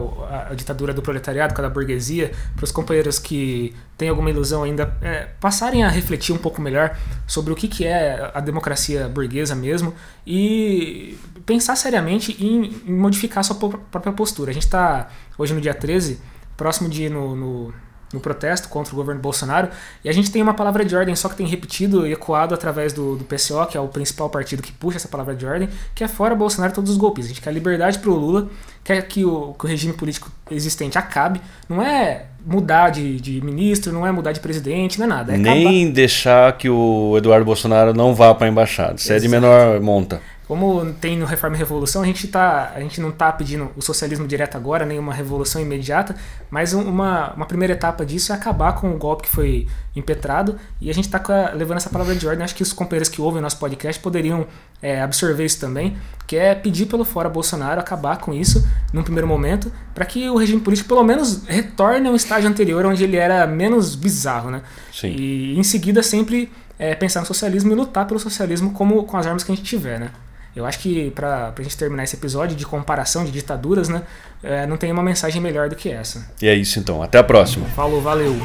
a, 0.49 0.55
ditadura 0.55 0.95
do 0.95 1.03
proletariado 1.03 1.53
com 1.53 1.61
a 1.61 1.65
da 1.65 1.69
burguesia, 1.69 2.33
para 2.55 2.65
os 2.65 2.73
companheiros 2.73 3.19
que 3.19 3.75
têm 3.99 4.09
alguma 4.09 4.31
ilusão 4.31 4.63
ainda 4.63 4.97
é, 5.03 5.29
passarem 5.39 5.85
a 5.85 5.91
refletir 5.91 6.35
um 6.35 6.39
pouco 6.39 6.59
melhor 6.59 6.97
sobre 7.27 7.53
o 7.53 7.55
que, 7.55 7.69
que 7.69 7.85
é 7.85 8.31
a 8.33 8.41
democracia 8.41 9.11
burguesa 9.11 9.55
mesmo 9.55 9.93
e 10.27 11.19
pensar 11.45 11.77
seriamente 11.77 12.35
em, 12.43 12.75
em 12.87 12.95
modificar 12.95 13.45
sua 13.45 13.57
própria 13.57 14.11
postura. 14.15 14.53
A 14.53 14.55
gente 14.55 14.65
está 14.65 15.11
hoje 15.37 15.53
no 15.53 15.61
dia 15.61 15.75
13, 15.75 16.19
próximo 16.57 16.89
de 16.89 17.03
ir 17.03 17.11
no, 17.11 17.37
no, 17.37 17.75
no 18.13 18.21
protesto 18.21 18.69
contra 18.69 18.93
o 18.93 18.97
governo 18.97 19.21
Bolsonaro, 19.21 19.69
e 20.05 20.09
a 20.09 20.13
gente 20.13 20.31
tem 20.31 20.43
uma 20.43 20.55
palavra 20.55 20.85
de 20.85 20.95
ordem 20.95 21.15
só 21.15 21.29
que 21.29 21.37
tem 21.37 21.47
repetido 21.47 22.07
e 22.07 22.13
ecoado 22.13 22.55
através 22.55 22.93
do, 22.93 23.17
do 23.17 23.25
PCO, 23.25 23.67
que 23.67 23.77
é 23.77 23.81
o 23.81 23.89
principal 23.89 24.31
partido 24.31 24.63
que 24.63 24.73
puxa 24.73 24.97
essa 24.97 25.09
palavra 25.09 25.35
de 25.35 25.45
ordem, 25.45 25.69
que 25.95 26.05
é 26.05 26.09
fora 26.09 26.35
Bolsonaro 26.35 26.73
todos 26.73 26.91
os 26.91 26.97
golpes. 26.97 27.27
A 27.27 27.29
gente 27.29 27.41
quer 27.41 27.53
liberdade 27.53 27.99
para 27.99 28.11
o 28.11 28.15
Lula, 28.15 28.49
quer 28.85 29.03
que 29.03 29.25
o, 29.25 29.55
que 29.59 29.65
o 29.65 29.69
regime 29.69 29.93
político 29.93 30.31
existente 30.51 30.97
acabe. 30.97 31.41
Não 31.69 31.83
é 31.83 32.27
mudar 32.45 32.91
de, 32.91 33.21
de 33.21 33.41
ministro, 33.41 33.93
não 33.93 34.07
é 34.07 34.13
mudar 34.13 34.31
de 34.31 34.39
presidente, 34.39 34.99
não 34.99 35.07
é 35.07 35.09
nada. 35.09 35.33
É 35.33 35.35
acabar. 35.35 35.55
Nem 35.55 35.91
deixar 35.91 36.57
que 36.57 36.71
o 36.71 37.15
Eduardo 37.19 37.45
Bolsonaro 37.45 37.93
não 37.93 38.15
vá 38.15 38.33
para 38.35 38.47
a 38.47 38.51
embaixada. 38.51 38.95
Isso 38.95 39.13
é 39.13 39.19
de 39.19 39.29
menor 39.29 39.81
monta. 39.81 40.21
Como 40.47 40.93
tem 41.01 41.17
no 41.19 41.27
Reforma 41.27 41.57
e 41.57 41.59
Revolução, 41.59 42.03
a 42.03 42.07
gente, 42.07 42.29
tá, 42.29 42.73
a 42.75 42.81
gente 42.81 43.01
não 43.01 43.09
está 43.09 43.33
pedindo 43.33 43.69
o 43.77 43.83
socialismo 43.83 44.29
direto 44.29 44.57
agora, 44.57 44.87
nem 44.87 44.97
uma 44.97 45.13
revolução 45.13 45.61
imediata, 45.61 46.15
mas 46.49 46.73
um- 46.73 46.83
uma, 46.89 47.33
uma 47.35 47.47
primeira 47.47 47.73
etapa 47.75 48.07
disso 48.07 48.33
é 48.33 48.37
acabar 48.37 48.75
com 48.75 48.91
o 48.93 48.97
golpe 48.97 49.25
que 49.25 49.29
foi 49.29 49.67
impetrado 49.97 50.57
e 50.81 50.89
a 50.89 50.95
gente 50.95 51.07
está 51.07 51.21
levando 51.53 51.79
essa 51.79 51.91
palavra 51.91 52.15
de 52.15 52.27
ordem. 52.29 52.45
Acho 52.45 52.55
que 52.55 52.63
os 52.63 52.73
companheiros 52.73 53.09
que 53.09 53.21
ouvem 53.21 53.41
o 53.41 53.43
nosso 53.43 53.59
podcast 53.59 54.01
poderiam 54.01 54.47
é, 54.81 55.01
absorver 55.03 55.45
isso 55.45 55.59
também, 55.59 55.97
que 56.29 56.37
é 56.37 56.55
pedir 56.55 56.87
pelo 56.87 57.05
fora 57.05 57.29
Bolsonaro 57.29 57.81
acabar 57.81 58.19
com 58.19 58.33
isso 58.33 58.65
num 58.93 59.03
primeiro 59.03 59.27
momento, 59.27 59.73
para 59.95 60.05
que 60.05 60.31
o 60.31 60.37
regime 60.37 60.61
político 60.61 60.89
pelo 60.89 61.03
menos 61.03 61.45
retorne 61.47 62.07
ao 62.07 62.15
estágio 62.15 62.49
anterior, 62.49 62.87
onde 62.87 63.03
ele 63.03 63.17
era 63.17 63.47
menos 63.49 63.97
bizarro, 63.97 64.51
né? 64.53 64.63
Sim. 64.93 65.09
E 65.09 65.59
em 65.59 65.63
seguida 65.65 66.05
sempre 66.05 66.53
é, 66.79 66.95
pensar 66.95 67.19
no 67.21 67.27
socialismo 67.27 67.73
e 67.73 67.75
lutar 67.75 68.07
pelo 68.07 68.21
socialismo 68.21 68.71
como 68.73 69.03
com 69.05 69.17
as 69.17 69.27
armas 69.27 69.43
que 69.43 69.51
a 69.51 69.55
gente 69.57 69.65
tiver, 69.67 69.99
né? 69.99 70.11
Eu 70.57 70.65
acho 70.65 70.79
que 70.79 71.11
pra, 71.11 71.53
pra 71.53 71.63
gente 71.63 71.77
terminar 71.77 72.03
esse 72.05 72.17
episódio 72.17 72.57
de 72.57 72.65
comparação 72.65 73.25
de 73.25 73.31
ditaduras, 73.31 73.89
né? 73.89 74.03
é, 74.43 74.67
não 74.67 74.77
tem 74.77 74.93
uma 74.93 75.03
mensagem 75.03 75.41
melhor 75.41 75.69
do 75.69 75.77
que 75.77 75.91
essa. 75.91 76.25
E 76.41 76.49
é 76.49 76.55
isso 76.55 76.79
então. 76.79 77.03
Até 77.03 77.19
a 77.19 77.25
próxima. 77.25 77.67
Falou, 77.67 78.01
valeu! 78.01 78.37